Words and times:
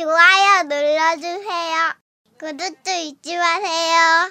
좋아요 0.00 0.62
눌러주세요. 0.62 1.92
구독도 2.38 2.90
잊지 2.90 3.36
마세요. 3.36 4.30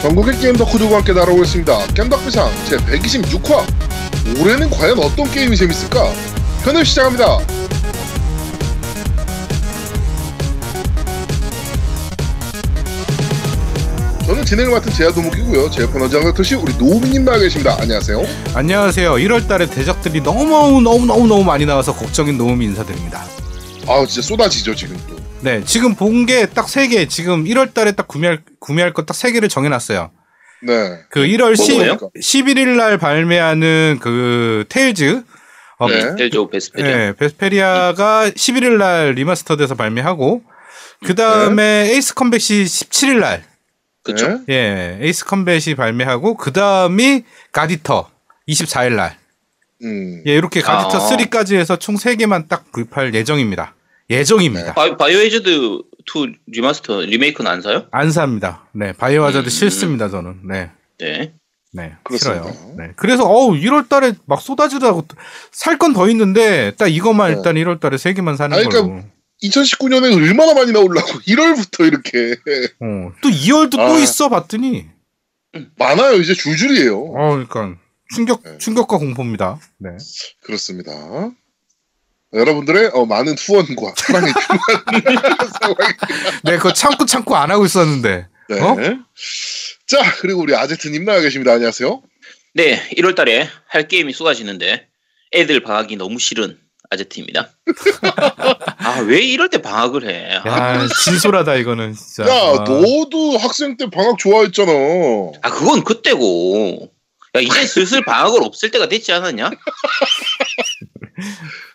전국의 0.00 0.38
게임 0.38 0.56
덕후들과 0.56 0.96
함께 0.96 1.12
날아오겠습니다. 1.12 1.88
겜덕비상 1.88 2.50
제 2.70 2.78
126화. 2.78 4.40
올해는 4.40 4.70
과연 4.70 4.98
어떤 4.98 5.30
게임이 5.30 5.58
재밌을까? 5.58 6.10
편을 6.64 6.86
시작합니다. 6.86 7.38
진행을 14.52 14.70
맡은 14.70 14.92
제아도목이고요. 14.92 15.70
제 15.70 15.80
옆에 15.84 15.98
언제나 15.98 16.24
그렇듯이 16.24 16.54
우리 16.56 16.76
노우미님 16.76 17.24
나와 17.24 17.38
계십니다. 17.38 17.74
안녕하세요. 17.80 18.22
안녕하세요. 18.54 19.14
1월달에 19.14 19.70
대적들이 19.72 20.22
너무 20.22 20.44
너무 20.44 20.82
너무 20.82 21.26
너무 21.26 21.42
많이 21.42 21.64
나와서 21.64 21.94
걱정인 21.94 22.36
노움이 22.36 22.66
인사드립니다. 22.66 23.24
아 23.88 24.04
진짜 24.06 24.20
쏟아지죠 24.20 24.74
지금 24.74 25.00
또. 25.08 25.16
네, 25.40 25.64
지금 25.64 25.94
본 25.94 26.26
게 26.26 26.44
딱 26.44 26.68
세 26.68 26.86
개. 26.88 27.08
지금 27.08 27.44
1월달에 27.44 27.96
딱 27.96 28.06
구매할 28.06 28.42
구매할 28.60 28.92
거딱세 28.92 29.32
개를 29.32 29.48
정해놨어요. 29.48 30.10
네. 30.64 30.98
그 31.08 31.20
1월 31.20 31.56
10, 31.56 31.72
뭐예요? 31.76 31.96
11일 32.20 32.76
날 32.76 32.98
발매하는 32.98 34.00
그 34.02 34.66
테일즈. 34.68 35.22
어, 35.78 35.88
네. 35.88 36.14
테일즈 36.18 36.38
오브 36.38 36.50
베스페리아. 36.50 36.96
네, 36.98 37.12
베스페리아가 37.14 38.28
11일 38.28 38.76
날 38.76 39.12
remaster돼서 39.14 39.76
발매하고 39.76 40.42
그 41.06 41.14
다음에 41.14 41.88
에이스 41.94 42.12
컴뱃이 42.12 42.64
17일 42.66 43.18
날 43.20 43.44
그쵸. 44.02 44.28
네. 44.46 44.54
예, 44.54 44.98
에이스 45.00 45.24
컴뱃이 45.26 45.74
발매하고 45.76 46.36
그 46.36 46.52
다음이 46.52 47.22
갓 47.52 47.77
이터 47.77 48.10
24일 48.48 48.94
날. 48.96 49.16
음. 49.84 50.22
예, 50.26 50.34
이렇게 50.34 50.60
갓 50.60 50.76
이터 50.76 50.98
아. 50.98 51.10
3까지 51.10 51.54
해서 51.56 51.76
총 51.78 51.94
3개만 51.96 52.48
딱 52.48 52.70
구입할 52.72 53.14
예정입니다. 53.14 53.74
예정입니다. 54.10 54.74
바이, 54.74 54.96
바이오하자드 54.96 55.48
2 55.50 56.34
remaster 56.48 57.00
리메이크는 57.00 57.50
안 57.50 57.62
사요? 57.62 57.86
안 57.92 58.10
삽니다. 58.10 58.64
네, 58.72 58.92
바이오 58.92 59.22
하자드 59.24 59.46
음. 59.46 59.50
싫습니다, 59.50 60.08
저는. 60.08 60.40
네. 60.48 60.70
네. 60.98 61.32
네. 61.74 61.94
그렇습니다. 62.02 62.52
싫어요. 62.52 62.74
네. 62.76 62.90
그래서 62.96 63.24
어우, 63.24 63.52
1월 63.54 63.88
달에 63.88 64.12
막 64.26 64.42
쏟아지더라고. 64.42 65.06
살 65.52 65.78
건 65.78 65.94
더 65.94 66.08
있는데 66.10 66.72
딱 66.76 66.88
이것만 66.88 67.30
네. 67.30 67.36
일단 67.38 67.54
1월 67.54 67.80
달에 67.80 67.96
3개만 67.96 68.36
사는 68.36 68.54
아니, 68.56 68.64
걸로. 68.68 68.84
그러니까 68.88 69.08
2019년에 69.42 70.14
얼마나 70.14 70.54
많이 70.54 70.72
나오려고 70.72 71.08
1월부터 71.26 71.86
이렇게 71.86 72.36
어. 72.80 73.12
또 73.20 73.28
2월도 73.28 73.72
또 73.72 73.82
아. 73.82 73.98
있어 73.98 74.28
봤더니 74.28 74.86
많아요. 75.76 76.14
이제 76.14 76.34
줄줄이에요. 76.34 76.98
어, 76.98 77.30
그러니까 77.32 77.76
충격 78.14 78.42
네. 78.42 78.58
충격과 78.58 78.98
공포입니다. 78.98 79.60
네. 79.78 79.90
그렇습니다. 80.42 80.92
여러분들의 82.32 82.90
어, 82.94 83.04
많은 83.04 83.36
후원과 83.38 83.94
사랑이 83.96 84.32
필요한. 84.32 85.84
네, 86.44 86.56
그거 86.56 86.72
참고 86.72 87.04
참고 87.04 87.36
안 87.36 87.50
하고 87.50 87.66
있었는데. 87.66 88.26
네. 88.48 88.60
어? 88.60 88.76
자, 89.86 89.98
그리고 90.20 90.40
우리 90.40 90.54
아제트님 90.54 91.04
나와 91.04 91.20
계십니다. 91.20 91.52
안녕하세요. 91.52 92.02
네, 92.54 92.88
1월 92.96 93.14
달에 93.14 93.48
할 93.66 93.88
게임이 93.88 94.12
쏟아지는데 94.14 94.88
애들 95.34 95.62
방학이 95.62 95.96
너무 95.96 96.18
싫은 96.18 96.58
아제트입니다. 96.92 97.50
아, 98.78 99.00
왜 99.00 99.20
이럴 99.20 99.48
때 99.48 99.62
방학을 99.62 100.08
해? 100.08 100.40
아, 100.44 100.74
야, 100.76 100.86
진솔하다 101.04 101.56
이거는 101.56 101.94
진짜. 101.94 102.28
야, 102.28 102.34
아. 102.34 102.64
너도 102.64 103.38
학생 103.38 103.76
때 103.76 103.88
방학 103.90 104.18
좋아했잖아. 104.18 104.70
아, 105.42 105.50
그건 105.50 105.84
그때고. 105.84 106.90
야, 107.34 107.40
이제 107.40 107.66
슬슬 107.66 108.04
방학을 108.04 108.42
없앨 108.42 108.70
때가 108.70 108.88
됐지 108.88 109.12
않았냐? 109.12 109.50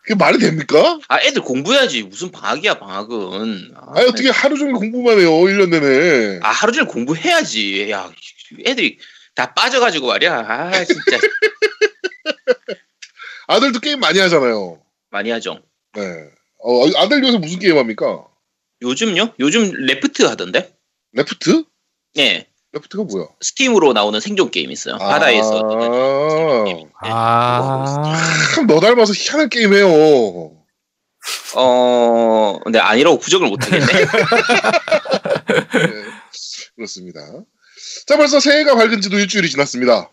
그게 0.03 0.15
말이 0.15 0.37
됩니까? 0.37 0.99
아, 1.07 1.19
애들 1.19 1.41
공부해야지. 1.41 2.03
무슨 2.03 2.31
방학이야, 2.31 2.75
방학은. 2.75 3.71
아, 3.75 3.93
아니, 3.95 4.07
어떻게 4.07 4.29
하루 4.29 4.57
종일 4.57 4.75
공부만 4.75 5.19
해요, 5.19 5.31
1년 5.31 5.69
내내. 5.69 6.39
아, 6.43 6.49
하루 6.49 6.71
종일 6.71 6.87
공부해야지. 6.87 7.89
야, 7.89 8.11
애들이 8.65 8.99
다 9.33 9.53
빠져가지고 9.55 10.07
말이야. 10.07 10.45
아, 10.47 10.85
진짜. 10.85 11.01
아들도 13.47 13.79
게임 13.79 13.99
많이 13.99 14.19
하잖아요. 14.19 14.79
많이 15.09 15.29
하죠. 15.31 15.61
네. 15.93 16.01
어, 16.59 16.87
아들 16.97 17.23
요새 17.23 17.37
무슨 17.37 17.59
게임 17.59 17.77
합니까? 17.77 18.25
요즘요? 18.81 19.33
요즘 19.39 19.71
Raft 19.71 20.23
하던데? 20.23 20.73
Raft? 21.13 21.63
네. 22.15 22.47
Raft가 22.73 23.03
뭐야? 23.03 23.27
스팀으로 23.41 23.93
나오는 23.93 24.19
생존 24.19 24.51
게임 24.51 24.71
있어요. 24.71 24.97
바다에서. 24.97 25.67
게임. 26.65 26.77
네. 26.77 26.89
아. 27.01 28.45
참 28.55 28.67
너 28.67 28.79
닮아서 28.79 29.13
희한한 29.13 29.49
게임 29.49 29.73
해요. 29.73 29.87
어, 31.55 32.59
근데 32.63 32.79
아니라고 32.79 33.17
부정을 33.19 33.49
못하겠네. 33.49 33.85
네, 33.87 34.05
그렇습니다. 36.75 37.19
자, 38.05 38.17
벌써 38.17 38.39
새해가 38.39 38.75
밝은 38.75 39.01
지도 39.01 39.17
일주일이 39.17 39.49
지났습니다. 39.49 40.11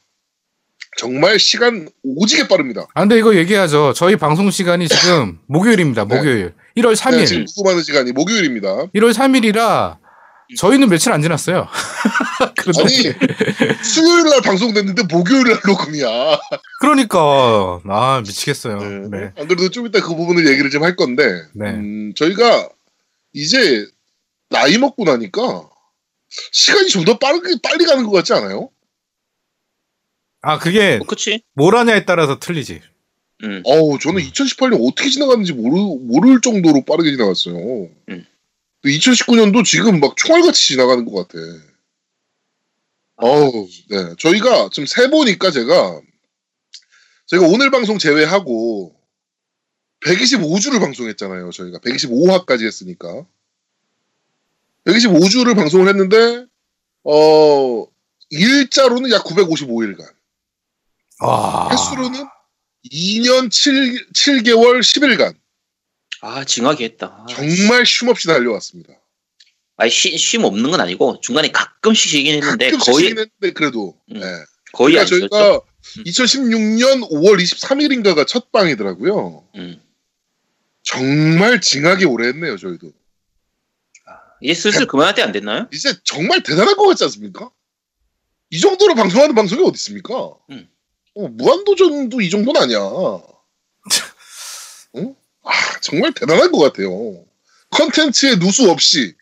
정말 0.99 1.39
시간 1.39 1.89
오지게 2.03 2.49
빠릅니다. 2.49 2.87
아, 2.95 3.01
근데 3.01 3.19
이거 3.19 3.35
얘기하죠. 3.37 3.93
저희 3.95 4.17
방송 4.17 4.51
시간이 4.51 4.89
지금 4.89 5.39
목요일입니다. 5.49 6.07
네. 6.07 6.15
목요일. 6.17 6.55
1월 6.77 6.95
3일. 6.97 7.17
네, 7.19 7.25
지금 7.27 7.45
녹음하는 7.57 7.83
시간이 7.83 8.13
목요일입니다. 8.13 8.87
1월 8.95 9.13
3일이라 9.13 9.99
저희는 10.59 10.89
며칠 10.91 11.11
안 11.13 11.23
지났어요. 11.23 11.67
아니, 12.79 13.83
수요일 13.83 14.25
날 14.29 14.41
방송됐는데 14.43 15.05
목요일 15.11 15.45
날 15.45 15.59
녹음이야. 15.67 16.39
그러니까 16.81 17.81
아 17.89 18.21
미치겠어요. 18.25 18.77
네. 18.79 19.19
네. 19.19 19.33
안 19.39 19.49
그래도 19.49 19.69
좀 19.71 19.87
이따 19.87 20.01
그 20.01 20.15
부분을 20.15 20.47
얘기를 20.49 20.71
좀 20.71 20.85
할 20.85 20.97
건데, 20.97 21.25
네. 21.55 21.71
음, 21.71 22.13
저희가 22.15 22.69
이제 23.33 23.87
나이 24.51 24.77
먹고 24.79 25.05
나니까 25.05 25.43
시간이 26.53 26.89
좀 26.89 27.05
더 27.07 27.19
빠르게, 27.19 27.55
빨리 27.63 27.85
가는 27.87 28.05
것 28.05 28.11
같지 28.13 28.35
않아요? 28.35 28.69
아 30.45 30.59
그게 30.59 30.99
어, 31.01 31.07
그치? 31.07 31.43
뭘 31.55 31.75
하냐에 31.75 32.05
따라서 32.05 32.39
틀리지. 32.39 32.81
음. 33.45 33.63
어우, 33.65 33.99
저는 33.99 34.23
2018년 34.23 34.87
어떻게 34.87 35.09
지나갔는지 35.09 35.55
모르, 35.55 35.77
모를 36.01 36.41
정도로 36.41 36.85
빠르게 36.85 37.11
지나갔어요. 37.13 37.89
음. 38.11 38.27
2019년도 38.85 39.65
지금 39.65 40.01
막 40.01 40.17
총알같이 40.17 40.69
지나가는 40.69 41.05
것 41.05 41.27
같아. 41.27 41.39
어우, 43.17 43.69
네. 43.89 44.15
저희가 44.19 44.69
지금 44.71 44.87
세 44.87 45.09
보니까 45.09 45.51
제가, 45.51 46.01
제가 47.27 47.47
오늘 47.47 47.71
방송 47.71 47.99
제외하고 47.99 48.95
125주를 50.05 50.81
방송했잖아요. 50.81 51.51
저희가 51.51 51.79
125화까지 51.79 52.67
했으니까. 52.67 53.27
125주를 54.85 55.57
방송을 55.57 55.89
했는데, 55.89 56.45
어, 57.05 57.87
일자로는 58.29 59.11
약 59.11 59.25
955일간. 59.25 60.07
아 61.21 61.69
횟수로는 61.71 62.27
2년 62.93 63.51
7, 63.51 64.09
7개월 64.13 64.81
10일간 64.81 65.35
아, 66.21 66.45
징하게 66.45 66.85
했다. 66.85 67.07
아, 67.07 67.27
정말 67.29 67.85
쉼 67.85 68.09
없이 68.09 68.27
달려왔습니다. 68.27 68.95
아니, 69.77 69.91
쉼, 69.91 70.19
쉼 70.19 70.43
없는 70.43 70.71
건 70.71 70.81
아니고 70.81 71.21
중간에 71.21 71.51
가끔씩 71.51 72.11
쉬긴 72.11 72.35
했는데 72.37 72.67
가끔씩 72.71 72.87
거의 72.93 73.05
쉬긴 73.09 73.19
했는데 73.19 73.53
그래도 73.53 74.01
음, 74.11 74.21
네. 74.21 74.27
거의 74.73 74.95
그러니까. 74.95 75.29
저희가 75.37 75.61
2016년 76.07 77.11
5월 77.11 77.41
23일인가가 77.43 78.27
첫 78.27 78.51
방이더라고요. 78.53 79.47
음. 79.57 79.81
정말 80.83 81.61
징하게 81.61 82.07
오래 82.07 82.29
했네요, 82.29 82.57
저희도. 82.57 82.93
이제 84.43 84.55
슬슬 84.55 84.87
그만할 84.87 85.15
때 85.15 85.23
안 85.23 85.33
됐나요? 85.33 85.69
이제 85.73 85.93
정말 86.05 86.43
대단할 86.43 86.75
것 86.77 86.87
같지 86.89 87.05
않습니까? 87.05 87.51
이 88.51 88.61
정도로 88.61 88.95
방송하는 88.95 89.35
방송이 89.35 89.63
어디 89.63 89.75
있습니까? 89.77 90.35
음. 90.51 90.69
어, 91.15 91.29
무한도전도 91.29 92.21
이 92.21 92.31
정도는 92.31 92.63
아니야. 92.63 92.79
응? 94.97 95.15
아, 95.45 95.51
정말 95.81 96.13
대단할 96.13 96.51
것 96.51 96.59
같아요. 96.59 97.25
컨텐츠에 97.71 98.39
누수 98.39 98.71
없이. 98.71 99.15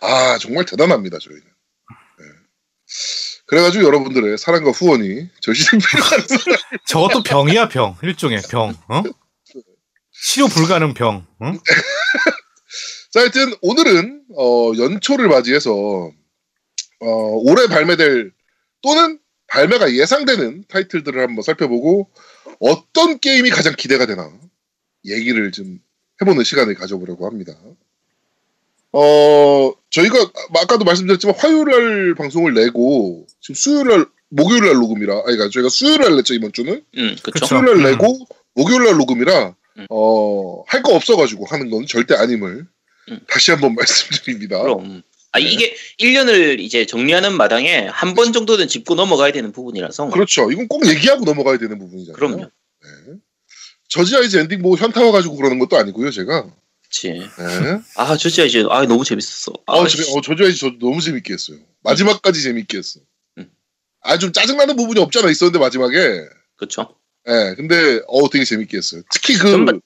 아, 0.00 0.38
정말 0.38 0.64
대단합니다, 0.64 1.18
저희는. 1.18 1.42
네. 1.42 2.26
그래가지고 3.46 3.84
여러분들의 3.84 4.38
사랑과 4.38 4.70
후원이 4.70 5.28
절실히 5.40 5.78
필요한 5.78 6.20
저것도 6.86 7.22
병이야 7.22 7.68
병 7.68 7.96
일종의 8.02 8.42
병. 8.50 8.74
어? 8.88 9.02
치료 10.12 10.46
불가능 10.48 10.94
병. 10.94 11.26
응? 11.42 11.58
자, 13.10 13.20
하여튼 13.20 13.54
오늘은 13.60 14.24
어, 14.36 14.72
연초를 14.78 15.28
맞이해서 15.28 15.72
어, 17.00 17.06
올해 17.06 17.66
발매될 17.66 18.32
또는 18.82 19.18
발매가 19.50 19.92
예상되는 19.94 20.64
타이틀들을 20.68 21.20
한번 21.20 21.42
살펴보고 21.42 22.08
어떤 22.60 23.18
게임이 23.18 23.50
가장 23.50 23.74
기대가 23.76 24.06
되나 24.06 24.30
얘기를 25.04 25.50
좀 25.50 25.80
해보는 26.22 26.44
시간을 26.44 26.74
가져보려고 26.74 27.26
합니다. 27.26 27.52
어, 28.92 29.72
저희가 29.90 30.30
아까도 30.62 30.84
말씀드렸지만 30.84 31.34
화요일 31.38 31.64
날 31.64 32.14
방송을 32.16 32.54
내고 32.54 33.26
지금 33.40 33.54
수요일 33.54 33.88
날 33.88 34.06
목요일 34.28 34.64
날 34.64 34.74
녹음이라 34.74 35.12
아니 35.14 35.36
그러니까 35.36 35.48
저희가 35.50 35.68
수요일 35.68 36.00
날 36.00 36.16
냈죠 36.16 36.34
이번 36.34 36.52
주는 36.52 36.82
음, 36.96 37.16
그쵸. 37.22 37.32
그쵸. 37.32 37.46
수요일 37.46 37.64
날 37.66 37.76
음. 37.76 37.82
내고 37.82 38.18
목요일 38.54 38.84
날 38.84 38.96
녹음이라 38.96 39.54
음. 39.78 39.86
어, 39.90 40.62
할 40.66 40.82
거 40.82 40.94
없어가지고 40.94 41.46
하는 41.46 41.70
건 41.70 41.86
절대 41.86 42.14
아님을 42.14 42.66
음. 43.10 43.20
다시 43.28 43.50
한번 43.52 43.74
말씀드립니다. 43.76 44.60
그럼. 44.62 45.02
아, 45.32 45.38
네. 45.38 45.44
이게 45.46 45.74
1년을 46.00 46.58
이제 46.60 46.86
정리하는 46.86 47.36
마당에 47.36 47.86
한 47.86 48.14
번 48.14 48.32
정도는 48.32 48.66
짚고 48.68 48.94
넘어가야 48.96 49.32
되는 49.32 49.52
부분이라서. 49.52 50.08
그렇죠. 50.10 50.50
이건 50.50 50.66
꼭 50.68 50.86
얘기하고 50.86 51.24
넘어가야 51.24 51.58
되는 51.58 51.78
부분이잖아요. 51.78 52.16
그럼요. 52.16 52.44
네. 52.44 53.14
저지 53.88 54.16
아이즈 54.16 54.36
엔딩 54.36 54.62
보고 54.62 54.76
현타 54.76 55.04
와 55.04 55.12
가지고 55.12 55.36
그러는 55.36 55.58
것도 55.58 55.76
아니고요, 55.76 56.10
제가. 56.10 56.52
그치. 56.82 57.10
네. 57.12 57.28
아, 57.96 58.14
이제, 58.14 58.64
아, 58.68 58.84
너무 58.86 59.04
재밌었어. 59.04 59.52
아, 59.66 59.74
어, 59.74 59.86
씨. 59.88 59.98
저, 60.04 60.12
어, 60.12 60.20
저지 60.20 60.42
아이즈 60.44 60.58
저도 60.58 60.78
너무 60.80 61.00
재밌게 61.00 61.32
했어요. 61.32 61.58
마지막까지 61.84 62.42
재밌게 62.42 62.78
했어. 62.78 63.00
음. 63.38 63.48
아, 64.02 64.18
좀 64.18 64.32
짜증나는 64.32 64.74
부분이 64.76 65.00
없잖아 65.00 65.30
있었는데, 65.30 65.58
마지막에. 65.60 65.96
그쵸. 66.56 66.96
예, 67.28 67.54
근데, 67.56 68.00
어, 68.08 68.28
되게 68.30 68.44
재밌게 68.44 68.76
했어요. 68.76 69.02
특히 69.12 69.34
그, 69.34 69.50
전반- 69.50 69.80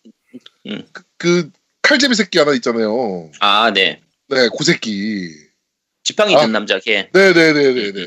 음. 0.67 0.87
그, 0.93 1.03
그 1.19 1.51
칼제비 1.83 2.15
새끼 2.15 2.39
하나 2.39 2.53
있잖아요. 2.55 3.31
아, 3.41 3.71
네. 3.73 4.01
네, 4.29 4.49
그 4.57 4.65
새끼. 4.65 5.31
지팡이 6.03 6.35
아. 6.37 6.41
든 6.43 6.53
남자 6.53 6.79
걔. 6.79 7.09
네네네네네. 7.13 8.07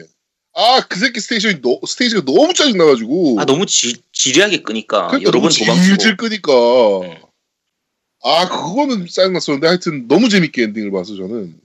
아, 0.55 0.81
그 0.89 0.97
새끼 0.99 1.19
스테이션이, 1.19 1.61
너, 1.61 1.79
스테이지가 1.85 2.23
너무 2.25 2.53
짜증나가지고. 2.53 3.37
아, 3.39 3.45
너무 3.45 3.65
지, 3.67 4.01
지리하게 4.11 4.63
끄니까 4.63 5.07
그러니까 5.07 5.27
여러 5.27 5.39
번 5.39 5.49
너무 5.49 5.59
도망치고. 5.65 5.97
질질 5.97 6.17
끄니까. 6.17 6.51
음. 7.01 7.15
아, 8.23 8.47
그거는 8.49 9.05
짜증났었는데 9.07 9.67
하여튼 9.67 10.07
너무 10.07 10.29
재밌게 10.29 10.63
엔딩을 10.63 10.91
봐서 10.91 11.15
저는. 11.15 11.55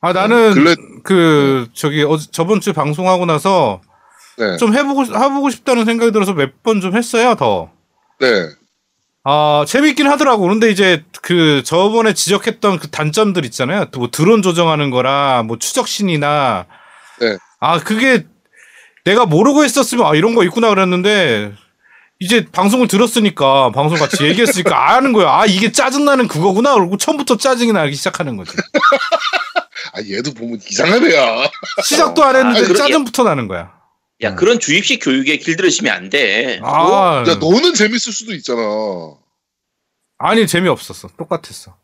아 0.00 0.12
나는 0.12 0.54
근래- 0.54 0.76
그 1.02 1.68
저기 1.74 2.02
어, 2.04 2.16
저번 2.30 2.60
주 2.60 2.72
방송하고 2.72 3.26
나서 3.26 3.80
네. 4.38 4.56
좀 4.56 4.72
해보고 4.72 5.04
해보고 5.06 5.50
싶다는 5.50 5.84
생각이 5.84 6.12
들어서 6.12 6.34
몇 6.34 6.52
번 6.62 6.80
좀 6.80 6.96
했어요 6.96 7.34
더. 7.34 7.72
네. 8.20 8.48
아 9.24 9.64
재밌긴 9.66 10.06
하더라고. 10.08 10.42
그런데 10.42 10.70
이제 10.70 11.04
그 11.22 11.62
저번에 11.64 12.14
지적했던 12.14 12.78
그 12.78 12.90
단점들 12.90 13.44
있잖아요. 13.46 13.86
또뭐 13.86 14.10
드론 14.10 14.42
조정하는 14.42 14.90
거라 14.90 15.42
뭐 15.42 15.58
추적신이나 15.58 16.66
네. 17.20 17.36
아 17.60 17.78
그게 17.78 18.24
내가 19.04 19.26
모르고 19.26 19.64
했었으면 19.64 20.06
아 20.06 20.14
이런 20.14 20.34
거 20.34 20.44
있구나 20.44 20.68
그랬는데 20.70 21.52
이제 22.20 22.46
방송을 22.50 22.88
들었으니까 22.88 23.70
방송 23.72 23.98
같이 23.98 24.24
얘기했으니까 24.24 24.94
아는 24.96 25.12
거야. 25.12 25.28
아 25.30 25.46
이게 25.46 25.72
짜증나는 25.72 26.28
그거구나. 26.28 26.74
그리고 26.74 26.96
처음부터 26.96 27.36
짜증이 27.36 27.72
나기 27.72 27.94
시작하는 27.94 28.36
거지. 28.36 28.52
아, 29.94 30.00
얘도 30.00 30.34
보면 30.34 30.58
이상한 30.68 31.04
애야. 31.10 31.48
시작도 31.82 32.22
안 32.22 32.36
했는데 32.36 32.60
아. 32.60 32.74
짜증부터 32.74 33.24
나는 33.24 33.48
거야. 33.48 33.77
야, 34.22 34.34
그런 34.34 34.58
주입식 34.58 34.98
교육에 35.02 35.36
길들여지면 35.36 35.92
안 35.92 36.10
돼. 36.10 36.58
아 36.62 37.24
야, 37.28 37.34
너는 37.36 37.74
재밌을 37.74 38.12
수도 38.12 38.34
있잖아. 38.34 38.60
아니 40.18 40.46
재미없었어. 40.46 41.08
똑같았어. 41.16 41.76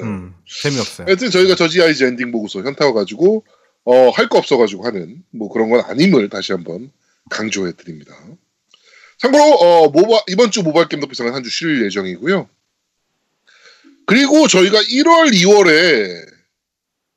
음 0.00 0.34
재미없어요. 0.62 1.06
하여튼 1.06 1.30
저희가 1.30 1.54
저지 1.54 1.80
아이즈 1.82 2.04
엔딩 2.04 2.30
보고서 2.32 2.60
현타 2.62 2.86
와가지고, 2.86 3.44
어, 3.84 4.10
할 4.10 4.28
거 4.28 4.38
없어가지고 4.38 4.84
하는, 4.84 5.22
뭐 5.30 5.48
그런 5.50 5.70
건 5.70 5.80
아님을 5.86 6.28
다시 6.28 6.52
한번 6.52 6.90
강조해 7.30 7.72
드립니다. 7.72 8.14
참고로, 9.18 9.42
어, 9.42 9.88
모바, 9.90 10.22
이번 10.28 10.50
주 10.50 10.62
모바일 10.62 10.88
게임 10.88 11.00
덕비상은 11.00 11.32
한 11.34 11.42
주 11.42 11.48
쉴 11.50 11.84
예정이고요. 11.84 12.48
그리고 14.06 14.48
저희가 14.48 14.78
1월, 14.80 15.32
2월에, 15.32 16.26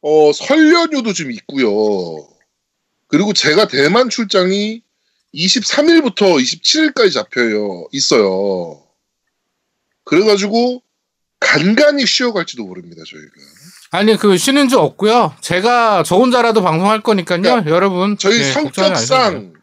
어, 0.02 0.32
설 0.34 0.74
연휴도 0.74 1.14
좀 1.14 1.32
있고요. 1.32 2.28
그리고 3.14 3.32
제가 3.32 3.68
대만 3.68 4.10
출장이 4.10 4.82
23일부터 5.36 6.42
27일까지 6.42 7.14
잡혀요, 7.14 7.88
있어요. 7.92 8.82
그래가지고, 10.04 10.82
간간히 11.40 12.08
쉬어갈지도 12.08 12.64
모릅니다, 12.64 13.04
저희가. 13.08 13.30
아니 13.92 14.18
그 14.18 14.36
쉬는 14.36 14.68
주 14.68 14.80
없고요. 14.80 15.36
제가 15.42 16.02
저 16.02 16.16
혼자라도 16.16 16.64
방송할 16.64 17.02
거니까요. 17.02 17.46
야, 17.46 17.64
여러분 17.68 18.18
저희 18.18 18.40
네. 18.40 18.52
성격상 18.52 19.54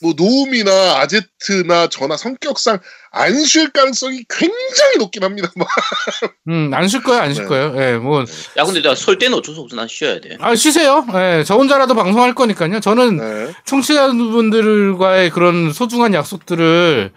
뭐 0.00 0.14
노움이나 0.16 0.70
아제트나 1.00 1.88
저나 1.88 2.16
성격상 2.16 2.78
안 3.10 3.44
쉴 3.44 3.70
가능성이 3.70 4.24
굉장히 4.28 4.96
높긴 4.98 5.24
합니다. 5.24 5.50
음, 6.48 6.70
안 6.72 6.86
쉴 6.86 7.02
거예요, 7.02 7.20
안쉴 7.22 7.44
네. 7.44 7.48
거예요. 7.48 7.74
예, 7.76 7.96
뭐, 7.96 8.24
야, 8.56 8.64
근데 8.64 8.80
나설 8.82 9.18
때는 9.18 9.38
어쩔 9.38 9.54
수 9.54 9.60
없어. 9.62 9.74
난 9.76 9.88
쉬어야 9.88 10.20
돼. 10.20 10.36
아, 10.40 10.54
쉬세요. 10.54 11.04
예, 11.14 11.42
저 11.44 11.56
혼자라도 11.56 11.94
방송할 11.94 12.34
거니까요. 12.34 12.80
저는 12.80 13.16
네. 13.16 13.52
청취자분들과의 13.64 15.30
그런 15.30 15.72
소중한 15.72 16.14
약속들을, 16.14 17.12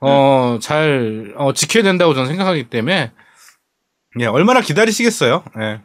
어, 0.00 0.58
잘, 0.60 1.32
어, 1.36 1.52
지켜야 1.54 1.82
된다고 1.84 2.12
저는 2.14 2.28
생각하기 2.28 2.68
때문에, 2.70 3.12
예, 4.20 4.26
얼마나 4.26 4.60
기다리시겠어요. 4.60 5.44
예. 5.60 5.80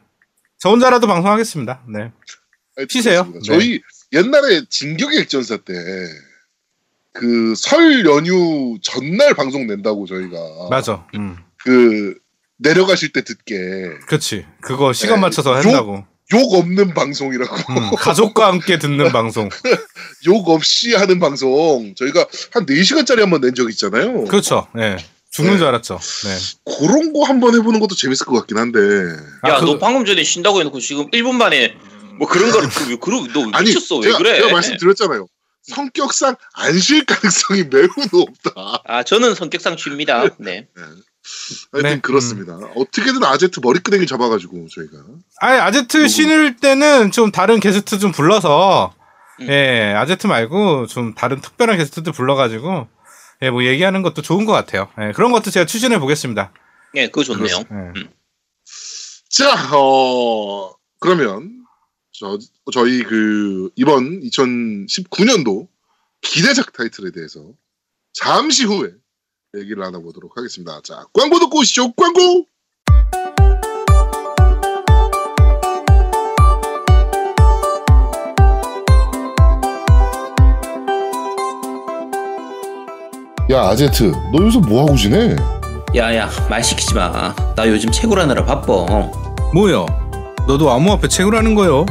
저 0.59 0.69
혼자라도 0.69 1.07
방송하겠습니다. 1.07 1.83
네. 1.94 2.12
하여튼 2.75 2.88
쉬세요. 2.89 3.31
저희 3.45 3.81
옛날에 4.13 4.63
진격의 4.69 5.19
액전사 5.21 5.57
때 5.57 5.74
그 7.13 7.54
설 7.56 8.06
연휴 8.06 8.78
전날 8.81 9.34
방송 9.34 9.68
낸다고 9.68 10.06
저희가 10.06 10.38
맞아. 10.69 11.06
음. 11.16 11.38
그 11.58 12.16
내려가실 12.58 13.12
때 13.12 13.24
듣게 13.24 13.56
그렇지. 14.08 14.46
그거 14.62 14.94
시간 14.94 15.16
네. 15.18 15.22
맞춰서 15.22 15.52
욕- 15.58 15.66
한다고. 15.66 16.06
욕 16.34 16.54
없는 16.54 16.94
방송이라고 16.94 17.54
음, 17.74 17.90
가족과 17.98 18.48
함께 18.48 18.80
듣는 18.80 19.12
방송. 19.12 19.50
욕 20.28 20.48
없이 20.48 20.94
하는 20.96 21.19
방송 21.19 21.94
저희가 21.96 22.25
한 22.54 22.66
4시간짜리 22.66 23.19
한번 23.19 23.42
낸 23.42 23.54
적 23.54 23.69
있잖아요. 23.69 24.24
그렇죠. 24.25 24.68
예. 24.78 24.96
죽는 25.31 25.54
네. 25.54 25.57
줄 25.57 25.68
알았죠. 25.68 26.00
네. 26.00 26.75
그런 26.80 27.12
거 27.14 27.24
한번 27.25 27.56
해보는 27.56 27.80
것도 27.81 27.96
재밌을 27.96 28.25
것 28.25 28.34
같긴 28.40 28.57
한데 28.57 28.80
야, 29.48 29.56
아, 29.56 29.60
그- 29.60 29.66
너 29.66 29.78
방금 29.78 30.06
전에 30.06 30.24
쉰다고 30.24 30.60
해놓고 30.62 30.80
지금 30.80 31.10
1분 31.12 31.34
만에 31.34 31.75
뭐 32.18 32.28
그런 32.30 32.50
거를 32.52 32.69
그, 32.69 32.98
그러, 33.00 33.25
너 33.34 33.50
아니 33.54 33.68
미쳤어. 33.69 33.98
왜 33.98 34.04
제가, 34.04 34.18
그래? 34.19 34.36
제가 34.40 34.52
말씀드렸잖아요. 34.54 35.28
성격상 35.63 36.36
안 36.56 36.80
쉴 36.80 37.06
가능성이 37.06 37.63
매우 37.66 37.88
높다. 38.12 38.81
아, 38.86 39.04
저는 39.04 39.36
성격상 39.36 39.78
쉽니다. 39.78 40.24
네. 40.40 40.68
하여튼 41.72 41.90
네, 41.90 42.00
그렇습니다. 42.02 42.54
어떻게든 42.75 43.24
아제트 43.24 43.60
머리끄댕이 43.62 44.08
잡아가지고 44.08 44.68
저희가 44.69 44.94
아니 45.40 45.59
아제트 45.59 45.97
누구? 45.97 46.07
신을 46.07 46.57
때는 46.57 47.12
좀 47.12 47.31
다른 47.31 47.59
게스트 47.59 48.00
좀 48.00 48.12
불러서 48.12 48.94
음. 49.40 49.47
예 49.50 49.94
아제트 49.95 50.26
말고 50.28 50.88
좀 50.88 51.14
다른 51.14 51.40
특별한 51.40 51.78
게스트들 51.78 52.12
불러가지고 52.12 52.88
예뭐 53.44 53.66
얘기하는 53.66 54.02
것도 54.02 54.21
좋은 54.24 54.45
것 54.45 54.54
같아요. 54.54 54.90
예, 55.00 55.12
그런 55.14 55.31
것도 55.31 55.52
제가 55.52 55.66
추진해 55.68 56.00
보겠습니다. 56.00 56.52
네, 56.94 57.06
그거 57.07 57.24
좋네요. 57.24 57.57
예. 57.57 58.09
자, 59.30 59.76
어, 59.76 60.74
그러면, 61.00 61.60
저, 62.21 62.37
저희 62.71 63.01
그, 63.01 63.71
이번 63.75 64.21
2019년도 64.21 65.68
기대작 66.21 66.71
타이틀에 66.71 67.09
대해서 67.09 67.44
잠시 68.13 68.63
후에 68.63 68.92
얘기를 69.57 69.81
나눠보도록 69.81 70.37
하겠습니다. 70.37 70.81
자, 70.83 71.04
광고 71.13 71.40
듣고 71.40 71.61
오시죠, 71.61 71.94
광고! 71.94 72.45
야, 83.49 83.61
아제트, 83.63 84.11
너 84.31 84.44
요새 84.44 84.59
뭐하고 84.59 84.95
지내? 84.95 85.35
야야, 85.95 86.30
말 86.51 86.63
시키지 86.63 86.94
마. 86.94 87.33
나 87.56 87.68
요즘 87.68 87.92
채굴 87.92 88.19
하느라 88.19 88.45
바빠. 88.45 88.85
뭐요? 89.56 89.87
너도 90.47 90.69
암호 90.69 90.94
앞에 90.94 91.07
채굴 91.07 91.35
하는 91.35 91.56
거요? 91.56 91.85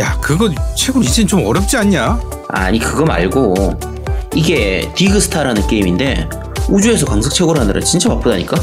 야 0.00 0.18
그거 0.20 0.48
채굴 0.74 1.04
이젠 1.04 1.26
좀 1.26 1.44
어렵지 1.46 1.76
않냐? 1.76 2.18
아니, 2.48 2.78
그거 2.78 3.04
말고. 3.04 3.78
이게 4.34 4.90
디그스타라는 4.94 5.66
게임인데 5.66 6.28
우주에서 6.70 7.04
광석 7.04 7.34
채굴 7.34 7.58
하느라 7.58 7.80
진짜 7.80 8.08
바쁘다니까? 8.08 8.56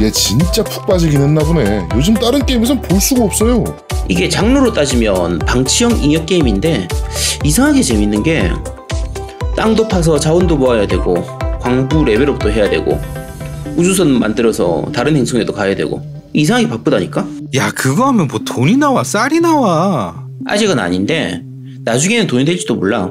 얘 0.00 0.10
진짜 0.10 0.62
푹 0.62 0.86
빠지긴 0.86 1.22
했나 1.22 1.40
보네. 1.42 1.88
요즘 1.94 2.12
다른 2.12 2.44
게임에선 2.44 2.82
볼 2.82 3.00
수가 3.00 3.24
없어요. 3.24 3.64
이게 4.08 4.28
장르로 4.28 4.72
따지면 4.74 5.38
방치형 5.38 6.02
인형 6.02 6.26
게임인데 6.26 6.88
이상하게 7.44 7.80
재밌는 7.80 8.22
게 8.22 8.50
땅도 9.56 9.88
파서 9.88 10.18
자원도 10.18 10.56
모아야 10.58 10.86
되고 10.86 11.14
광부 11.60 12.04
레벨업도 12.04 12.50
해야 12.52 12.68
되고 12.68 13.00
우주선 13.76 14.10
만들어서 14.18 14.84
다른 14.92 15.16
행성에도 15.16 15.54
가야 15.54 15.74
되고 15.74 16.04
이상하게 16.34 16.68
바쁘다니까? 16.68 17.26
야 17.54 17.70
그거 17.70 18.08
하면 18.08 18.26
뭐 18.26 18.40
돈이 18.40 18.76
나와 18.76 19.04
쌀이 19.04 19.40
나와 19.40 20.23
아직은 20.46 20.78
아닌데 20.78 21.42
나중에는 21.84 22.26
돈이 22.26 22.44
될지도 22.44 22.74
몰라 22.76 23.10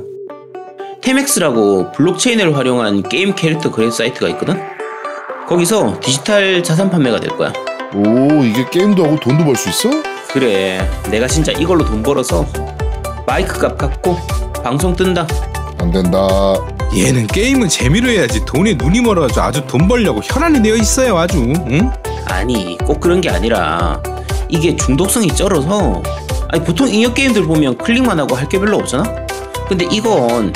테맥스라고 1.01 1.91
블록체인을 1.91 2.55
활용한 2.55 3.03
게임 3.09 3.35
캐릭터 3.35 3.71
거래 3.71 3.89
사이트가 3.91 4.29
있거든? 4.29 4.59
거기서 5.47 5.99
디지털 5.99 6.63
자산 6.63 6.89
판매가 6.89 7.19
될 7.19 7.35
거야. 7.35 7.51
오 7.93 8.43
이게 8.43 8.65
게임도 8.71 9.03
하고 9.03 9.19
돈도 9.19 9.43
벌 9.43 9.55
수 9.57 9.69
있어? 9.69 9.89
그래, 10.31 10.87
내가 11.11 11.27
진짜 11.27 11.51
이걸로 11.51 11.83
돈 11.85 12.01
벌어서 12.01 12.45
마이크 13.27 13.59
값 13.59 13.77
갚고 13.77 14.15
방송 14.63 14.95
뜬다. 14.95 15.27
안 15.79 15.91
된다. 15.91 16.17
얘는 16.95 17.27
게임은 17.27 17.67
재미로 17.67 18.07
해야지 18.09 18.43
돈에 18.45 18.75
눈이 18.75 19.01
멀어가지고 19.01 19.41
아주 19.41 19.65
돈 19.67 19.87
벌려고 19.87 20.21
혈안이 20.23 20.61
되어 20.63 20.75
있어요 20.75 21.17
아주 21.17 21.39
응? 21.39 21.91
아니, 22.27 22.77
꼭 22.85 22.99
그런 23.01 23.19
게 23.19 23.29
아니라 23.29 24.01
이게 24.47 24.75
중독성이 24.75 25.27
쩔어서 25.27 26.01
아니 26.53 26.63
보통 26.63 26.87
인형 26.87 27.13
게임들 27.13 27.43
보면 27.45 27.77
클릭만 27.79 28.19
하고 28.19 28.35
할 28.35 28.47
게 28.47 28.59
별로 28.59 28.77
없잖아. 28.77 29.03
근데 29.67 29.87
이건 29.91 30.53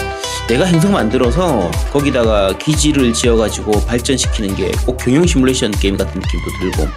내가 0.48 0.66
행성 0.66 0.92
만들어서 0.92 1.72
거기다가 1.92 2.54
기지를 2.58 3.14
지어가지고 3.14 3.84
발전시키는 3.86 4.56
게 4.56 4.72
꼭 4.86 4.98
경영 4.98 5.26
시뮬레이션 5.26 5.72
게임 5.72 5.98
같은 5.98 6.22
느낌도 6.22 6.46
들고. 6.60 6.88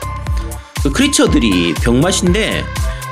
그 0.83 0.91
크리처들이 0.93 1.75
병맛인데 1.75 2.65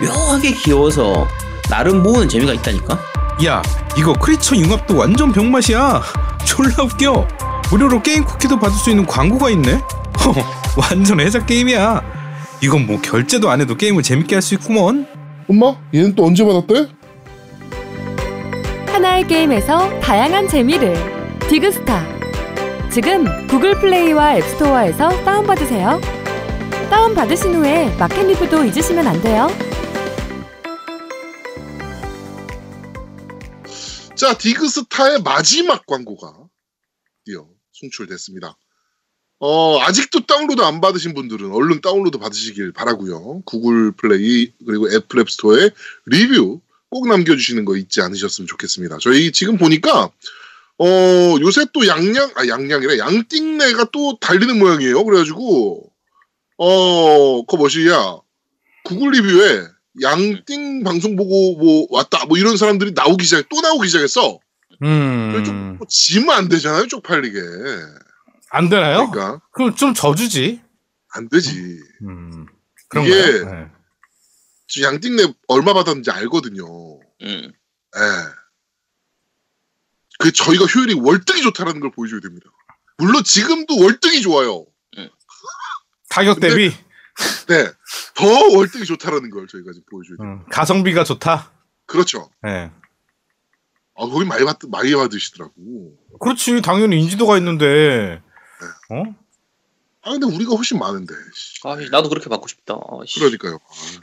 묘하게 0.03 0.53
귀여워서 0.53 1.27
나름 1.71 2.03
모으는 2.03 2.29
재미가 2.29 2.53
있다니까. 2.53 2.99
야 3.47 3.63
이거 3.97 4.13
크리처 4.13 4.57
융합도 4.57 4.95
완전 4.97 5.33
병맛이야. 5.33 6.03
졸라 6.45 6.85
웃겨. 6.85 7.27
무료로 7.71 8.03
게임 8.03 8.25
쿠키도 8.25 8.59
받을 8.59 8.77
수 8.77 8.91
있는 8.91 9.07
광고가 9.07 9.49
있네? 9.51 9.73
허, 10.25 10.35
완전 10.77 11.21
해자 11.21 11.45
게임이야. 11.45 12.03
이건 12.61 12.87
뭐 12.87 13.01
결제도 13.01 13.51
안 13.51 13.61
해도 13.63 13.75
게임을 13.77 14.03
재밌게 14.03 14.35
할 14.37 14.43
수 14.43 14.55
있구먼 14.55 15.07
엄마? 15.49 15.75
얘는 15.95 16.15
또 16.15 16.27
언제 16.27 16.45
받았대? 16.45 16.89
하나의 18.93 19.27
게임에서 19.27 19.99
다양한 20.01 20.47
재미를. 20.47 20.95
디그스타. 21.49 22.19
지금 22.91 23.25
구글 23.47 23.79
플레이와 23.81 24.37
앱스토어에서 24.37 25.09
다운받으세요. 25.25 26.01
다운받으신 26.91 27.55
후에 27.55 27.97
마켓 27.97 28.27
리뷰도 28.27 28.65
잊으시면 28.65 29.07
안 29.07 29.23
돼요. 29.23 29.49
자 34.15 34.37
디그스타의 34.37 35.23
마지막 35.23 35.87
광고가 35.87 36.49
드디어 37.25 37.47
송출됐습니다. 37.73 38.57
어 39.41 39.79
아직도 39.81 40.27
다운로드 40.27 40.63
안 40.63 40.81
받으신 40.81 41.15
분들은 41.15 41.53
얼른 41.53 41.81
다운로드 41.81 42.19
받으시길 42.19 42.73
바라고요. 42.73 43.43
구글 43.45 43.93
플레이 43.93 44.53
그리고 44.67 44.93
애플 44.93 45.21
앱스토어에 45.21 45.71
리뷰 46.07 46.61
꼭 46.91 47.09
남겨주시는 47.09 47.65
거 47.65 47.77
잊지 47.77 48.01
않으셨으면 48.01 48.49
좋겠습니다. 48.49 48.99
저희 49.01 49.31
지금 49.31 49.57
보니까 49.57 50.11
어 50.81 51.37
요새 51.41 51.67
또 51.73 51.87
양양 51.87 52.33
아 52.35 52.49
양양이래 52.49 52.99
양띵내가 52.99 53.91
또 53.93 54.19
달리는 54.21 54.59
모양이에요. 54.59 55.05
그래가지고 55.05 55.89
어 56.57 57.43
그거 57.43 57.57
뭐시야 57.59 58.17
구글 58.85 59.11
리뷰에 59.13 59.67
양띵 60.03 60.83
방송 60.83 61.15
보고 61.15 61.57
뭐 61.57 61.87
왔다 61.91 62.27
뭐 62.27 62.39
이런 62.39 62.57
사람들이 62.57 62.93
나오기 62.93 63.25
시작 63.25 63.49
또 63.49 63.61
나오기 63.61 63.87
시작했어. 63.87 64.41
그래서 65.33 65.45
좀 65.45 65.79
지면 65.89 66.31
안 66.31 66.49
되잖아요 66.49 66.89
쪽팔리게. 66.89 67.39
되나요? 68.69 69.11
그러니까 69.11 69.41
그럼 69.53 69.75
좀 69.75 69.95
져주지 69.95 70.63
안 71.15 71.29
되지. 71.29 71.81
음 72.03 72.47
이게- 72.47 72.89
그런가요? 72.89 73.45
네. 73.65 73.71
지금 74.67 74.89
양띵내 74.93 75.35
얼마 75.49 75.73
받았는지 75.75 76.11
알거든요. 76.11 76.65
음. 77.23 77.53
예. 77.97 78.01
그 80.19 80.33
저희가 80.33 80.65
효율이 80.67 80.95
월등히 80.95 81.43
좋다라는 81.43 81.81
걸 81.81 81.91
보여줘야 81.93 82.21
됩니다. 82.21 82.51
물론 82.97 83.23
지금도 83.23 83.79
월등히 83.81 84.21
좋아요. 84.21 84.67
가격 86.11 86.41
근데- 86.41 86.49
대비 86.49 86.71
네. 87.49 87.71
더 88.15 88.27
월등히 88.57 88.85
좋다라는 88.85 89.31
걸 89.31 89.47
저희가 89.47 89.73
지금 89.73 89.85
보여줘야 89.91 90.17
돼요. 90.17 90.29
음, 90.29 90.45
가성비가 90.51 91.05
좋다 91.05 91.53
그렇죠. 91.87 92.31
네. 92.43 92.71
아, 94.01 94.07
거기 94.07 94.25
많이 94.25 94.45
받, 94.45 94.59
많이 94.69 94.95
받으시더라고. 94.95 95.53
그렇지 96.21 96.63
당연히 96.63 97.01
인지도가 97.03 97.37
있는데 97.39 98.23
어? 98.91 99.03
아, 100.03 100.11
근데 100.13 100.27
우리가 100.27 100.55
훨씬 100.55 100.79
많은데. 100.79 101.15
씨. 101.35 101.61
아, 101.65 101.77
나도 101.91 102.09
그렇게 102.09 102.29
받고 102.29 102.47
싶다. 102.49 102.75
아, 102.75 103.01
씨. 103.07 103.19
그러니까요. 103.21 103.55
아, 103.57 103.75
네. 103.93 103.99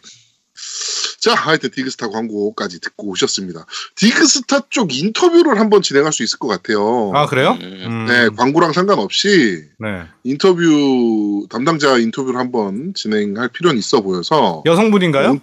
자, 1.20 1.34
하여튼 1.34 1.72
디그스타 1.72 2.10
광고까지 2.10 2.80
듣고 2.80 3.08
오셨습니다. 3.10 3.66
디그스타 3.96 4.68
쪽 4.70 4.94
인터뷰를 4.96 5.60
한번 5.60 5.82
진행할 5.82 6.14
수 6.14 6.22
있을 6.24 6.38
것 6.38 6.48
같아요. 6.48 7.12
아 7.16 7.26
그래요? 7.26 7.58
음. 7.60 7.64
음, 7.64 8.06
네, 8.06 8.30
광고랑 8.30 8.72
상관없이 8.72 9.64
네. 9.80 10.04
인터뷰 10.24 11.48
담당자 11.50 11.98
인터뷰를 11.98 12.40
한번 12.40 12.94
진행할 12.94 13.50
필요는 13.50 13.80
있어 13.80 14.02
보여서 14.02 14.62
여성분인가요? 14.68 15.32
음. 15.32 15.40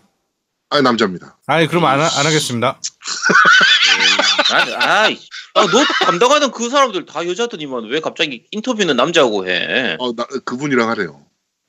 아니 0.71 0.83
남자입니다. 0.85 1.37
아니 1.47 1.66
그럼 1.66 1.85
안, 1.87 1.99
하- 2.00 2.04
안 2.21 2.26
하겠습니다 2.26 2.78
아이, 4.79 5.19
아, 5.55 5.67
너 5.67 5.85
담당하는 6.05 6.51
그 6.51 6.69
사람들 6.69 7.07
다 7.07 7.27
여자더니만 7.27 7.85
왜 7.91 8.01
갑자기 8.01 8.45
인터뷰는 8.51 8.97
남자하고 8.97 9.47
해? 9.49 9.97
어, 9.99 10.15
나, 10.15 10.27
그분이랑 10.45 10.89
하래요. 10.89 11.21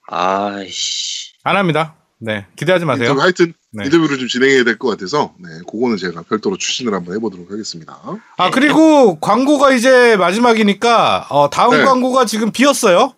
아이씨. 0.08 1.34
안 1.44 1.58
합니다 1.58 1.96
네 2.20 2.46
기대하지 2.56 2.86
마세요 2.86 3.06
인터뷰 3.10 3.22
하여튼 3.22 3.54
네. 3.72 3.86
인터뷰를 3.86 4.18
좀 4.18 4.28
진행해야 4.28 4.64
될 4.64 4.78
것 4.78 4.90
같아서 4.90 5.34
네, 5.40 5.50
그거는 5.70 5.98
제가 5.98 6.22
별도로 6.24 6.58
추진을 6.58 6.94
한번 6.94 7.16
해보도록 7.16 7.52
하겠습니다. 7.52 8.00
아 8.38 8.50
그리고 8.52 9.20
광고가 9.20 9.72
이제 9.74 10.16
마지막이니까 10.18 11.28
어, 11.30 11.50
다음 11.50 11.72
네. 11.72 11.84
광고가 11.84 12.26
지금 12.26 12.52
비었어요. 12.52 13.14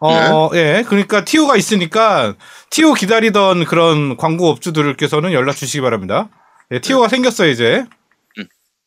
어, 0.00 0.50
예, 0.54 0.82
그러니까 0.88 1.24
티오가 1.26 1.56
있으니까 1.56 2.34
티오 2.70 2.94
기다리던 2.94 3.66
그런 3.66 4.16
광고 4.16 4.48
업주들께서는 4.48 5.32
연락 5.32 5.54
주시기 5.56 5.82
바랍니다. 5.82 6.28
예, 6.72 6.80
티오가 6.80 7.08
생겼어요 7.08 7.50
이제. 7.50 7.84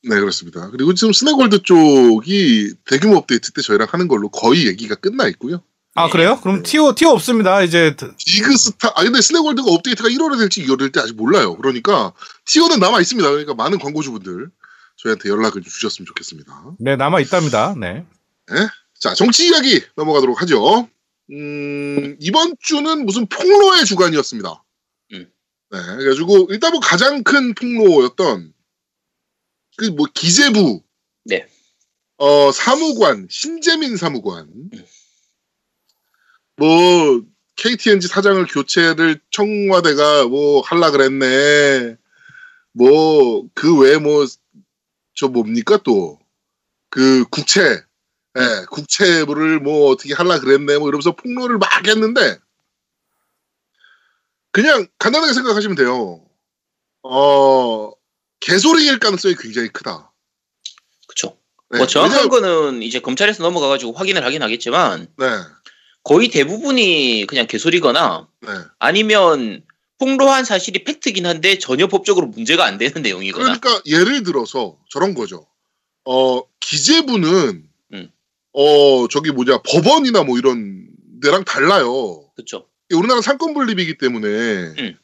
네 0.04 0.20
그렇습니다. 0.20 0.70
그리고 0.70 0.94
지금 0.94 1.14
스네골드 1.14 1.64
쪽이 1.64 2.74
대규모 2.86 3.18
업데이트 3.18 3.52
때 3.52 3.62
저희랑 3.62 3.88
하는 3.90 4.08
걸로 4.08 4.30
거의 4.30 4.68
얘기가 4.68 4.96
끝나 4.96 5.28
있고요. 5.30 5.64
아 5.96 6.10
그래요? 6.10 6.40
그럼 6.42 6.64
티오 6.64 6.94
티오 6.96 7.10
없습니다. 7.10 7.62
이제 7.62 7.96
디그스타 8.18 8.94
아 8.96 9.04
근데 9.04 9.22
스네골드가 9.22 9.72
업데이트가 9.72 10.10
1월에 10.10 10.38
될지 10.40 10.66
2월에 10.66 10.80
될지 10.80 11.00
아직 11.00 11.16
몰라요. 11.16 11.56
그러니까 11.56 12.14
티오는 12.46 12.80
남아 12.80 13.00
있습니다. 13.00 13.30
그러니까 13.30 13.54
많은 13.54 13.80
광고주분들 13.80 14.50
저희한테 14.98 15.30
연락을 15.30 15.62
좀 15.62 15.64
주셨으면 15.64 16.06
좋겠습니다. 16.08 16.76
네 16.80 16.96
남아 16.96 17.22
있답니다. 17.22 17.74
네. 17.80 18.06
자 19.00 19.14
정치 19.14 19.48
이야기 19.48 19.82
넘어가도록 19.96 20.42
하죠. 20.42 20.90
음, 21.32 22.18
이번 22.20 22.56
주는 22.60 23.06
무슨 23.06 23.26
폭로의 23.28 23.86
주간이었습니다. 23.86 24.64
음. 25.14 25.32
네, 25.72 25.80
그래가지고 25.98 26.48
일단 26.50 26.72
뭐 26.72 26.82
가장 26.82 27.24
큰 27.24 27.54
폭로였던 27.54 28.54
그 29.78 29.86
뭐 29.92 30.08
기재부, 30.14 30.84
네. 31.26 31.48
어 32.18 32.52
사무관 32.52 33.28
신재민 33.30 33.98
사무관, 33.98 34.48
음. 34.48 34.70
뭐 36.58 37.24
KTNG 37.56 38.08
사장을 38.08 38.46
교체를 38.48 39.20
청와대가 39.32 40.26
뭐 40.28 40.62
할라 40.62 40.92
그랬네. 40.92 41.98
뭐 42.74 43.48
그 43.56 43.78
외에 43.80 43.98
뭐 43.98 44.26
저 45.16 45.28
뭡니까 45.28 45.78
또 45.84 46.20
그 46.90 47.26
국채 47.30 47.62
예, 48.38 48.66
국채부를 48.72 49.60
뭐 49.60 49.90
어떻게 49.90 50.14
할라 50.14 50.40
그랬네 50.40 50.78
뭐 50.80 50.90
이러면서 50.90 51.16
폭로를 51.16 51.58
막 51.60 51.88
했는데 51.88 52.38
그냥 54.52 54.88
간단하게 55.00 55.34
생각하시면 55.34 55.76
돼요. 55.76 56.24
어 57.04 57.92
개소리일 58.48 59.00
가능성이 59.00 59.36
굉장히 59.40 59.70
크다. 59.70 60.12
그쵸. 61.08 61.38
네, 61.72 61.78
뭐 61.80 61.88
정확한 61.88 62.30
왜냐면- 62.30 62.30
거는 62.30 62.84
이제 62.84 63.00
검찰에서 63.00 63.42
넘어가가지고 63.44 63.94
확인을 63.94 64.24
하긴 64.26 64.44
하겠지만 64.44 65.08
네, 65.18 65.26
거의 66.04 66.28
대부분이 66.30 67.26
그냥 67.28 67.48
개소리거나 67.48 68.28
네. 68.42 68.50
아니면 68.80 69.64
폭로한 70.00 70.44
사실이 70.44 70.84
팩트긴 70.84 71.26
한데 71.26 71.58
전혀 71.58 71.88
법적으로 71.88 72.28
문제가 72.28 72.66
안 72.66 72.78
되는 72.78 73.02
내용이거나 73.02 73.58
그러니까 73.60 73.82
예를 73.86 74.24
들어서 74.24 74.78
저런 74.90 75.14
거죠. 75.14 75.48
어 76.06 76.42
기재부는 76.60 77.64
음. 77.94 78.12
어 78.52 79.08
저기 79.08 79.32
뭐냐 79.32 79.62
법원이나 79.62 80.24
뭐 80.24 80.38
이런 80.38 80.88
데랑 81.22 81.46
달라요. 81.46 82.30
그쵸. 82.36 82.68
우리나라 82.94 83.22
상권 83.22 83.54
분립이기 83.54 83.98
때문에 83.98 84.28
음. 84.28 84.98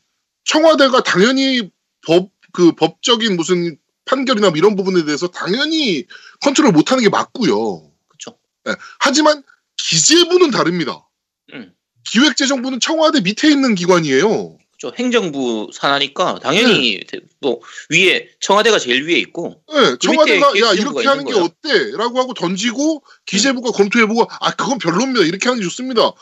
청와대가 0.44 1.02
당연히 1.02 1.70
법 2.06 2.30
그 2.52 2.74
법적인 2.74 3.36
무슨 3.36 3.78
판결이나 4.06 4.50
뭐 4.50 4.58
이런 4.58 4.76
부분에 4.76 5.06
대해서 5.06 5.28
당연히 5.28 6.06
컨트롤 6.42 6.72
못하는 6.72 7.04
게 7.04 7.10
맞고요. 7.10 7.92
그쵸. 8.08 8.38
예, 8.68 8.76
하지만 9.00 9.44
기재부는 9.78 10.52
다릅니다. 10.52 11.08
음. 11.54 11.74
기획재정부는 12.06 12.80
청와대 12.80 13.22
밑에 13.22 13.50
있는 13.50 13.76
기관이에요. 13.76 14.58
저 14.80 14.94
행정부 14.98 15.70
산하니까 15.74 16.40
당연히 16.42 17.02
뭐 17.42 17.60
위에 17.90 18.30
청와대가 18.40 18.80
제일 18.80 19.06
위에 19.06 19.18
있고 19.20 19.62
네, 19.68 19.82
그 19.92 19.98
청와대가 20.00 20.48
야 20.60 20.74
이렇게 20.74 21.06
하는 21.06 21.26
게 21.26 21.34
있는 21.34 21.44
어때? 21.44 21.92
라고 21.98 22.18
하고 22.18 22.34
던지고 22.34 23.04
기재부가 23.26 23.72
검토해보고 23.72 24.26
아 24.40 24.52
그건 24.56 24.78
별로입니다. 24.78 25.26
이렇게 25.26 25.50
하는 25.50 25.60
게 25.60 25.66
좋습니다. 25.66 26.14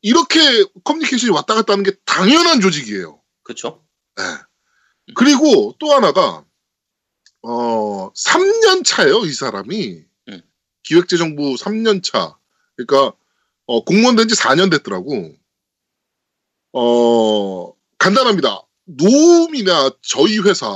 이렇게 0.00 0.38
커뮤니케이션이 0.84 1.32
왔다 1.32 1.54
갔다 1.54 1.72
하는 1.72 1.82
게 1.82 1.90
당연한 2.04 2.60
조직이에요. 2.60 3.20
그렇죠. 3.42 3.82
네. 4.16 4.22
그리고 5.14 5.74
또 5.78 5.92
하나가 5.92 6.44
어 7.42 8.10
3년 8.12 8.84
차예요 8.84 9.24
이 9.26 9.32
사람이 9.32 10.04
음. 10.28 10.42
기획재정부 10.82 11.54
3년 11.56 12.02
차 12.02 12.38
그러니까 12.76 13.16
어, 13.66 13.84
공무원 13.84 14.16
된 14.16 14.28
지 14.28 14.34
4년 14.34 14.70
됐더라고 14.70 15.34
어 16.72 17.72
간단합니다 17.98 18.62
노움이나 18.84 19.90
저희 20.02 20.38
회사 20.40 20.66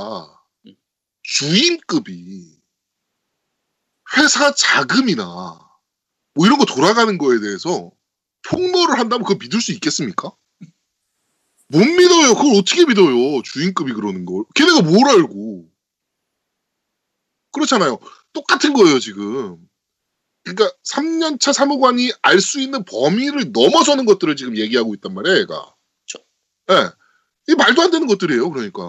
음. 0.65 0.75
주임급이 1.23 2.59
회사 4.17 4.53
자금이나 4.53 5.59
뭐 6.33 6.45
이런 6.45 6.57
거 6.57 6.65
돌아가는 6.65 7.17
거에 7.17 7.39
대해서 7.39 7.91
폭로를 8.47 8.97
한다면 8.97 9.25
그거 9.25 9.37
믿을 9.39 9.61
수 9.61 9.71
있겠습니까? 9.73 10.31
못 11.69 11.79
믿어요. 11.85 12.33
그걸 12.35 12.55
어떻게 12.57 12.85
믿어요? 12.85 13.41
주인급이 13.43 13.93
그러는 13.93 14.25
걸. 14.25 14.43
걔네가 14.55 14.81
뭘 14.81 15.07
알고. 15.09 15.65
그렇잖아요. 17.51 17.99
똑같은 18.33 18.73
거예요, 18.73 18.99
지금. 18.99 19.57
그러니까 20.43 20.71
3년차 20.87 21.53
사무관이 21.53 22.11
알 22.21 22.39
수 22.39 22.59
있는 22.59 22.83
범위를 22.85 23.51
넘어서는 23.51 24.05
것들을 24.05 24.35
지금 24.35 24.57
얘기하고 24.57 24.93
있단 24.95 25.13
말이에요, 25.13 25.39
얘가. 25.39 25.75
그쵸. 26.07 26.23
예. 26.71 26.89
이 27.47 27.55
말도 27.55 27.81
안 27.81 27.91
되는 27.91 28.07
것들이에요, 28.07 28.49
그러니까. 28.51 28.81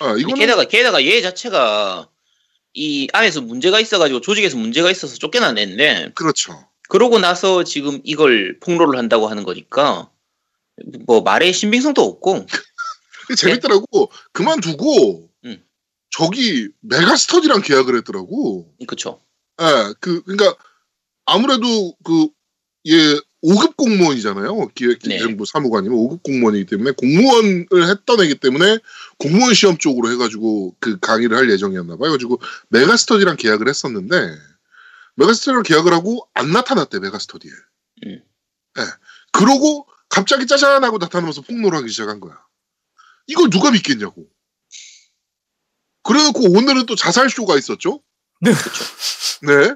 아, 0.00 0.16
이거는 0.18 0.34
게다가 0.36 0.64
게다가 0.64 1.04
얘 1.04 1.20
자체가 1.20 2.08
이 2.72 3.08
안에서 3.12 3.40
문제가 3.40 3.78
있어가지고 3.78 4.20
조직에서 4.20 4.56
문제가 4.56 4.90
있어서 4.90 5.16
쫓겨난 5.16 5.58
애인데 5.58 6.10
그렇죠. 6.14 6.68
그러고 6.88 7.20
나서 7.20 7.62
지금 7.62 8.00
이걸 8.02 8.58
폭로를 8.60 8.98
한다고 8.98 9.28
하는 9.28 9.44
거니까 9.44 10.10
뭐 11.06 11.22
말에 11.22 11.52
신빙성도 11.52 12.02
없고 12.02 12.46
재밌더라고. 13.36 14.10
그만두고 14.32 15.30
음. 15.44 15.62
저기 16.10 16.68
메가스터디랑 16.80 17.62
계약을 17.62 17.96
했더라고. 17.98 18.72
그쵸 18.86 19.20
예, 19.60 19.94
그, 20.00 20.22
그니까, 20.24 20.54
아무래도 21.26 21.94
그, 22.04 22.28
예, 22.86 22.92
5급 23.42 23.76
공무원이잖아요. 23.76 24.68
기획재정부 24.74 25.44
사무관이면 25.44 25.96
5급 25.96 26.22
공무원이기 26.22 26.66
때문에 26.66 26.92
공무원을 26.92 27.66
했던 27.90 28.20
애기 28.22 28.34
때문에 28.34 28.78
공무원 29.18 29.54
시험 29.54 29.76
쪽으로 29.76 30.10
해가지고 30.12 30.74
그 30.80 30.98
강의를 30.98 31.36
할 31.36 31.50
예정이었나 31.50 31.96
봐요. 31.96 32.10
그래가지고 32.10 32.40
메가스터디랑 32.70 33.36
계약을 33.36 33.68
했었는데, 33.68 34.16
메가스터디랑 35.16 35.62
계약을 35.62 35.92
하고 35.92 36.26
안 36.34 36.50
나타났대, 36.50 36.98
메가스터디에. 36.98 37.50
음. 38.06 38.22
예. 38.78 38.82
그러고 39.32 39.86
갑자기 40.14 40.46
짜잔 40.46 40.84
하고 40.84 40.98
나타나면서 40.98 41.40
폭로를 41.42 41.78
하기 41.78 41.90
시작한 41.90 42.20
거야. 42.20 42.40
이걸 43.26 43.50
누가 43.50 43.70
믿겠냐고. 43.72 44.26
그래놓고 46.04 46.52
오늘은 46.56 46.86
또 46.86 46.94
자살쇼가 46.94 47.56
있었죠? 47.58 48.00
네. 48.40 48.52
네. 49.42 49.74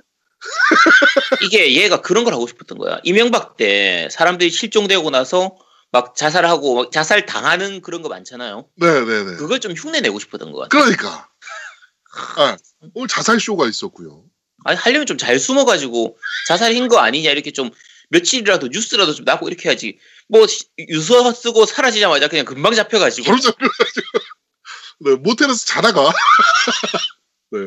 이게 1.43 1.75
얘가 1.75 2.01
그런 2.01 2.23
걸 2.23 2.33
하고 2.33 2.47
싶었던 2.47 2.79
거야 2.79 3.01
이명박 3.03 3.57
때 3.57 4.09
사람들이 4.13 4.51
실종되고 4.51 5.11
나서 5.11 5.57
막 5.91 6.15
자살하고 6.15 6.75
막 6.77 6.93
자살 6.93 7.27
당하는 7.27 7.81
그런 7.81 8.03
거 8.03 8.09
많잖아요 8.09 8.69
네네네. 8.77 9.37
그걸 9.37 9.59
좀 9.59 9.73
흉내 9.73 10.01
내고 10.01 10.21
싶었던 10.21 10.53
것 10.53 10.59
같아 10.61 10.69
그러니까. 10.69 11.29
아, 12.37 12.57
오늘 12.95 13.09
자살 13.09 13.41
쇼가 13.41 13.67
있었고요. 13.69 14.23
아니 14.65 14.77
하려면 14.77 15.07
좀 15.07 15.19
잘 15.19 15.41
숨어가지고 15.41 16.17
자살인 16.47 16.87
거 16.89 16.99
아니냐 16.99 17.31
이렇게 17.31 17.51
좀 17.53 17.71
며칠이라도 18.11 18.69
뉴스라도 18.69 19.15
좀 19.15 19.25
나고 19.25 19.49
이렇게 19.49 19.69
해야지 19.69 19.99
뭐 20.29 20.47
시- 20.47 20.69
유서 20.89 21.33
쓰고 21.33 21.67
사라지자마자 21.67 22.29
그냥 22.29 22.45
금방 22.45 22.75
잡혀가지고 22.75 23.27
바로 23.27 23.39
잡혀가지고. 23.41 24.07
네, 25.01 25.15
모텔에서 25.17 25.65
자다가. 25.67 26.11
네. 27.51 27.59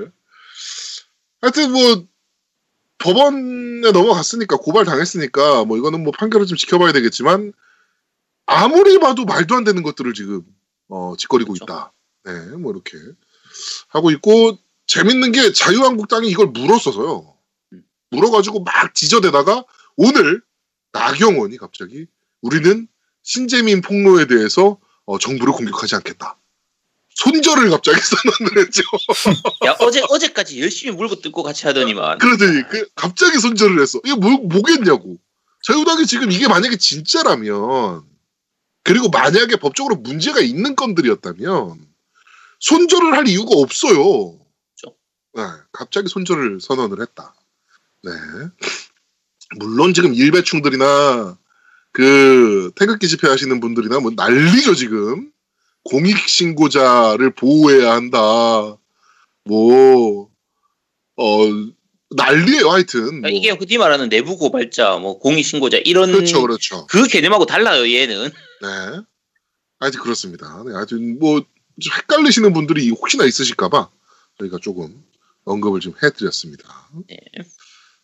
하여튼 1.42 1.72
뭐, 1.72 2.08
법원에 3.00 3.92
넘어갔으니까, 3.92 4.58
고발 4.58 4.86
당했으니까, 4.86 5.66
뭐 5.66 5.78
이거는 5.78 6.04
뭐 6.04 6.12
판결을 6.12 6.46
좀 6.46 6.56
지켜봐야 6.58 6.92
되겠지만, 6.92 7.52
아무리 8.46 9.00
봐도 9.00 9.26
말도 9.26 9.56
안 9.56 9.64
되는 9.64 9.82
것들을 9.82 10.14
지금, 10.14 10.44
어, 10.90 11.16
짓거리고 11.18 11.54
그렇죠. 11.54 11.64
있다. 11.64 11.94
네, 12.26 12.58
뭐 12.58 12.72
이렇게 12.74 12.98
하고 13.88 14.12
있고, 14.12 14.60
재밌는 14.86 15.32
게 15.32 15.52
자유한국당이 15.52 16.30
이걸 16.30 16.48
물었어서요. 16.48 17.36
음. 17.74 17.84
물어가지고 18.12 18.64
막 18.64 18.94
지저대다가, 18.94 19.64
오늘, 19.96 20.44
나경원이 20.92 21.58
갑자기, 21.58 22.06
우리는 22.42 22.88
신재민 23.24 23.82
폭로에 23.82 24.26
대해서 24.26 24.80
어, 25.06 25.18
정부를 25.18 25.54
공격하지 25.54 25.96
않겠다. 25.96 26.38
손절을 27.16 27.70
갑자기 27.70 28.00
선언을 28.02 28.66
했죠. 28.66 28.84
야 29.66 29.76
어제 29.80 30.02
어제까지 30.10 30.62
열심히 30.62 30.96
물고 30.96 31.16
뜯고 31.16 31.44
같이 31.44 31.68
하더니만 31.68 32.18
그러더니 32.20 32.64
그 32.70 32.88
갑자기 32.96 33.40
손절을 33.40 33.82
했어. 33.82 34.00
이게 34.06 34.16
뭐, 34.16 34.32
뭐겠냐고. 34.38 35.18
자유당이 35.64 36.08
지금 36.08 36.32
이게 36.32 36.48
만약에 36.48 36.78
진짜라면 36.78 38.04
그리고 38.84 39.10
만약에 39.10 39.58
법적으로 39.58 39.96
문제가 39.98 40.40
있는 40.40 40.76
건들이었다면 40.76 41.86
손절을 42.60 43.16
할 43.16 43.28
이유가 43.28 43.56
없어요. 43.56 44.40
그렇죠. 44.40 44.98
네, 45.34 45.44
갑자기 45.72 46.08
손절을 46.08 46.62
선언을 46.62 47.02
했다. 47.02 47.36
네. 48.04 48.12
물론 49.58 49.94
지금 49.94 50.16
일배충들이나 50.16 51.38
그 51.92 52.72
태극기 52.76 53.08
집회 53.08 53.28
하시는 53.28 53.60
분들이나 53.60 54.00
뭐 54.00 54.12
난리죠 54.16 54.76
지금. 54.76 55.32
공익 55.84 56.18
신고자를 56.30 57.34
보호해야 57.34 57.94
한다. 57.94 58.78
뭐, 59.46 60.30
어, 61.18 61.46
난리예요 62.12 62.70
하여튼. 62.70 63.22
뭐. 63.22 63.30
이게 63.30 63.50
흔히 63.50 63.78
말하는 63.78 64.10
내부 64.10 64.38
고발자, 64.38 64.98
뭐 64.98 65.18
공익 65.18 65.44
신고자 65.44 65.78
이런 65.78 66.12
그렇죠, 66.12 66.42
그렇죠. 66.42 66.86
그 66.88 67.08
개념하고 67.08 67.46
달라요 67.46 67.92
얘는. 67.92 68.26
네. 68.30 68.68
하여튼 69.80 70.00
그렇습니다. 70.02 70.64
네, 70.68 70.74
하여튼 70.74 71.18
뭐, 71.20 71.42
좀 71.82 71.94
헷갈리시는 71.98 72.54
분들이 72.54 72.88
혹시나 72.90 73.26
있으실까봐 73.26 73.90
저희가 74.38 74.60
조금 74.62 75.04
언급을 75.46 75.80
좀 75.80 75.94
해드렸습니다. 76.04 76.90
네. 77.10 77.18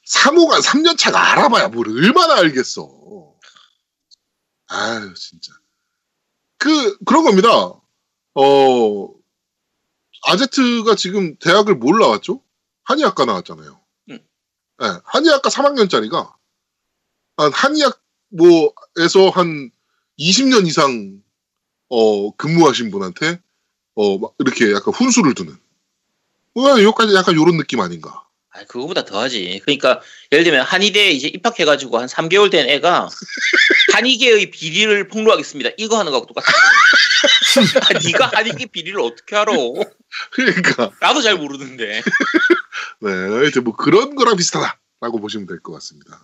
사모가 0.06 0.62
3년차가 0.62 1.16
알아봐야 1.16 1.68
뭘 1.68 1.90
얼마나 1.90 2.38
알겠어. 2.38 3.36
아유, 4.68 5.14
진짜. 5.16 5.54
그, 6.58 6.98
그런 7.06 7.24
겁니다. 7.24 7.50
어, 8.36 9.10
아제트가 10.28 10.96
지금 10.96 11.36
대학을 11.38 11.76
뭘 11.76 12.00
나왔죠? 12.00 12.42
한의학과 12.84 13.26
나왔잖아요. 13.26 13.80
음. 14.10 14.20
네, 14.80 14.88
한의학과 15.06 15.50
3학년짜리가 15.50 16.34
한 17.38 17.52
한의학 17.54 18.02
뭐에서 18.30 19.30
한 19.34 19.72
20년 20.20 20.66
이상 20.68 21.22
어 21.90 22.32
근무하신 22.36 22.92
분한테 22.92 23.40
어 23.96 24.18
막 24.18 24.34
이렇게 24.40 24.72
약간 24.74 24.94
훈수를 24.94 25.34
두는 25.34 25.56
왜 26.56 26.84
여기까지 26.84 27.14
약간 27.14 27.36
요런 27.36 27.58
느낌 27.58 27.80
아닌가? 27.80 28.24
아 28.50 28.64
그거보다 28.66 29.06
더하지. 29.06 29.62
그러니까 29.64 30.02
예를 30.32 30.44
들면 30.44 30.66
한의대 30.66 31.12
이제 31.12 31.28
입학해가지고 31.28 32.00
한 32.00 32.08
3개월 32.08 32.50
된 32.52 32.68
애가 32.70 33.10
한의계의 33.98 34.52
비리를 34.52 35.08
폭로하겠습니다. 35.08 35.72
이거 35.78 35.98
하는 35.98 36.12
거하고 36.12 36.28
똑같아. 36.28 36.46
아, 37.90 38.00
네가 38.00 38.28
한의계 38.34 38.68
비리를 38.68 39.00
어떻게 39.00 39.36
알아? 39.36 39.52
그러니까 40.32 40.92
나도 41.02 41.22
잘 41.24 41.36
모르는데. 41.36 42.02
네 43.02 43.10
하여튼 43.12 43.64
뭐 43.64 43.76
그런 43.76 44.16
거랑 44.16 44.36
비슷하다라고 44.38 45.20
보시면 45.20 45.48
될 45.48 45.62
것 45.62 45.74
같습니다. 45.74 46.22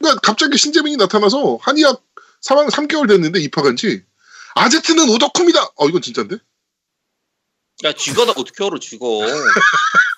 그러니까 0.00 0.20
갑자기 0.22 0.58
신재민이 0.58 0.96
나타나서 0.96 1.58
한의학 1.62 2.02
3학 2.44 2.70
3개월 2.70 3.08
됐는데 3.08 3.40
입학한 3.40 3.76
지 3.76 4.04
아제트는 4.56 5.08
오덕후입니다. 5.08 5.70
어 5.76 5.88
이건 5.88 6.02
진짜인데? 6.02 6.38
야 7.84 7.92
쥐가 7.92 8.24
나 8.24 8.32
어떻게 8.32 8.64
알아 8.64 8.78
쥐가? 8.80 9.04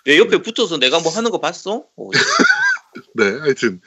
내 0.07 0.17
옆에 0.19 0.41
붙어서 0.41 0.79
내가 0.79 1.01
뭐 1.01 1.13
하는 1.13 1.31
거 1.31 1.41
봤어? 1.41 1.85
어, 1.95 2.11
네, 3.17 3.25
하여튼 3.41 3.83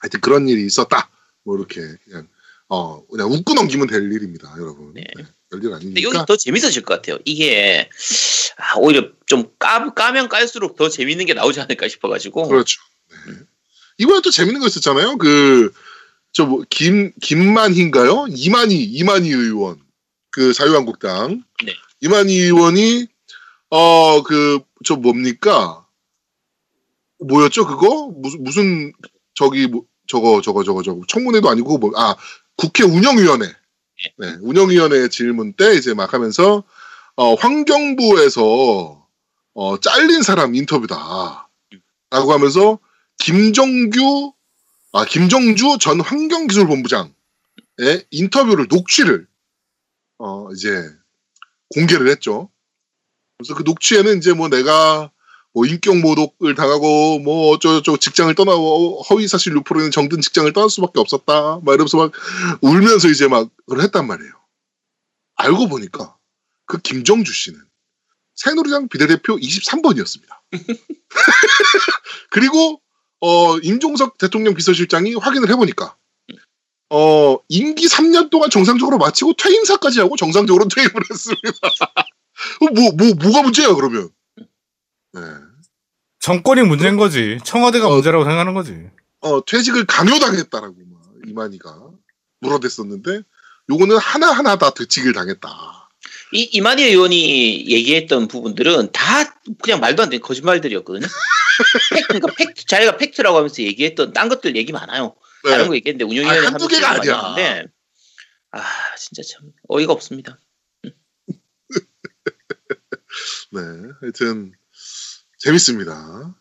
하여튼 0.00 0.20
그런 0.20 0.48
일이 0.48 0.66
있었다. 0.66 1.08
뭐 1.46 1.56
이렇게 1.56 1.80
그냥 2.04 2.28
어 2.68 3.06
그냥 3.06 3.30
웃고 3.30 3.54
넘기면 3.54 3.86
될 3.86 4.12
일입니다, 4.12 4.52
여러분. 4.58 4.92
네. 4.92 5.04
네, 5.16 5.24
별일 5.50 5.72
아니니까. 5.72 6.02
여기 6.02 6.18
더 6.26 6.36
재밌어질 6.36 6.82
것 6.82 6.94
같아요. 6.94 7.18
이게 7.24 7.88
아, 8.58 8.76
오히려 8.78 9.08
좀 9.26 9.48
까, 9.58 9.94
까면 9.94 10.28
깔수록 10.28 10.76
더 10.76 10.88
재밌는 10.88 11.24
게 11.26 11.34
나오지 11.34 11.60
않을까 11.60 11.88
싶어가지고. 11.88 12.48
그렇죠. 12.48 12.80
네. 13.28 13.34
이번에 13.98 14.20
또 14.22 14.30
재밌는 14.30 14.60
거 14.60 14.66
있었잖아요. 14.66 15.16
그저뭐김 16.32 17.12
김만희인가요? 17.22 18.26
이만희 18.30 18.76
이만희 18.82 19.30
의원. 19.30 19.80
그 20.30 20.52
자유한국당 20.52 21.44
네. 21.64 21.72
이만희 22.02 22.34
의원이 22.34 23.06
어 23.70 24.22
그 24.22 24.58
저 24.84 24.94
뭡니까 24.94 25.84
뭐였죠 27.18 27.66
그거 27.66 28.08
무슨 28.14 28.44
무슨 28.44 28.92
저기 29.34 29.66
뭐, 29.66 29.84
저거 30.08 30.40
저거 30.42 30.64
저거 30.64 30.82
저거. 30.82 31.02
청문회도 31.08 31.48
아니고 31.48 31.78
뭐 31.78 31.92
아 31.96 32.16
국회 32.56 32.84
운영위원회. 32.84 33.46
네 34.18 34.36
운영위원회 34.42 35.08
질문 35.08 35.52
때 35.54 35.74
이제 35.74 35.94
막 35.94 36.12
하면서 36.14 36.64
어 37.16 37.34
환경부에서 37.34 39.06
어 39.54 39.80
잘린 39.80 40.22
사람 40.22 40.54
인터뷰다. 40.54 41.48
라고 42.10 42.32
하면서 42.32 42.78
김정규 43.18 44.32
아 44.92 45.04
김정주 45.04 45.78
전 45.80 46.00
환경기술본부장의 46.00 47.12
인터뷰를 48.10 48.66
녹취를 48.68 49.26
어 50.18 50.48
이제 50.52 50.88
공개를 51.74 52.08
했죠. 52.08 52.50
그래서 53.38 53.54
그 53.54 53.62
녹취에는 53.64 54.18
이제 54.18 54.32
뭐 54.32 54.48
내가 54.48 55.10
뭐 55.56 55.64
인격 55.64 55.96
모독을 56.00 56.54
당하고 56.54 57.18
뭐 57.20 57.50
어쩌고저쩌고 57.52 57.96
직장을 57.96 58.34
떠나고 58.34 59.00
허위 59.08 59.26
사실 59.26 59.54
유포로는 59.54 59.90
정든 59.90 60.20
직장을 60.20 60.52
떠날 60.52 60.68
수밖에 60.68 61.00
없었다. 61.00 61.60
막 61.64 61.72
이러면서 61.72 61.96
막 61.96 62.12
울면서 62.60 63.08
이제 63.08 63.26
막 63.26 63.48
그걸 63.66 63.82
했단 63.82 64.06
말이에요. 64.06 64.32
알고 65.36 65.68
보니까 65.68 66.14
그 66.66 66.78
김정주 66.82 67.32
씨는 67.32 67.58
새누리당 68.34 68.88
비례대표 68.88 69.36
23번이었습니다. 69.36 70.28
그리고 72.30 72.82
어 73.20 73.56
임종석 73.58 74.18
대통령 74.18 74.52
비서실장이 74.52 75.14
확인을 75.14 75.48
해보니까 75.48 75.96
어 76.90 77.38
임기 77.48 77.86
3년 77.86 78.28
동안 78.28 78.50
정상적으로 78.50 78.98
마치고 78.98 79.34
퇴임사까지 79.38 80.00
하고 80.00 80.16
정상적으로 80.16 80.68
퇴임을 80.68 80.92
했습니다. 81.10 81.50
뭐, 82.60 82.92
뭐, 82.92 83.14
뭐 83.14 83.32
가 83.32 83.42
문제야, 83.42 83.74
그러면? 83.74 84.10
네. 85.14 85.20
정권이 86.26 86.62
문제인 86.62 86.96
거지. 86.96 87.38
청와대가 87.44 87.86
어. 87.86 87.94
문제라고 87.94 88.24
생각하는 88.24 88.52
거지. 88.52 88.74
어, 89.20 89.44
퇴직을 89.44 89.86
강요당했다라고, 89.86 90.74
막, 90.90 91.02
이만희가 91.24 91.90
물어댔었는데, 92.40 93.22
요거는 93.70 93.96
하나하나 93.96 94.56
다 94.58 94.70
퇴직을 94.70 95.12
당했다. 95.12 95.48
이 96.32 96.42
이만희 96.42 96.82
의원이 96.82 97.70
얘기했던 97.70 98.26
부분들은 98.26 98.90
다 98.90 99.38
그냥 99.62 99.78
말도 99.78 100.02
안 100.02 100.10
되는 100.10 100.20
거짓말들이었거든요. 100.20 101.06
팩트, 101.94 102.06
그러니까 102.08 102.34
팩트, 102.36 102.66
자기가 102.66 102.96
팩트라고 102.96 103.36
하면서 103.36 103.62
얘기했던 103.62 104.12
딴 104.12 104.28
것들 104.28 104.56
얘기 104.56 104.72
많아요. 104.72 105.14
네. 105.44 105.50
다른 105.50 105.68
거 105.68 105.76
얘기했는데 105.76 106.04
운영위원회 106.06 106.38
아니, 106.38 106.46
한두 106.48 106.66
개가 106.66 106.90
아니야. 106.90 107.18
하는데, 107.18 107.66
아 108.50 108.64
진짜 108.98 109.22
참 109.22 109.52
어이가 109.68 109.92
없습니다. 109.92 110.40
네. 113.52 113.60
하여튼, 114.00 114.54
재밌습니다. 115.46 116.34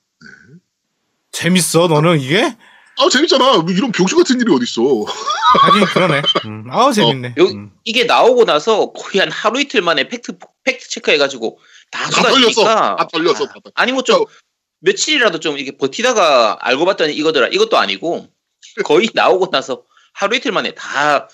재밌어, 1.32 1.88
너는 1.88 2.20
이게? 2.20 2.41
아, 2.98 3.10
재밌잖아. 3.12 3.58
뭐 3.60 3.72
이런 3.72 3.91
병신 3.91 4.18
같은 4.18 4.39
일이 4.39 4.52
어딨어. 4.54 5.04
하긴 5.62 5.86
그러네. 5.86 6.22
음. 6.46 6.65
아우, 6.72 6.91
재밌네. 6.94 7.36
요- 7.38 7.44
음. 7.46 7.72
이게 7.84 8.06
나오고 8.06 8.46
나서 8.46 8.91
거의 8.94 9.20
한 9.20 9.32
하루 9.32 9.60
이틀 9.60 9.82
만에 9.82 10.08
팩트 10.08 10.38
팩트 10.63 10.89
체크해가지고 10.89 11.60
다다 11.91 12.10
털렸어. 12.24 12.52
쏟아지니까 12.52 12.96
다 12.96 13.08
털렸어. 13.12 13.44
아, 13.46 13.50
아니 13.76 13.91
뭐좀 13.91 14.26
며칠이라도 14.80 15.39
좀 15.39 15.58
이렇게 15.58 15.78
버티다가 15.78 16.58
알고 16.62 16.86
봤더니 16.86 17.13
이거더라 17.13 17.48
이것도 17.48 17.78
아니고 17.78 18.28
거의 18.86 19.10
나오고 19.13 19.52
나서 19.52 19.84
하루 20.13 20.36
이틀 20.36 20.52
만에 20.52 20.74
다 20.74 21.28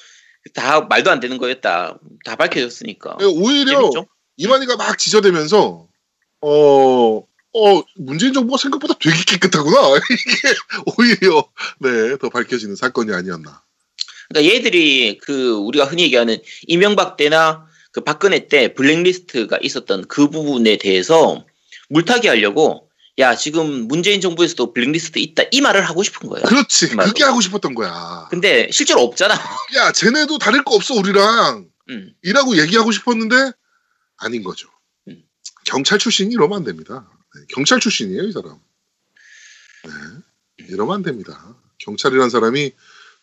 다 0.56 0.82
말도 0.82 1.12
안 1.12 1.20
되는 1.20 1.38
거였다 1.38 2.00
다 2.26 2.36
밝혀졌으니까 2.36 3.18
네, 3.20 3.26
오히려, 3.26 3.80
재밌죠? 3.80 4.08
이만희가 4.38 4.76
막 4.76 4.98
지저대면서, 4.98 5.88
어, 6.42 7.24
어, 7.54 7.84
문재인 7.96 8.34
정부가 8.34 8.58
생각보다 8.58 8.94
되게 9.00 9.16
깨끗하구나. 9.26 9.78
이게 10.10 10.56
오히려, 10.98 11.50
네, 11.80 12.18
더 12.18 12.30
밝혀지는 12.30 12.76
사건이 12.76 13.14
아니었나. 13.14 13.62
그러니까 14.30 14.56
얘들이 14.56 15.18
그 15.22 15.52
우리가 15.52 15.86
흔히 15.86 16.04
얘기하는 16.04 16.38
이명박 16.68 17.18
때나 17.18 17.68
그 17.92 18.02
박근혜 18.02 18.48
때 18.48 18.74
블랙리스트가 18.74 19.60
있었던 19.62 20.08
그 20.08 20.30
부분에 20.30 20.78
대해서 20.78 21.46
물타기 21.90 22.30
하려고 22.30 22.90
야 23.18 23.36
지금 23.36 23.88
문재인 23.90 24.22
정부에서도 24.22 24.74
블랙리스트 24.74 25.20
있다 25.20 25.44
이 25.52 25.60
말을 25.60 25.82
하고 25.82 26.02
싶은 26.02 26.30
거예요. 26.30 26.46
그렇지. 26.46 26.96
맞아. 26.96 27.10
그게 27.10 27.26
하고 27.26 27.42
싶었던 27.42 27.76
거야. 27.76 28.28
근데 28.30 28.70
실제로 28.72 29.02
없잖아. 29.02 29.34
야, 29.76 29.92
쟤네도 29.92 30.38
다를 30.38 30.64
거 30.64 30.76
없어, 30.76 30.96
우리랑. 30.96 31.68
음. 31.90 32.14
이라고 32.24 32.58
얘기하고 32.58 32.94
싶었는데, 32.94 33.52
아닌 34.18 34.44
거죠. 34.44 34.70
음. 35.10 35.24
경찰 35.66 36.00
출신이 36.00 36.34
이러면 36.34 36.60
안 36.60 36.64
됩니다. 36.64 37.10
네, 37.36 37.42
경찰 37.50 37.80
출신이에요, 37.80 38.24
이 38.24 38.32
사람. 38.32 38.60
네, 39.84 40.66
이러면 40.70 40.96
안 40.96 41.02
됩니다. 41.02 41.56
경찰이란 41.80 42.30
사람이 42.30 42.74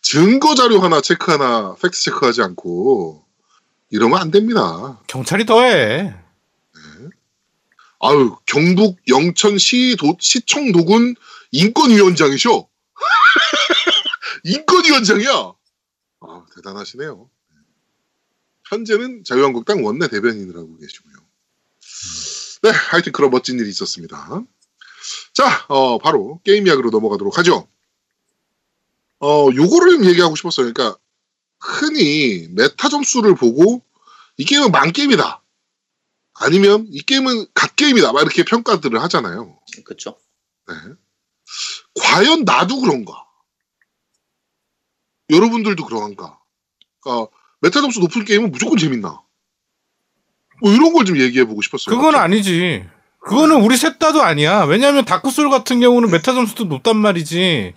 증거 0.01 0.55
자료 0.55 0.81
하나 0.81 1.01
체크 1.01 1.31
하나 1.31 1.75
팩트 1.75 2.01
체크하지 2.01 2.43
않고 2.43 3.25
이러면 3.91 4.19
안 4.19 4.31
됩니다. 4.31 5.01
경찰이 5.07 5.47
더해. 5.47 6.15
아유, 8.01 8.37
경북 8.47 8.99
영천시 9.09 9.97
도, 9.99 10.17
시청 10.21 10.71
도군 10.71 11.17
인권위원장이셔. 11.51 12.69
인권위원장이야. 14.45 15.53
아, 16.21 16.47
대단하시네요. 16.55 17.29
현재는 18.69 19.25
자유한국당 19.25 19.85
원내 19.85 20.09
대변인을 20.09 20.57
하고 20.57 20.77
계시고요. 20.79 21.08
네, 22.69 22.75
하여튼 22.91 23.13
그런 23.13 23.31
멋진 23.31 23.59
일이 23.59 23.71
있었습니다. 23.71 24.43
자, 25.33 25.67
어, 25.69 25.97
바로 25.99 26.41
게임 26.45 26.67
이야기로 26.67 26.91
넘어가도록 26.91 27.39
하죠. 27.39 27.67
어, 29.21 29.49
요거를 29.55 29.93
좀 29.93 30.05
얘기하고 30.05 30.37
싶었어요. 30.37 30.71
그러니까, 30.73 30.99
흔히 31.61 32.47
메타 32.51 32.91
점수를 32.91 33.35
보고, 33.35 33.83
이 34.37 34.45
게임은 34.45 34.71
망게임이다. 34.71 35.43
아니면 36.35 36.87
이 36.91 37.01
게임은 37.01 37.47
갓 37.55 37.75
게임이다. 37.75 38.13
막 38.13 38.21
이렇게 38.21 38.45
평가들을 38.45 39.01
하잖아요. 39.03 39.59
그렇죠. 39.85 40.19
네. 40.69 40.75
과연 42.01 42.45
나도 42.45 42.81
그런가? 42.81 43.27
여러분들도 45.31 45.85
그런가? 45.87 46.39
그러니까 47.01 47.31
메타 47.61 47.81
점수 47.81 47.99
높은 48.01 48.25
게임은 48.25 48.53
무조건 48.53 48.79
재밌나? 48.79 49.23
뭐 50.61 50.73
이런 50.73 50.93
걸 50.93 51.05
좀 51.05 51.19
얘기해 51.19 51.45
보고 51.45 51.63
싶었어요. 51.63 51.95
그건 51.97 52.15
아니지. 52.17 52.85
그거는 53.21 53.57
우리 53.57 53.77
셋 53.77 53.99
다도 53.99 54.23
아니야. 54.23 54.63
왜냐하면 54.65 55.05
다크솔 55.05 55.51
같은 55.51 55.81
경우는 55.81 56.11
메타 56.11 56.33
점수도 56.33 56.65
높단 56.65 56.97
말이지. 56.97 57.75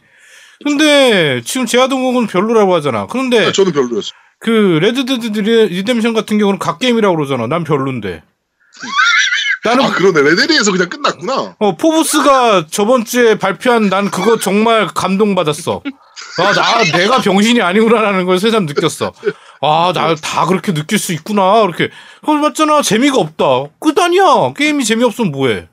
근데 0.63 1.41
지금 1.43 1.65
제아동국은 1.65 2.27
별로라고 2.27 2.75
하잖아. 2.75 3.07
그런데 3.07 3.45
네, 3.47 3.51
저는 3.51 3.71
별로였어요. 3.71 4.11
그 4.39 4.49
레드데드 4.81 5.27
리뎀션 5.39 6.13
같은 6.13 6.37
경우는 6.37 6.59
갓게임이라고 6.59 7.15
그러잖아. 7.15 7.47
난 7.47 7.63
별론데. 7.63 8.23
나는 9.63 9.83
아 9.85 9.91
그러네. 9.91 10.21
레데리에서 10.21 10.71
그냥 10.71 10.89
끝났구나. 10.89 11.55
어, 11.59 11.77
포브스가 11.77 12.65
저번 12.71 13.05
주에 13.05 13.37
발표한 13.37 13.89
난 13.89 14.09
그거 14.09 14.39
정말 14.39 14.87
감동 14.87 15.35
받았어. 15.35 15.83
아, 16.39 16.53
나, 16.53 16.83
내가 16.97 17.19
병신이 17.21 17.61
아니구나라는 17.61 18.25
걸 18.25 18.39
새삼 18.39 18.65
느꼈어. 18.65 19.13
아, 19.61 19.93
나 19.93 20.15
다 20.15 20.45
그렇게 20.47 20.73
느낄 20.73 20.97
수 20.97 21.13
있구나. 21.13 21.63
이렇게. 21.63 21.89
그걸 22.21 22.41
봤잖아. 22.41 22.81
재미가 22.81 23.17
없다. 23.17 23.69
끝 23.79 23.97
아니야. 23.99 24.53
게임이 24.57 24.83
재미없으면 24.85 25.31
뭐해. 25.31 25.67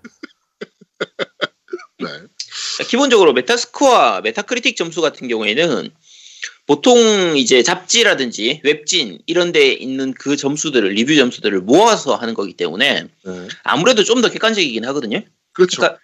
네. 2.00 2.08
기본적으로 2.88 3.32
메타스코어, 3.32 4.20
메타크리틱 4.22 4.76
점수 4.76 5.00
같은 5.00 5.26
경우에는 5.28 5.90
보통 6.66 7.36
이제 7.36 7.62
잡지라든지 7.62 8.60
웹진 8.62 9.20
이런 9.26 9.52
데 9.52 9.72
있는 9.72 10.12
그 10.12 10.36
점수들을 10.36 10.88
리뷰 10.90 11.16
점수들을 11.16 11.60
모아서 11.62 12.14
하는 12.14 12.34
거기 12.34 12.52
때문에 12.54 13.04
네. 13.24 13.48
아무래도 13.64 14.04
좀 14.04 14.20
더 14.20 14.28
객관적이긴 14.30 14.84
하거든요. 14.86 15.22
그렇죠. 15.54 15.80
그러니까 15.80 15.98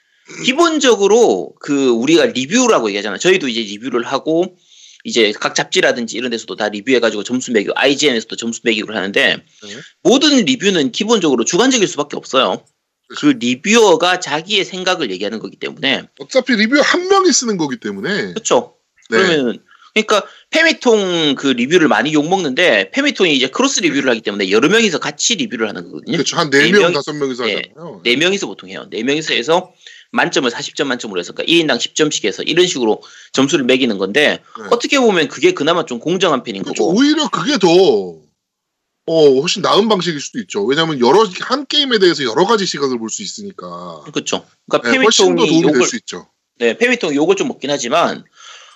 기본적으로 0.44 1.52
그 1.60 1.88
우리가 1.90 2.26
리뷰라고 2.26 2.88
얘기하잖아요. 2.88 3.18
저희도 3.18 3.48
이제 3.48 3.60
리뷰를 3.60 4.04
하고 4.04 4.56
이제 5.04 5.32
각 5.32 5.54
잡지라든지 5.54 6.16
이런 6.16 6.30
데서도 6.30 6.56
다 6.56 6.70
리뷰해가지고 6.70 7.22
점수 7.24 7.52
매기고 7.52 7.74
IGN에서도 7.76 8.34
점수 8.36 8.62
매기고 8.64 8.92
하는데 8.94 9.36
네. 9.36 9.76
모든 10.02 10.44
리뷰는 10.44 10.92
기본적으로 10.92 11.44
주관적일 11.44 11.86
수밖에 11.86 12.16
없어요. 12.16 12.64
그 13.18 13.26
리뷰어가 13.26 14.18
자기의 14.18 14.64
생각을 14.64 15.10
얘기하는 15.10 15.38
거기 15.38 15.56
때문에 15.58 16.04
어차피 16.18 16.56
리뷰 16.56 16.80
한 16.82 17.06
명이 17.08 17.30
쓰는 17.32 17.58
거기 17.58 17.76
때문에. 17.76 18.32
그렇죠. 18.32 18.76
네. 19.10 19.18
그러면 19.18 19.62
그러니까 19.92 20.26
페미통 20.50 21.34
그 21.36 21.48
리뷰를 21.48 21.86
많이 21.86 22.12
욕 22.14 22.26
먹는데 22.28 22.90
페미통이 22.90 23.36
이제 23.36 23.48
크로스 23.48 23.80
리뷰를 23.80 24.08
하기 24.10 24.22
때문에 24.22 24.50
여러 24.50 24.68
명이서 24.68 24.98
같이 24.98 25.36
리뷰를 25.36 25.68
하는 25.68 25.84
거거든요. 25.84 26.16
그렇죠. 26.16 26.36
한네네 26.38 26.72
명, 26.72 26.80
명- 26.80 26.92
다섯 26.94 27.12
명이서 27.12 27.44
네. 27.44 27.70
하잖아요. 27.74 28.00
네 28.02 28.16
명이서 28.16 28.46
보통 28.46 28.70
해요. 28.70 28.86
네 28.90 29.02
명이서 29.02 29.34
해서 29.34 29.72
만점을 30.14 30.48
40점 30.48 30.84
만점으로 30.84 31.18
해서 31.18 31.32
그러니까 31.32 31.52
1인당 31.52 31.78
10점씩 31.78 32.24
해서 32.24 32.42
이런 32.44 32.66
식으로 32.66 33.02
점수를 33.32 33.64
매기는 33.64 33.98
건데 33.98 34.40
네. 34.58 34.64
어떻게 34.70 35.00
보면 35.00 35.28
그게 35.28 35.52
그나마 35.52 35.84
좀 35.84 35.98
공정한 35.98 36.44
편인 36.44 36.62
그렇죠. 36.62 36.86
거고 36.86 36.98
오히려 36.98 37.28
그게 37.28 37.58
더 37.58 37.68
어, 39.06 39.40
훨씬 39.40 39.60
나은 39.60 39.88
방식일 39.88 40.20
수도 40.20 40.38
있죠. 40.40 40.64
왜냐하면 40.64 41.00
여러 41.00 41.28
한 41.40 41.66
게임에 41.66 41.98
대해서 41.98 42.22
여러 42.24 42.46
가지 42.46 42.64
시각을 42.64 42.98
볼 42.98 43.10
수 43.10 43.22
있으니까 43.22 44.00
그렇죠. 44.12 44.46
그러니까 44.70 44.90
네, 44.90 44.98
훨씬 44.98 45.36
더 45.36 45.42
페미통이 45.42 45.50
도움이 45.50 45.62
될 45.62 45.74
욕을 45.74 45.86
수 45.86 45.96
있죠. 45.96 46.28
네, 46.58 46.78
패미통 46.78 47.14
욕을 47.14 47.36
좀 47.36 47.48
먹긴 47.48 47.70
하지만 47.70 48.24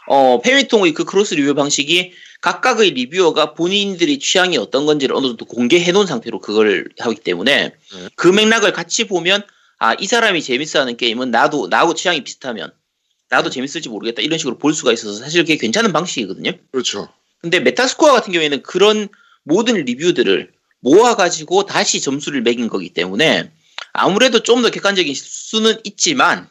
어, 0.09 0.41
패미통의 0.43 0.93
그 0.93 1.05
cross 1.05 1.35
review 1.35 1.55
방식이 1.55 2.13
각각의 2.41 2.91
리뷰어가 2.91 3.55
본인들의 3.55 4.19
취향이 4.19 4.59
어떤 4.59 4.87
건지를 4.87 5.15
어느 5.15 5.27
정도 5.27 5.45
공개해 5.45 5.93
놓은 5.93 6.07
상태로 6.07 6.41
그걸 6.41 6.89
하기 6.99 7.21
때문에 7.21 7.71
네. 7.71 8.09
그 8.17 8.29
맥락을 8.29 8.73
같이 8.73 9.07
보면 9.07 9.45
아, 9.79 9.95
이 9.95 10.07
사람이 10.07 10.43
재밌어 10.43 10.81
하는 10.81 10.97
게임은 10.97 11.31
나도 11.31 11.69
나하고 11.69 11.95
취향이 11.95 12.25
비슷하면 12.25 12.73
나도 13.31 13.51
재밌을지 13.51 13.89
모르겠다 13.89 14.23
이런 14.23 14.39
식으로 14.39 14.59
볼 14.59 14.73
수가 14.75 14.93
있어서 14.93 15.19
사실 15.19 15.43
그게 15.43 15.57
괜찮은 15.57 15.93
방식이거든요. 15.93 16.53
그렇죠. 16.73 17.09
근데 17.41 17.61
메타스코어 17.61 18.13
같은 18.13 18.33
경우에는 18.33 18.63
그런 18.63 19.09
모든 19.45 19.77
리뷰들을 19.85 20.51
모아가지고 20.81 21.67
다시 21.67 22.01
점수를 22.01 22.43
매긴 22.43 22.69
거기 22.69 22.91
때문에 22.91 23.53
아무래도 23.93 24.41
좀 24.43 24.63
더 24.63 24.71
객관적인 24.71 25.15
수는 25.15 25.79
있지만 25.85 26.49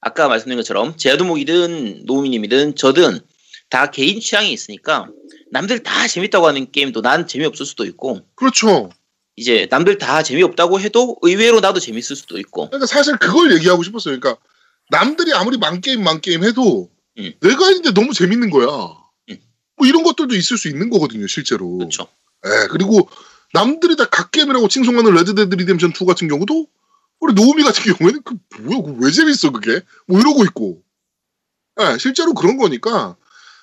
아까 0.00 0.28
말씀드린 0.28 0.56
것처럼 0.58 0.96
제아두목이든 0.96 2.04
노우미님이든 2.06 2.76
저든 2.76 3.20
다 3.68 3.90
개인 3.90 4.20
취향이 4.20 4.50
있으니까 4.52 5.08
남들 5.52 5.82
다 5.82 6.08
재밌다고 6.08 6.46
하는 6.46 6.70
게임도 6.70 7.02
난 7.02 7.26
재미없을 7.26 7.66
수도 7.66 7.84
있고 7.84 8.20
그렇죠. 8.34 8.90
이제 9.40 9.66
남들 9.70 9.96
다 9.96 10.22
재미없다고 10.22 10.80
해도 10.80 11.16
의외로 11.22 11.60
나도 11.60 11.80
재밌을 11.80 12.14
수도 12.14 12.38
있고 12.38 12.66
그러니까 12.68 12.84
사실 12.86 13.16
그걸 13.16 13.54
얘기하고 13.54 13.82
싶었어요. 13.82 14.20
그러니까 14.20 14.38
남들이 14.90 15.32
아무리 15.32 15.56
만게임 15.56 16.04
만게임 16.04 16.44
해도 16.44 16.90
음. 17.16 17.32
내가 17.40 17.68
했는데 17.68 17.94
너무 17.94 18.12
재밌는 18.12 18.50
거야. 18.50 18.66
음. 19.30 19.38
뭐 19.76 19.86
이런 19.86 20.02
것들도 20.02 20.34
있을 20.34 20.58
수 20.58 20.68
있는 20.68 20.90
거거든요, 20.90 21.26
실제로. 21.26 21.78
그렇죠. 21.78 22.06
예, 22.44 22.68
그리고 22.70 23.08
남들이 23.54 23.96
다 23.96 24.04
god게임이라고 24.10 24.68
칭송하는 24.68 25.14
레드데드 25.14 25.54
리뎀션 25.54 25.94
2 25.98 26.04
같은 26.04 26.28
경우도 26.28 26.66
우리 27.20 27.32
노우미 27.32 27.62
같은 27.62 27.94
경우에는 27.94 28.22
그 28.22 28.34
뭐야, 28.60 28.82
그 28.82 29.06
왜 29.06 29.10
재밌어 29.10 29.52
그게? 29.52 29.80
뭐 30.06 30.20
이러고 30.20 30.44
있고. 30.44 30.82
예, 31.80 31.96
실제로 31.98 32.34
그런 32.34 32.58
거니까 32.58 33.16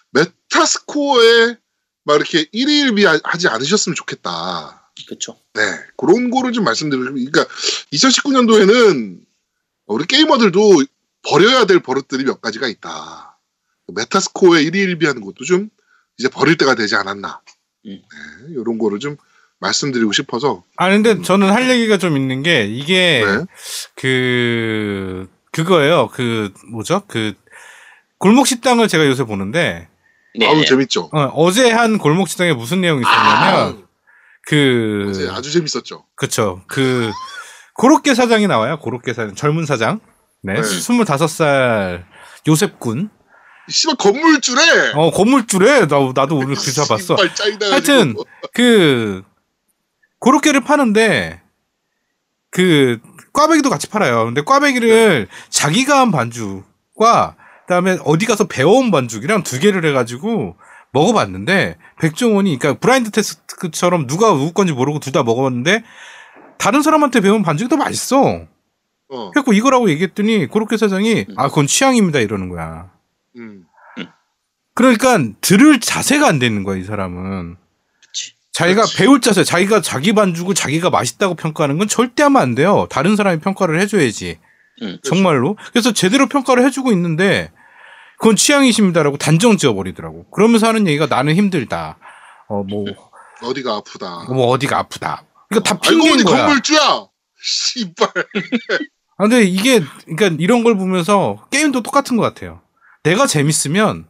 메타스코어에 0.09 1.57
막 2.03 2.15
이렇게 2.15 2.45
1위 2.45 2.89
1비 2.89 3.21
하지 3.23 3.47
않으셨으면 3.47 3.95
좋겠다. 3.95 4.89
그렇죠. 5.05 5.37
네, 5.57 5.63
그런 5.97 6.29
거를 6.29 6.53
좀 6.53 6.63
말씀드리고, 6.63 7.05
그러니까 7.05 7.45
2019년도에는 7.91 9.19
우리 9.87 10.05
게이머들도 10.05 10.83
버려야 11.27 11.65
될 11.65 11.79
버릇들이 11.79 12.23
몇 12.23 12.41
가지가 12.41 12.67
있다. 12.67 13.39
메타스코어에 13.87 14.63
1위 14.65 14.75
1비 14.75 15.07
하는 15.07 15.21
것도 15.21 15.43
좀 15.45 15.69
이제 16.17 16.29
버릴 16.29 16.57
때가 16.57 16.75
되지 16.75 16.95
않았나. 16.95 17.41
음. 17.87 18.01
네, 18.01 18.47
이런 18.51 18.77
거를 18.77 18.99
좀 18.99 19.17
말씀드리고 19.59 20.11
싶어서. 20.11 20.63
아 20.75 20.89
근데 20.89 21.21
저는 21.21 21.49
할 21.49 21.69
얘기가 21.69 21.97
좀 21.97 22.17
있는 22.17 22.43
게 22.43 22.65
이게 22.65 23.23
네. 23.25 23.45
그 23.95 25.27
그거예요. 25.51 26.09
그 26.13 26.53
뭐죠? 26.71 27.01
그 27.07 27.33
골목 28.19 28.45
식당을 28.45 28.87
제가 28.87 29.07
요새 29.07 29.23
보는데 29.23 29.87
네. 30.35 30.47
아우, 30.47 30.63
재밌죠. 30.63 31.09
어, 31.11 31.51
제한 31.51 31.97
골목 31.97 32.29
식당에 32.29 32.53
무슨 32.53 32.81
내용이 32.81 33.01
있었냐면 33.01 33.86
그 34.47 35.07
어제 35.09 35.27
아주 35.29 35.51
재밌었죠. 35.51 36.05
그쵸. 36.15 36.61
그, 36.67 37.11
고로케 37.73 38.15
사장이 38.15 38.47
나와요. 38.47 38.79
고로케 38.79 39.13
사장. 39.13 39.35
젊은 39.35 39.65
사장. 39.65 39.99
네. 40.41 40.53
네. 40.53 40.61
25살 40.61 42.05
요셉 42.47 42.79
군. 42.79 43.09
씨발, 43.69 43.97
건물줄에! 43.97 44.93
어, 44.95 45.11
건물줄에, 45.11 45.87
나, 45.87 45.97
나도 46.15 46.37
오늘 46.37 46.55
기사 46.55 46.85
봤어. 46.85 47.17
씨발, 47.17 47.35
짜증나가지고. 47.35 47.71
하여튼, 47.73 48.15
그, 48.53 49.23
고로케를 50.19 50.61
파는데, 50.61 51.41
그, 52.49 52.99
꽈배기도 53.33 53.69
같이 53.69 53.87
팔아요. 53.87 54.23
근데 54.23 54.41
꽈배기를 54.41 55.27
자기가 55.49 55.99
한 55.99 56.11
반죽과, 56.11 57.35
그 57.67 57.73
다음에 57.73 57.97
어디 58.05 58.25
가서 58.25 58.47
배워온 58.47 58.91
반죽이랑 58.91 59.43
두 59.43 59.59
개를 59.59 59.85
해가지고 59.85 60.55
먹어봤는데, 60.93 61.77
백종원이, 62.01 62.57
그러니까 62.57 62.79
브라인드 62.79 63.11
테스트처럼 63.11 64.07
누가 64.07 64.29
누구 64.29 64.53
건지 64.53 64.73
모르고 64.73 64.99
둘 64.99 65.11
다 65.13 65.23
먹어봤는데, 65.23 65.83
다른 66.57 66.81
사람한테 66.81 67.21
배운 67.21 67.43
반죽이 67.43 67.69
더 67.69 67.77
맛있어. 67.77 68.45
어, 69.09 69.31
그래갖고 69.31 69.53
이거라고 69.53 69.89
얘기했더니, 69.89 70.47
고로케 70.47 70.77
사장이, 70.77 71.25
아, 71.37 71.47
그건 71.49 71.67
취향입니다. 71.67 72.19
이러는 72.19 72.49
거야. 72.49 72.91
음. 73.37 73.63
그러니까 74.73 75.17
들을 75.41 75.79
자세가 75.79 76.27
안 76.27 76.37
되는 76.39 76.63
거야, 76.63 76.77
이 76.77 76.83
사람은. 76.83 77.55
그치. 78.01 78.33
자기가 78.51 78.81
그렇지. 78.81 78.97
배울 78.97 79.21
자세, 79.21 79.43
자기가 79.43 79.81
자기 79.81 80.13
반죽을 80.13 80.53
자기가 80.55 80.89
맛있다고 80.91 81.33
평가하는 81.35 81.77
건 81.79 81.87
절대 81.87 82.21
하면 82.23 82.41
안 82.41 82.53
돼요. 82.55 82.85
다른 82.89 83.15
사람이 83.15 83.39
평가를 83.39 83.79
해줘야지. 83.81 84.37
음. 84.83 84.99
정말로. 85.03 85.57
그래서 85.71 85.93
제대로 85.93 86.27
평가를 86.27 86.63
해주고 86.65 86.91
있는데, 86.91 87.51
그건 88.17 88.35
취향이십니다라고 88.35 89.17
단정 89.17 89.57
지어버리더라고. 89.57 90.29
그러면서 90.31 90.67
하는 90.67 90.87
얘기가 90.87 91.05
나는 91.07 91.35
힘들다. 91.35 91.97
어, 92.49 92.63
뭐, 92.63 92.85
어디가 93.43 93.75
아프다. 93.75 94.25
뭐 94.33 94.47
어디가 94.47 94.77
아프다. 94.79 95.23
이거 95.51 95.59
다 95.61 95.79
핑계인 95.79 96.11
보니 96.13 96.23
거야. 96.23 96.45
건물주야! 96.45 97.07
씨발. 97.41 98.09
아, 99.17 99.23
근데 99.23 99.43
이게, 99.43 99.81
그러니까 100.05 100.35
이런 100.43 100.63
걸 100.63 100.75
보면서 100.77 101.47
게임도 101.51 101.83
똑같은 101.83 102.17
것 102.17 102.23
같아요. 102.23 102.61
내가 103.03 103.25
재밌으면 103.27 104.07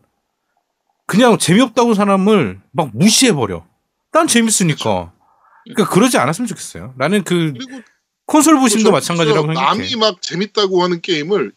그냥 1.06 1.38
재미없다고 1.38 1.94
사람을 1.94 2.62
막 2.72 2.90
무시해버려. 2.94 3.66
난 4.12 4.28
재밌으니까. 4.28 5.14
그러니까 5.66 5.94
그러지 5.94 6.18
않았으면 6.18 6.48
좋겠어요. 6.48 6.94
나는 6.98 7.24
그 7.24 7.54
콘솔 8.26 8.60
부심도 8.60 8.86
저- 8.86 8.92
마찬가지라고 8.92 9.48
저 9.48 9.54
생각해. 9.54 9.78
남이 9.80 9.96
막 9.98 10.22
재밌다고 10.22 10.82
하는 10.84 11.02
게임을 11.02 11.52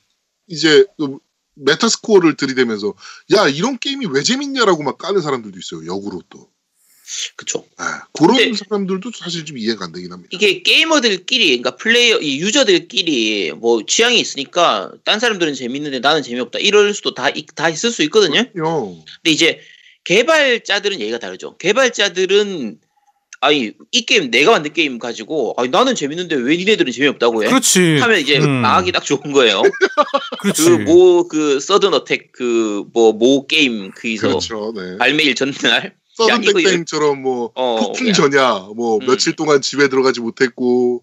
이제 0.49 0.85
그 0.99 1.19
메타스코어를 1.65 2.37
들이대면서 2.37 2.95
야 3.37 3.49
이런 3.49 3.79
게임이 3.79 4.07
왜 4.11 4.23
재밌냐라고 4.23 4.83
막 4.83 4.99
까는 4.99 5.21
사람들도 5.21 5.59
있어요 5.59 5.87
역으로 5.87 6.23
또 6.29 6.49
그쵸. 7.35 7.67
아, 7.77 8.05
그런 8.13 8.55
사람들도 8.55 9.11
사실 9.19 9.45
좀 9.45 9.59
이해가 9.59 9.87
안 9.87 9.91
되긴 9.93 10.13
합니다. 10.13 10.29
이게 10.33 10.63
게이머들끼리, 10.63 11.47
그러니까 11.59 11.75
플레이어, 11.75 12.19
이 12.21 12.39
유저들끼리 12.39 13.53
뭐 13.55 13.85
취향이 13.85 14.21
있으니까 14.21 14.93
딴 15.05 15.19
사람들은 15.19 15.55
재밌는데 15.55 15.99
나는 15.99 16.23
재미없다. 16.23 16.61
이럴 16.61 16.95
수도 16.95 17.13
다, 17.13 17.29
있- 17.31 17.53
다 17.57 17.69
있을 17.69 17.91
수 17.91 18.05
있거든요. 18.05 18.45
그럼요. 18.53 19.05
근데 19.17 19.31
이제 19.33 19.59
개발자들은 20.05 21.01
얘기가 21.01 21.19
다르죠. 21.19 21.57
개발자들은 21.59 22.79
아니 23.43 23.73
이 23.91 24.05
게임 24.05 24.31
내가 24.31 24.51
만든 24.53 24.73
게임 24.73 24.99
가지고 24.99 25.55
아니 25.57 25.71
나는 25.71 25.95
재밌는데 25.95 26.37
왜 26.37 26.57
니네들은 26.59 26.93
재미없다고 26.93 27.43
해? 27.45 27.49
그렇지. 27.49 27.99
하면 27.99 28.21
이제 28.21 28.39
음, 28.39 28.51
망하기 28.61 28.93
딱 28.93 29.03
좋은 29.05 29.33
거예요. 29.33 29.63
그렇지. 30.43 30.65
그모그 30.69 31.61
서든 31.61 31.95
어택 31.95 32.33
그 32.33 32.85
뭐 32.93 33.13
모 33.13 33.47
게임 33.47 33.91
그이서 33.93 34.29
그렇죠. 34.29 34.73
네. 34.77 34.99
발매일 34.99 35.35
전날 35.35 35.95
야, 36.29 36.37
이거 36.37 36.53
서든 36.53 36.63
땡땡처럼 36.65 37.23
뭐 37.23 37.51
어, 37.55 37.77
폭풍 37.81 38.13
전야 38.13 38.69
뭐 38.77 38.99
음. 38.99 39.07
며칠 39.07 39.35
동안 39.37 39.63
집에 39.63 39.89
들어가지 39.89 40.21
못했고 40.21 41.03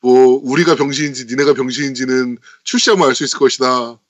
뭐 0.00 0.40
우리가 0.42 0.74
병신인지 0.74 1.26
니네가 1.26 1.54
병신인지는 1.54 2.38
출시하면 2.64 3.08
알 3.08 3.14
수 3.14 3.22
있을 3.24 3.38
것이다. 3.38 4.00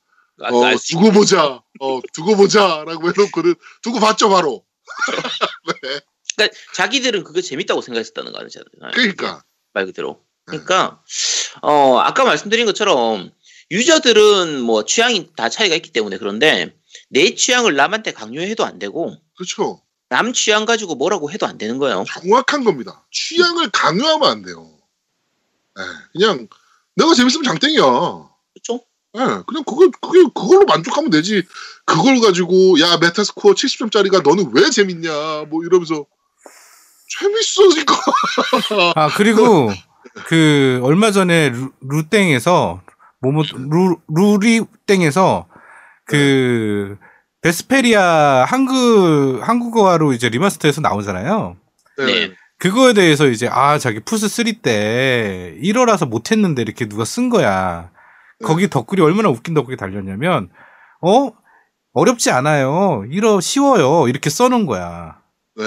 아, 0.41 0.49
어, 0.53 0.77
두고 0.89 1.11
보자. 1.13 1.61
어, 1.81 2.01
두고 2.15 2.37
보자라고 2.37 3.09
해놓고는 3.09 3.55
두고 3.83 3.99
봤죠 4.01 4.29
바로. 4.31 4.63
그러니까 6.39 6.57
자기들은 6.75 7.25
그거 7.25 7.41
재밌다고 7.41 7.83
생각했었다는 7.83 8.33
거 8.33 8.39
아니잖아요. 8.39 8.93
그러니까 8.93 9.43
말 9.73 9.87
그대로. 9.87 10.23
네. 10.47 10.59
그러니까 10.59 11.03
어 11.61 11.99
아까 11.99 12.25
말씀드린 12.25 12.65
것처럼 12.65 13.33
유저들은 13.71 14.63
뭐 14.63 14.85
취향이 14.85 15.31
다 15.37 15.49
차이가 15.49 15.75
있기 15.75 15.91
때문에 15.93 16.17
그런데 16.17 16.75
내 17.11 17.35
취향을 17.35 17.75
남한테 17.75 18.13
강요해도 18.13 18.65
안 18.65 18.79
되고 18.79 19.17
그렇죠. 19.37 19.83
남 20.09 20.33
취향 20.33 20.65
가지고 20.65 20.95
뭐라고 20.95 21.31
해도 21.31 21.47
안 21.47 21.59
되는 21.59 21.77
거예요. 21.79 22.05
정확한 22.09 22.65
겁니다. 22.65 23.07
취향을 23.11 23.71
강요하면 23.71 24.31
안 24.31 24.43
돼요. 24.43 24.79
예, 25.79 25.83
그냥 26.13 26.49
내가 26.95 27.13
재밌으면 27.15 27.45
장땡이야. 27.45 27.83
그렇죠? 27.83 28.85
예, 29.17 29.21
그냥 29.47 29.65
그걸 29.65 29.91
그게 30.01 30.23
그걸로 30.35 30.65
만족하면 30.65 31.11
되지. 31.11 31.43
그걸 31.85 32.21
가지고 32.21 32.81
야 32.81 32.97
메타스코어 32.97 33.53
70점짜리가 33.53 34.23
너는 34.23 34.51
왜 34.55 34.71
재밌냐 34.71 35.45
뭐 35.51 35.63
이러면서 35.65 36.07
재밌어니까. 37.09 37.95
아 38.95 39.09
그리고 39.17 39.71
그 40.27 40.81
얼마 40.83 41.11
전에 41.11 41.51
루, 41.51 41.71
루땡에서 41.81 42.83
뭐뭐 43.21 43.45
루 43.71 43.97
루리땡에서 44.09 45.47
그 46.05 46.99
베스페리아 47.43 48.45
한국 48.45 49.41
한국어로 49.43 50.13
이제 50.13 50.29
remaster돼서 50.29 50.81
나오잖아요. 50.81 51.57
네. 51.99 52.33
그거에 52.59 52.93
대해서 52.93 53.29
이제 53.29 53.49
아 53.49 53.79
자기 53.79 54.01
플스 54.01 54.27
3때 54.27 55.61
일어라서 55.63 56.09
못했는데 56.09 56.63
이렇게 56.63 56.87
누가 56.87 57.05
쓴 57.05 57.29
거야. 57.29 57.91
거기 58.45 58.69
덧글이 58.69 59.03
얼마나 59.03 59.29
웃긴 59.29 59.55
덧글이 59.55 59.77
달렸냐면 59.77 60.49
어 61.01 61.31
어렵지 61.93 62.31
않아요. 62.31 63.05
일어 63.09 63.41
쉬워요. 63.41 64.09
이렇게 64.09 64.31
써놓은 64.31 64.67
거야. 64.67 65.19
네. 65.57 65.65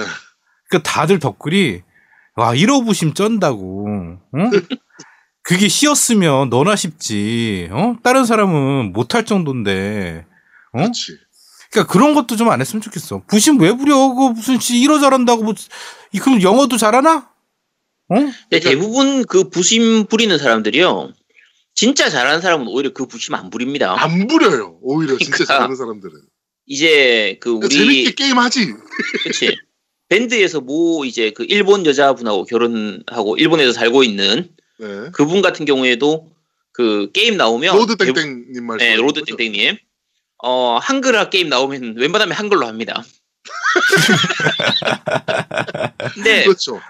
그 0.71 0.81
다들 0.81 1.19
덧글이 1.19 1.81
와 2.37 2.53
일어 2.55 2.85
부심 2.85 3.13
쩐다고. 3.13 3.85
어? 3.87 4.49
그게 5.43 5.67
쉬웠으면 5.67 6.49
너나 6.49 6.75
쉽지. 6.75 7.67
어? 7.71 7.95
다른 8.03 8.25
사람은 8.25 8.93
못할 8.93 9.25
정도인데. 9.25 10.25
어? 10.73 10.77
그렇지. 10.79 11.17
그러니까 11.71 11.91
그런 11.91 12.13
것도 12.13 12.35
좀 12.37 12.49
안 12.49 12.59
했으면 12.61 12.81
좋겠어. 12.81 13.23
부심 13.27 13.59
왜 13.59 13.71
부려? 13.75 13.95
그 14.13 14.29
무슨 14.29 14.59
씨 14.59 14.75
1호 14.75 14.99
잘한다고 15.01 15.43
뭐이 15.43 15.55
그럼 16.21 16.41
영어도 16.41 16.77
잘하나? 16.77 17.29
어? 18.09 18.15
근데 18.49 18.59
대부분 18.59 19.25
그 19.25 19.49
부심 19.49 20.05
부리는 20.07 20.37
사람들이요. 20.37 21.11
진짜 21.73 22.09
잘하는 22.09 22.41
사람은 22.41 22.67
오히려 22.67 22.91
그 22.93 23.05
부심 23.07 23.35
안 23.35 23.49
부립니다. 23.49 23.95
안 23.97 24.27
부려요. 24.27 24.77
오히려 24.81 25.17
진짜 25.17 25.31
그러니까. 25.31 25.53
잘하는 25.53 25.75
사람들은. 25.75 26.13
이제 26.67 27.37
그 27.41 27.51
우리 27.51 27.69
재밌게 27.69 28.11
게임 28.13 28.37
하지. 28.37 28.73
그치 29.23 29.57
밴드에서 30.11 30.59
뭐 30.59 31.05
이제 31.05 31.31
그 31.31 31.45
일본 31.47 31.85
여자분하고 31.85 32.43
결혼하고 32.43 33.37
일본에서 33.37 33.71
살고 33.71 34.03
있는 34.03 34.53
네. 34.77 35.09
그분 35.13 35.41
같은 35.41 35.65
경우에도 35.65 36.29
그 36.73 37.09
게임 37.13 37.37
나오면 37.37 37.77
로드 37.77 37.95
땡땡님 37.95 38.65
말씀. 38.65 38.85
네, 38.85 38.97
로드 38.97 39.23
땡땡님. 39.23 39.77
어, 40.43 40.77
한글화 40.81 41.29
게임 41.29 41.47
나오면 41.47 41.95
웬만하면 41.97 42.35
한글로 42.35 42.67
합니다. 42.67 43.05
근데 46.13 46.43
그렇죠. 46.43 46.81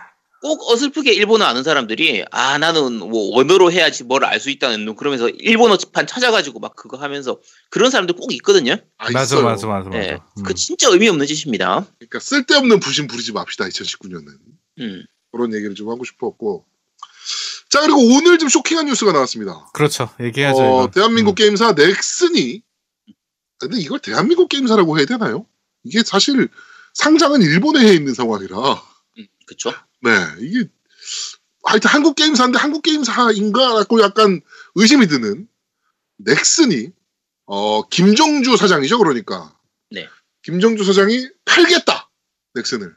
꼭 0.42 0.68
어설프게 0.72 1.14
일본어 1.14 1.46
아는 1.46 1.62
사람들이 1.64 2.26
아 2.32 2.58
나는 2.58 2.98
뭐 2.98 3.38
원어로 3.40 3.72
해야지 3.72 4.04
뭘 4.04 4.24
알 4.26 4.40
수 4.40 4.50
있다는 4.50 4.86
둥 4.86 4.96
그러면서 4.96 5.30
일본어판 5.30 6.08
찾아가지고 6.08 6.60
막 6.60 6.76
그거 6.76 6.98
하면서 6.98 7.40
그런 7.70 7.92
사람들 7.92 8.16
꼭 8.16 8.34
있거든요. 8.34 8.74
아, 8.98 9.12
맞아, 9.12 9.36
있어요. 9.36 9.46
맞아, 9.46 9.68
맞아, 9.68 9.90
맞아. 9.90 10.00
네, 10.00 10.18
음. 10.40 10.44
그 10.44 10.56
진짜 10.56 10.90
의미 10.90 11.08
없는 11.10 11.28
짓입니다. 11.28 11.86
그러니까 12.00 12.20
쓸데없는 12.20 12.80
부심 12.80 13.06
부리지 13.08 13.34
맙시다. 13.34 13.66
2019년은 13.66 14.28
음. 14.80 15.06
그런 15.32 15.54
얘기를 15.54 15.76
좀 15.76 15.90
하고 15.90 16.04
싶었고. 16.04 16.66
자 17.70 17.80
그리고 17.82 18.00
오늘 18.00 18.38
좀 18.40 18.50
쇼킹한 18.50 18.88
뉴스가 18.88 19.12
나왔습니다. 19.14 19.70
그렇죠. 19.74 20.10
얘기하죠. 20.20 20.60
어. 20.62 20.92
대한민국 20.92 21.34
음. 21.34 21.36
게임사 21.36 21.74
넥슨이 21.74 22.64
근데 23.60 23.80
이걸 23.80 24.00
대한민국 24.00 24.50
게임사라고 24.50 24.98
해야 24.98 25.06
되나요? 25.06 25.46
이게 25.84 26.02
사실 26.04 26.50
상장은 26.96 27.42
일본에 27.44 27.88
해 27.88 27.94
있는 27.94 28.14
상황이라 28.16 28.58
음, 28.58 28.76
그쵸? 29.52 29.74
네 30.02 30.12
이게 30.40 30.70
하여튼 31.66 31.90
한국 31.90 32.16
게임사인데 32.16 32.58
한국 32.58 32.84
게임사인가라고 32.84 34.02
약간 34.02 34.40
의심이 34.76 35.08
드는 35.08 35.46
넥슨이 36.20 36.90
어 37.48 37.86
김정주 37.90 38.56
사장이죠 38.56 38.98
그러니까 38.98 39.54
네. 39.90 40.08
김정주 40.44 40.86
사장이 40.86 41.28
팔겠다 41.44 42.10
넥슨을 42.54 42.96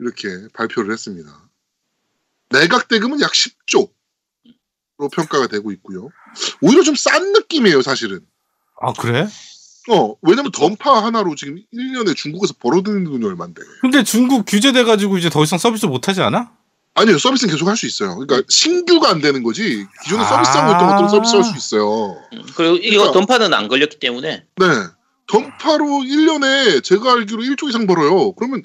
이렇게 0.00 0.28
발표를 0.52 0.92
했습니다. 0.92 1.48
매각 2.50 2.88
대금은 2.88 3.22
약 3.22 3.32
10조로 3.32 3.90
평가가 5.12 5.46
되고 5.46 5.72
있고요. 5.72 6.10
오히려 6.60 6.82
좀 6.82 6.94
싼 6.94 7.32
느낌이에요 7.32 7.80
사실은. 7.80 8.20
아 8.82 8.92
그래? 8.92 9.26
어 9.90 10.14
왜냐면 10.22 10.50
던파 10.52 11.02
하나로 11.04 11.34
지금 11.34 11.56
1년에 11.74 12.14
중국에서 12.16 12.54
벌어들이는 12.60 13.04
돈이 13.04 13.24
얼만데. 13.24 13.62
근데 13.80 14.02
중국 14.04 14.44
규제돼 14.46 14.84
가지고 14.84 15.18
이제 15.18 15.30
더 15.30 15.42
이상 15.42 15.58
서비스 15.58 15.86
못 15.86 16.08
하지 16.08 16.20
않아? 16.22 16.50
아니요 16.94 17.16
서비스는 17.18 17.52
계속 17.54 17.68
할 17.68 17.76
수 17.76 17.86
있어요. 17.86 18.16
그러니까 18.16 18.42
신규가 18.48 19.08
안 19.10 19.20
되는 19.20 19.42
거지 19.42 19.86
기존에 20.02 20.22
아. 20.22 20.26
서비스하고 20.26 20.72
있던 20.72 20.86
것들은 20.88 21.08
서비스할 21.08 21.44
수 21.44 21.56
있어요. 21.56 22.16
음, 22.32 22.42
그리고 22.56 22.76
이거 22.76 23.04
그러니까- 23.04 23.12
던파는 23.12 23.54
안 23.54 23.68
걸렸기 23.68 23.98
때문에 23.98 24.44
네. 24.56 24.66
던파로 25.28 25.84
1년에 25.84 26.82
제가 26.82 27.12
알기로 27.12 27.42
1조 27.42 27.68
이상 27.68 27.86
벌어요. 27.86 28.32
그러면 28.32 28.62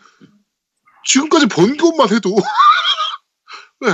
지금까지 1.05 1.45
번 1.47 1.77
것만 1.77 2.09
해도 2.11 2.35
네. 3.81 3.89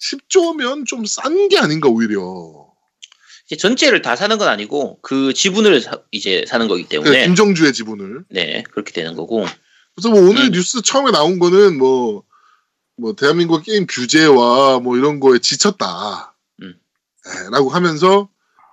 10조면 0.00 0.86
좀 0.86 1.02
싼 1.04 1.48
게 1.48 1.58
아닌가 1.58 1.88
오히려. 1.88 2.61
전체를 3.56 4.02
다 4.02 4.16
사는 4.16 4.36
건 4.38 4.48
아니고 4.48 5.00
그 5.02 5.32
지분을 5.32 5.80
사- 5.80 6.00
이제 6.10 6.44
사는 6.46 6.66
거기 6.68 6.82
네, 6.84 6.88
때문에 6.88 7.24
김정주의 7.24 7.72
지분을. 7.72 8.24
네 8.30 8.62
그렇게 8.70 8.92
되는 8.92 9.14
거고 9.14 9.46
그래서 9.94 10.10
뭐 10.10 10.20
오늘 10.22 10.46
음. 10.46 10.52
뉴스 10.52 10.80
처음에 10.82 11.10
나온 11.10 11.38
거는 11.38 11.76
뭐, 11.76 12.24
뭐, 12.96 13.14
대한민국 13.14 13.62
게임 13.62 13.86
규제와 13.86 14.80
뭐 14.80 14.96
이런 14.96 15.20
거에 15.20 15.38
지쳤다. 15.38 16.34
음. 16.62 16.74
예, 17.26 17.50
라고 17.50 17.68
하면서 17.68 18.28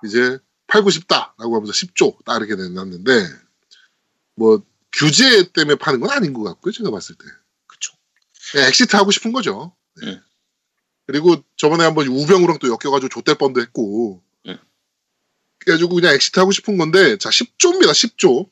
이제 0.05 0.37
팔고 0.67 0.89
싶다. 0.91 1.33
라고 1.37 1.55
하면서 1.55 1.73
10조 1.73 2.23
딱 2.25 2.37
이렇게 2.37 2.55
내놨는데 2.55 3.11
뭐 4.35 4.63
규제 4.93 5.51
때문에 5.51 5.75
파는 5.75 5.99
건 5.99 6.09
아닌 6.11 6.33
것 6.33 6.43
같고요. 6.43 6.71
제가 6.71 6.89
봤을 6.91 7.15
때. 7.15 7.25
그쵸. 7.67 7.93
예, 8.57 8.67
exit 8.67 8.95
하고 8.95 9.11
싶은 9.11 9.31
거죠. 9.31 9.75
네. 10.01 10.11
음. 10.11 10.21
그리고 11.05 11.43
저번에 11.57 11.83
한번 11.83 12.07
우병우랑 12.07 12.59
또 12.59 12.67
엮여가지고 12.67 13.09
좆될 13.09 13.35
뻔도 13.35 13.61
했고. 13.61 14.23
음. 15.59 15.65
그래가지고 15.65 15.95
그냥 15.95 16.13
exit 16.15 16.39
하고 16.39 16.51
싶은 16.51 16.77
건데 16.77 17.17
자 17.17 17.29
10조입니다. 17.29 17.91
10조. 17.91 18.49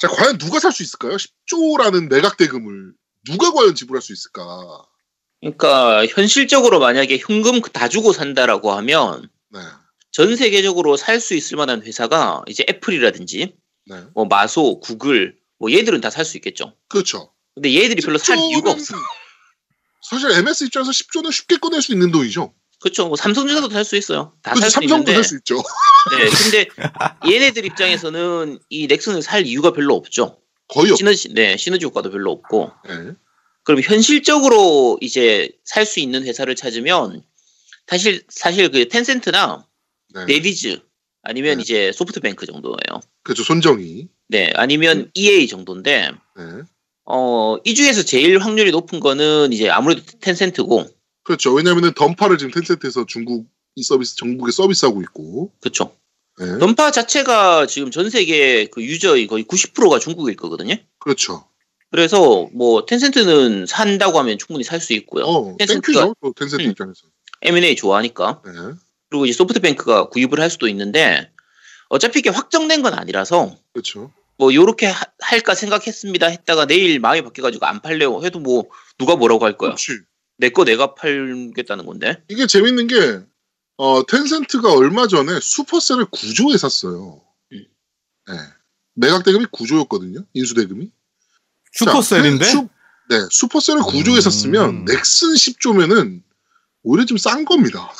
자, 0.00 0.08
과연 0.08 0.38
누가 0.38 0.58
살 0.58 0.72
수 0.72 0.82
있을까요? 0.82 1.16
10조라는 1.16 2.08
매각 2.10 2.36
대금을 2.36 2.92
누가 3.24 3.52
과연 3.52 3.74
지불할 3.74 4.02
수 4.02 4.12
있을까? 4.12 4.42
그러니까 5.40 6.04
현실적으로 6.06 6.78
만약에 6.80 7.18
현금 7.18 7.60
다 7.60 7.88
주고 7.88 8.12
산다라고 8.12 8.72
하면 8.72 9.28
네. 9.50 9.60
전 10.10 10.36
세계적으로 10.36 10.96
살 10.96 11.20
수 11.20 11.34
있을 11.34 11.56
만한 11.56 11.82
회사가 11.82 12.42
이제 12.48 12.64
애플이라든지 12.68 13.56
네. 13.86 14.04
뭐 14.14 14.24
마소, 14.26 14.80
구글 14.80 15.36
뭐 15.58 15.70
얘들은 15.70 16.00
다 16.00 16.10
살 16.10 16.24
수 16.24 16.36
있겠죠. 16.38 16.74
그렇죠. 16.88 17.32
근데 17.54 17.72
얘들이 17.74 18.02
별로 18.02 18.18
살 18.18 18.36
10조는 18.36 18.50
이유가 18.50 18.70
없어. 18.72 18.96
사실 20.10 20.30
MS 20.32 20.64
입장에서 20.64 20.90
10조는 20.90 21.32
쉽게 21.32 21.56
꺼낼 21.58 21.80
수 21.82 21.92
있는 21.92 22.10
돈이죠. 22.10 22.52
그렇죠. 22.84 23.08
뭐 23.08 23.16
삼성전자도 23.16 23.70
살 23.70 23.82
수 23.82 23.96
있어요. 23.96 24.34
다. 24.42 24.54
살 24.54 24.70
수 24.70 24.82
있는데. 24.84 25.14
살수 25.14 25.36
있죠. 25.38 25.56
네. 25.56 26.28
근데 26.28 26.68
얘네들 27.32 27.64
입장에서는 27.64 28.58
이 28.68 28.86
넥슨을 28.86 29.22
살 29.22 29.46
이유가 29.46 29.72
별로 29.72 29.94
없죠. 29.94 30.36
거의 30.68 30.92
없. 30.92 30.98
시너지, 30.98 31.32
네, 31.32 31.56
시너지 31.56 31.86
효과도 31.86 32.10
별로 32.10 32.30
없고. 32.30 32.70
네. 32.86 33.12
그럼 33.62 33.80
현실적으로 33.80 34.98
이제 35.00 35.48
살 35.64 35.86
수 35.86 35.98
있는 35.98 36.24
회사를 36.26 36.54
찾으면 36.54 37.22
사실 37.86 38.22
사실 38.28 38.70
그 38.70 38.86
텐센트나 38.88 39.66
네. 40.14 40.26
네디즈 40.26 40.82
아니면 41.22 41.56
네. 41.56 41.62
이제 41.62 41.90
소프트뱅크 41.92 42.44
정도예요. 42.44 43.00
그렇죠. 43.22 43.44
손정이. 43.44 44.08
네, 44.28 44.52
아니면 44.56 45.10
EA 45.14 45.48
정도인데 45.48 46.10
네. 46.36 46.44
어, 47.06 47.56
이 47.64 47.74
중에서 47.74 48.02
제일 48.02 48.38
확률이 48.40 48.70
높은 48.72 49.00
거는 49.00 49.54
이제 49.54 49.70
아무래도 49.70 50.02
텐센트고 50.20 50.86
그렇죠. 51.24 51.52
왜냐하면 51.52 51.92
던파를 51.94 52.38
지금 52.38 52.52
텐센트에서 52.52 53.06
중국 53.06 53.46
이 53.76 53.82
서비스 53.82 54.16
전국에 54.16 54.52
서비스하고 54.52 55.02
있고. 55.02 55.52
그렇죠. 55.60 55.96
네. 56.38 56.58
던파 56.58 56.90
자체가 56.90 57.66
지금 57.66 57.90
전 57.90 58.10
세계 58.10 58.66
그 58.66 58.82
유저의 58.82 59.26
거의 59.26 59.44
90%가 59.44 59.98
중국일 59.98 60.36
거거든요. 60.36 60.74
그렇죠. 60.98 61.46
그래서 61.90 62.48
뭐 62.52 62.86
텐센트는 62.86 63.66
산다고 63.66 64.18
하면 64.18 64.36
충분히 64.38 64.64
살 64.64 64.80
수 64.80 64.92
있고요. 64.94 65.24
어, 65.24 65.56
텐센트가- 65.56 65.68
thank 65.82 65.96
you죠. 65.96 66.16
또 66.20 66.32
텐센트 66.32 66.64
음. 66.64 66.70
입장에서. 66.70 67.02
M&A 67.42 67.76
좋아하니까. 67.76 68.42
네. 68.44 68.52
그리고 69.10 69.26
이제 69.26 69.32
소프트뱅크가 69.34 70.08
구입을 70.08 70.40
할 70.40 70.50
수도 70.50 70.66
있는데 70.68 71.30
어차피 71.88 72.18
이게 72.20 72.30
확정된 72.30 72.82
건 72.82 72.94
아니라서 72.94 73.56
그렇죠. 73.72 74.12
뭐 74.36 74.52
요렇게 74.52 74.86
하- 74.86 75.04
할까 75.20 75.54
생각했습니다 75.54 76.26
했다가 76.26 76.66
내일 76.66 76.98
마음이 76.98 77.22
바뀌어가지고 77.22 77.64
안 77.66 77.80
팔래요 77.80 78.24
해도 78.24 78.40
뭐 78.40 78.64
누가 78.98 79.14
뭐라고 79.14 79.44
할 79.44 79.56
거야. 79.56 79.70
그렇지. 79.70 80.02
내 80.36 80.50
거 80.50 80.64
내가 80.64 80.94
팔겠다는 80.94 81.86
건데. 81.86 82.22
이게 82.28 82.46
재밌는 82.46 82.86
게 82.88 83.20
어, 83.76 84.04
텐센트가 84.06 84.72
얼마 84.72 85.06
전에 85.06 85.38
슈퍼셀을 85.40 86.06
9조에 86.06 86.58
샀어요. 86.58 87.22
음. 87.52 87.64
네. 88.28 88.34
매각 88.94 89.24
대금이 89.24 89.46
9조였거든요. 89.46 90.26
인수 90.34 90.54
대금이. 90.54 90.90
슈퍼셀인데? 91.72 92.44
자, 92.44 92.50
슈- 92.52 92.68
네, 93.10 93.16
슈퍼셀을 93.30 93.82
9조에 93.82 94.16
음. 94.16 94.20
샀으면 94.20 94.84
넥슨 94.84 95.28
10조면은 95.34 96.22
오히려 96.82 97.04
좀 97.04 97.16
싼 97.18 97.44
겁니다. 97.44 97.90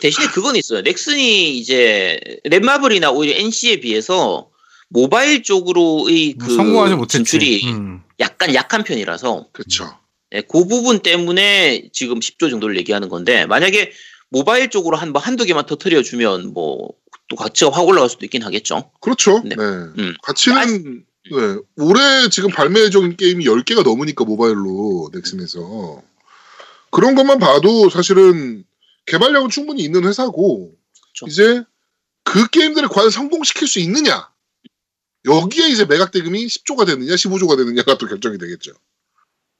대신에 0.00 0.26
그건 0.28 0.56
있어요. 0.56 0.80
넥슨이 0.82 1.58
이제 1.58 2.18
랩마블이나 2.46 3.14
오히려 3.14 3.36
NC에 3.38 3.80
비해서 3.80 4.50
모바일 4.88 5.42
쪽으로의 5.42 6.34
그 6.34 6.54
성공하지 6.54 6.94
못했지. 6.94 7.16
진출이 7.18 7.66
음. 7.72 8.02
약간 8.20 8.54
약한 8.54 8.84
편이라서 8.84 9.48
그렇죠. 9.52 9.98
네, 10.32 10.40
그 10.42 10.66
부분 10.66 11.00
때문에 11.00 11.90
지금 11.92 12.20
10조 12.20 12.50
정도를 12.50 12.76
얘기하는 12.78 13.08
건데 13.08 13.46
만약에 13.46 13.92
모바일 14.30 14.70
쪽으로 14.70 14.96
한 14.96 15.10
뭐 15.12 15.20
한두 15.20 15.44
개만 15.44 15.66
터트려 15.66 16.02
주면 16.02 16.52
뭐 16.54 17.02
또 17.32 17.36
가치가 17.36 17.70
확 17.70 17.88
올라갈 17.88 18.10
수도 18.10 18.26
있긴 18.26 18.42
하겠죠. 18.42 18.90
그렇죠. 19.00 19.40
네. 19.42 19.56
네. 19.56 19.64
음. 19.64 20.14
가치는 20.22 21.04
네. 21.30 21.56
올해 21.76 22.28
지금 22.28 22.50
발매 22.50 22.90
중인 22.90 23.16
게임이 23.16 23.46
10개가 23.46 23.82
넘으니까 23.82 24.24
모바일로 24.24 25.08
넥슨에서 25.14 26.02
그런 26.90 27.14
것만 27.14 27.38
봐도 27.38 27.88
사실은 27.88 28.64
개발력은 29.06 29.48
충분히 29.48 29.82
있는 29.82 30.04
회사고 30.04 30.74
그렇죠. 31.14 31.26
이제 31.26 31.64
그 32.22 32.50
게임들을 32.50 32.88
과연 32.88 33.08
성공시킬 33.08 33.66
수 33.66 33.78
있느냐 33.78 34.28
여기에 35.24 35.68
이제 35.68 35.86
매각 35.86 36.10
대금이 36.10 36.46
10조가 36.46 36.84
되느냐 36.84 37.14
15조가 37.14 37.56
되느냐가 37.56 37.96
또 37.96 38.06
결정이 38.06 38.36
되겠죠. 38.36 38.72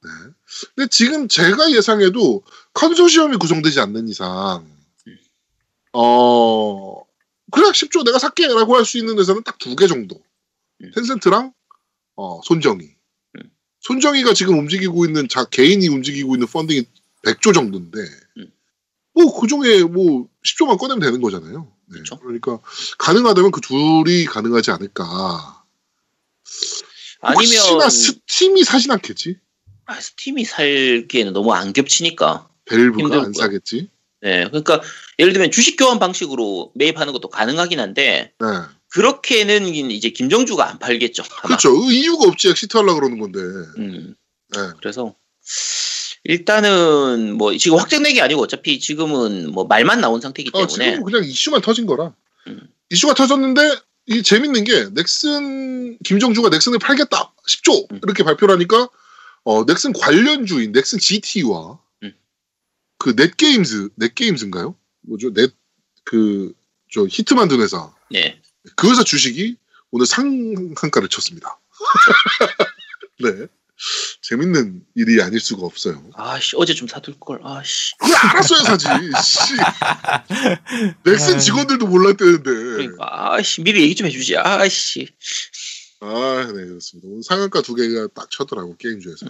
네. 0.02 0.10
근데 0.74 0.88
지금 0.90 1.28
제가 1.28 1.70
예상해도 1.72 2.42
컨소시엄이 2.74 3.36
구성되지 3.36 3.80
않는 3.80 4.08
이상, 4.08 4.66
어, 5.92 7.02
그래, 7.50 7.70
10조 7.70 8.04
내가 8.04 8.18
살게! 8.18 8.46
라고 8.48 8.76
할 8.76 8.84
수 8.84 8.98
있는 8.98 9.18
회사는 9.18 9.42
딱 9.44 9.58
두 9.58 9.76
개 9.76 9.86
정도. 9.86 10.20
음. 10.82 10.90
텐센트랑, 10.94 11.52
어, 12.16 12.40
손정희. 12.44 12.84
음. 13.36 13.50
손정희가 13.80 14.32
지금 14.34 14.58
움직이고 14.58 15.04
있는, 15.04 15.28
자, 15.28 15.44
개인이 15.44 15.86
움직이고 15.88 16.34
있는 16.34 16.46
펀딩이 16.46 16.84
100조 17.24 17.52
정도인데, 17.54 17.98
음. 18.38 18.52
뭐, 19.14 19.38
그 19.38 19.46
중에 19.46 19.82
뭐, 19.84 20.28
10조만 20.46 20.78
꺼내면 20.78 21.00
되는 21.00 21.20
거잖아요. 21.20 21.70
네. 21.86 21.98
그쵸. 21.98 22.18
그러니까, 22.20 22.58
가능하다면 22.98 23.50
그 23.50 23.60
둘이 23.60 24.24
가능하지 24.24 24.70
않을까. 24.70 25.64
아니면 27.20 27.44
혹시나 27.44 27.88
스팀이 27.88 28.64
사진 28.64 28.90
않겠지? 28.92 29.38
아, 29.86 30.00
스팀이 30.00 30.44
살기에는 30.44 31.32
너무 31.32 31.52
안 31.52 31.72
겹치니까. 31.72 32.48
밸브가 32.66 33.02
힘들 33.02 33.18
안. 33.18 33.32
사겠지? 33.32 33.88
네, 34.20 34.44
그러니까 34.46 34.80
예를 35.18 35.32
들면 35.32 35.50
주식 35.50 35.76
교환 35.76 35.98
방식으로 35.98 36.70
매입하는 36.76 37.12
것도 37.12 37.28
가능하긴 37.28 37.80
한데 37.80 38.32
네. 38.38 38.46
그렇게는 38.90 39.66
이제 39.90 40.10
김정주가 40.10 40.68
안 40.68 40.78
팔겠죠. 40.78 41.24
아마. 41.42 41.56
그렇죠. 41.56 41.70
의- 41.90 41.98
이유가 42.00 42.28
없지. 42.28 42.48
exit 42.50 42.76
하려고 42.76 43.00
그러는 43.00 43.18
건데. 43.18 43.40
음, 43.78 44.14
네. 44.54 44.60
그래서 44.78 45.16
일단은 46.24 47.34
뭐 47.36 47.56
지금 47.56 47.78
확정된 47.78 48.14
게 48.14 48.20
아니고 48.22 48.42
어차피 48.42 48.78
지금은 48.78 49.50
뭐 49.50 49.64
말만 49.64 50.00
나온 50.00 50.20
상태이기 50.20 50.50
어, 50.54 50.66
때문에 50.66 50.92
지금 50.92 51.04
그냥 51.04 51.24
이슈만 51.24 51.60
터진 51.62 51.86
거라. 51.86 52.14
음. 52.46 52.60
이슈가 52.90 53.14
터졌는데 53.14 53.60
이 54.06 54.22
재밌는 54.22 54.64
게 54.64 54.88
넥슨 54.94 55.98
김정주가 56.04 56.48
넥슨을 56.48 56.78
팔겠다 56.78 57.32
10조 57.48 57.90
음. 57.92 58.00
이렇게 58.04 58.22
발표를 58.22 58.54
하니까 58.54 58.88
어, 59.44 59.64
넥슨 59.66 59.92
관련주인 59.92 60.72
넥슨 60.72 60.98
GT와 60.98 61.78
음. 62.04 62.14
그 62.98 63.14
넷게임즈 63.16 63.90
넷게임즈인가요? 63.96 64.76
뭐죠? 65.02 65.32
넷 65.32 65.52
그 66.04 66.52
저 66.92 67.06
히트 67.08 67.32
만든 67.34 67.60
회사 67.60 67.90
네. 68.10 68.38
그 68.76 68.90
회사 68.90 69.02
주식이 69.02 69.56
오늘 69.90 70.04
상한가를 70.06 71.08
쳤습니다. 71.08 71.58
네. 73.18 73.46
재밌는 74.20 74.84
일이 74.94 75.20
아닐 75.22 75.40
수가 75.40 75.64
없어요. 75.66 76.04
아씨 76.14 76.54
어제 76.56 76.74
좀 76.74 76.86
사둘 76.86 77.18
걸. 77.18 77.40
아씨. 77.42 77.92
그걸 77.98 78.14
알았어야 78.16 78.62
사지. 78.64 78.86
씨. 79.24 79.54
넥슨 81.02 81.38
직원들도 81.40 81.86
몰랐대는데. 81.86 82.50
그러니까 82.50 83.32
아씨 83.34 83.62
미리 83.62 83.80
얘기 83.82 83.94
좀 83.96 84.06
해주지. 84.06 84.36
아씨. 84.36 85.08
아, 86.04 86.46
네, 86.52 86.66
그렇습니다. 86.66 87.08
오늘 87.08 87.22
상한가 87.22 87.62
두 87.62 87.74
개가 87.76 88.08
딱 88.08 88.28
쳤더라고, 88.28 88.76
게임주에서. 88.76 89.26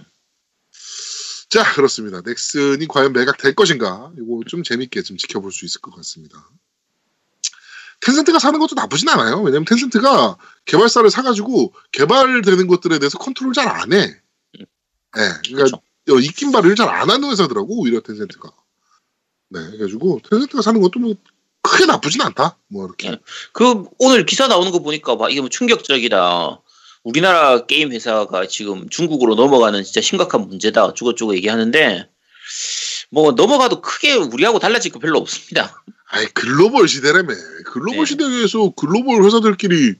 자, 1.49 1.71
그렇습니다. 1.75 2.21
넥슨이 2.25 2.87
과연 2.87 3.13
매각될 3.13 3.53
것인가? 3.53 4.11
이거 4.17 4.41
좀 4.47 4.63
재밌게 4.63 5.03
좀 5.03 5.17
지켜볼 5.17 5.51
수 5.51 5.65
있을 5.65 5.81
것 5.81 5.95
같습니다. 5.95 6.49
텐센트가 8.01 8.39
사는 8.39 8.59
것도 8.59 8.73
나쁘진 8.75 9.07
않아요. 9.09 9.41
왜냐면 9.41 9.65
텐센트가 9.65 10.37
개발사를 10.65 11.07
사가지고 11.11 11.73
개발되는 11.91 12.67
것들에 12.67 12.97
대해서 12.97 13.19
컨트롤 13.19 13.53
잘 13.53 13.67
안 13.67 13.93
해. 13.93 14.07
네, 14.07 14.63
그러니까 15.13 15.41
그렇죠. 15.51 15.75
어, 16.09 16.19
입김 16.19 16.51
발휘를 16.51 16.75
잘안 16.75 17.09
하는 17.09 17.29
회사더라고, 17.29 17.81
오히려 17.81 18.01
텐센트가. 18.01 18.49
네, 19.49 19.59
그래가지고 19.67 20.21
텐센트가 20.27 20.63
사는 20.63 20.81
것도 20.81 20.99
뭐 20.99 21.15
크게 21.61 21.85
나쁘진 21.85 22.21
않다. 22.21 22.57
뭐 22.67 22.85
이렇게. 22.85 23.11
네. 23.11 23.17
그 23.53 23.85
오늘 23.99 24.25
기사 24.25 24.47
나오는 24.47 24.71
거 24.71 24.79
보니까 24.79 25.15
막 25.15 25.31
이게 25.31 25.39
뭐 25.39 25.49
충격적이다. 25.49 26.62
우리나라 27.03 27.65
게임 27.65 27.91
회사가 27.91 28.47
지금 28.47 28.87
중국으로 28.89 29.35
넘어가는 29.35 29.83
진짜 29.83 30.01
심각한 30.01 30.47
문제다. 30.47 30.85
어쩌고저쩌고 30.85 31.35
얘기하는데 31.35 32.09
뭐 33.11 33.31
넘어가도 33.33 33.81
크게 33.81 34.13
우리하고 34.15 34.59
달라질 34.59 34.91
거 34.91 34.99
별로 34.99 35.19
없습니다. 35.19 35.83
아이 36.09 36.25
글로벌 36.27 36.87
시대라며 36.87 37.33
글로벌 37.65 37.99
네. 37.99 38.05
시대에서 38.05 38.71
글로벌 38.75 39.23
회사들끼리 39.23 39.95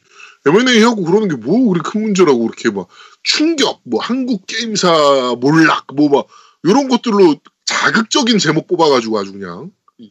M&A 0.46 0.82
하고 0.82 1.04
그러는 1.04 1.28
게 1.30 1.36
뭐 1.36 1.70
그리 1.70 1.82
큰 1.84 2.02
문제라고 2.04 2.40
그렇게 2.42 2.70
막 2.70 2.88
충격 3.24 3.82
뭐 3.86 4.02
한국 4.02 4.46
게임사 4.48 5.36
몰락 5.40 5.88
뭐 5.96 6.10
막 6.10 6.28
이런 6.64 6.88
것들로 6.88 7.36
자극적인 7.66 8.38
제목 8.40 8.68
뽑아가지고 8.68 9.20
아주 9.20 9.34
그냥 9.34 9.72
음. 10.00 10.10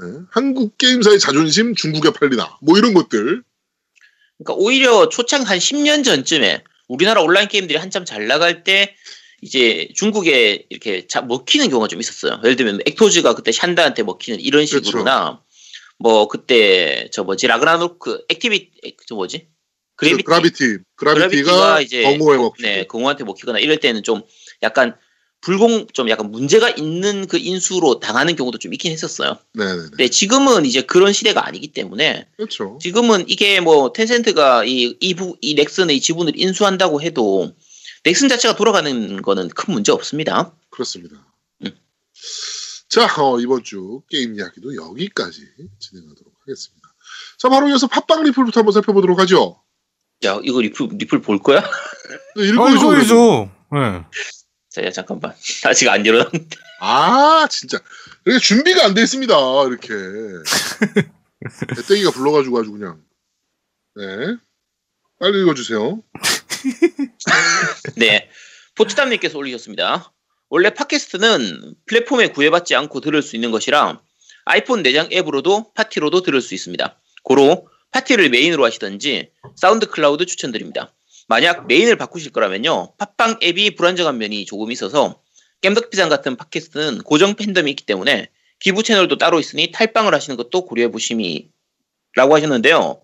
네? 0.00 0.20
한국 0.30 0.76
게임사의 0.78 1.20
자존심 1.20 1.74
중국에 1.74 2.10
팔리나 2.12 2.58
뭐 2.60 2.76
이런 2.78 2.92
것들 2.94 3.42
그러니까 4.44 4.54
오히려 4.54 5.08
초창 5.08 5.42
한 5.42 5.58
10년 5.58 6.04
전쯤에 6.04 6.62
우리나라 6.88 7.22
온라인 7.22 7.48
게임들이 7.48 7.78
한참 7.78 8.04
잘 8.04 8.26
나갈 8.26 8.64
때 8.64 8.94
이제 9.40 9.88
중국에 9.94 10.66
이렇게 10.68 11.06
자, 11.06 11.20
먹히는 11.22 11.68
경우가 11.68 11.88
좀 11.88 12.00
있었어요. 12.00 12.40
예를 12.44 12.56
들면 12.56 12.80
액토즈가 12.86 13.34
그때 13.34 13.50
샨다한테 13.50 14.02
먹히는 14.02 14.40
이런 14.40 14.64
그렇죠. 14.66 14.84
식으로나 14.84 15.40
뭐 15.98 16.28
그때 16.28 17.08
저 17.12 17.24
뭐지? 17.24 17.46
라그나로크 17.46 18.24
액티비 18.28 18.70
저 19.06 19.14
뭐지? 19.14 19.48
그래비티? 19.96 20.24
그라비티. 20.24 20.78
그라비티가 20.96 21.52
그라비티가 21.52 21.80
이제 21.80 22.02
겅호에 22.02 22.36
먹히고 22.36 22.68
네, 22.68 22.84
겅호한테 22.86 23.24
먹히거나 23.24 23.58
이럴 23.58 23.78
때는 23.78 24.02
좀 24.02 24.22
약간 24.62 24.96
불공 25.42 25.88
좀 25.92 26.08
약간 26.08 26.30
문제가 26.30 26.70
있는 26.70 27.26
그 27.26 27.36
인수로 27.36 27.98
당하는 27.98 28.36
경우도 28.36 28.58
좀 28.58 28.72
있긴 28.72 28.92
했었어요. 28.92 29.36
네네네 29.54 29.88
근데 29.90 30.08
지금은 30.08 30.64
이제 30.64 30.82
그런 30.82 31.12
시대가 31.12 31.46
아니기 31.46 31.72
때문에 31.72 32.28
그렇죠 32.36 32.78
지금은 32.80 33.28
이게 33.28 33.60
뭐 33.60 33.92
텐센트가 33.92 34.64
이, 34.64 34.96
이, 35.00 35.14
부, 35.14 35.36
이 35.40 35.54
넥슨의 35.54 36.00
지분을 36.00 36.32
인수한다고 36.36 37.02
해도 37.02 37.52
넥슨 38.04 38.28
자체가 38.28 38.54
돌아가는 38.54 39.20
거는 39.20 39.48
큰 39.48 39.74
문제 39.74 39.90
없습니다. 39.92 40.54
그렇습니다 40.70 41.16
음. 41.64 41.72
자 42.88 43.06
어, 43.20 43.40
이번 43.40 43.64
주 43.64 44.02
게임 44.08 44.36
이야기도 44.36 44.74
여기까지 44.74 45.42
진행하도록 45.80 46.32
하겠습니다 46.40 46.94
자 47.38 47.48
바로 47.48 47.68
이어서 47.68 47.88
팟빵 47.88 48.22
리플부터 48.22 48.60
한번 48.60 48.72
살펴보도록 48.72 49.18
하죠 49.18 49.60
야, 50.24 50.38
이거 50.44 50.60
리플, 50.60 50.88
리플 50.92 51.20
볼 51.20 51.40
거야? 51.40 51.60
네, 52.36 52.42
아, 52.42 52.44
읽어야죠, 52.44 52.88
그래도. 52.88 53.04
이거이죠. 53.04 53.50
네. 53.72 54.04
자, 54.72 54.82
야, 54.84 54.90
잠깐만. 54.90 55.34
아직 55.64 55.88
안 55.88 56.04
일어났는데. 56.04 56.56
아, 56.80 57.46
진짜. 57.50 57.78
이렇게 58.24 58.40
준비가 58.40 58.84
안 58.84 58.94
돼 58.94 59.02
있습니다. 59.02 59.34
이렇게. 59.66 59.88
배때기가 61.76 62.10
불러가지고 62.12 62.58
아주 62.60 62.72
그냥. 62.72 63.02
네. 63.96 64.36
빨리 65.18 65.42
읽어주세요. 65.42 66.02
네. 67.96 68.30
포츠담님께서 68.76 69.36
올리셨습니다. 69.38 70.12
원래 70.48 70.70
팟캐스트는 70.72 71.74
플랫폼에 71.86 72.28
구애받지 72.28 72.74
않고 72.74 73.00
들을 73.00 73.22
수 73.22 73.36
있는 73.36 73.50
것이라 73.50 74.00
아이폰 74.44 74.82
내장 74.82 75.08
앱으로도 75.12 75.72
팟티로도 75.74 76.22
들을 76.22 76.40
수 76.40 76.54
있습니다. 76.54 77.00
고로 77.22 77.68
팟티를 77.90 78.30
메인으로 78.30 78.64
하시던지 78.64 79.30
사운드 79.56 79.86
클라우드 79.86 80.26
추천드립니다. 80.26 80.92
만약 81.32 81.66
메인을 81.66 81.96
바꾸실 81.96 82.30
거라면요. 82.30 82.92
팟빵 82.98 83.38
앱이 83.42 83.74
불안정한 83.74 84.18
면이 84.18 84.44
조금 84.44 84.70
있어서 84.70 85.18
겜덕비상 85.62 86.10
같은 86.10 86.36
팟캐스트는 86.36 86.98
고정 87.04 87.36
팬덤이 87.36 87.70
있기 87.70 87.86
때문에 87.86 88.28
기부 88.60 88.82
채널도 88.82 89.16
따로 89.16 89.40
있으니 89.40 89.72
탈빵을 89.72 90.14
하시는 90.14 90.36
것도 90.36 90.66
고려해 90.66 90.90
보심이 90.90 91.48
라고 92.16 92.36
하셨는데요. 92.36 93.02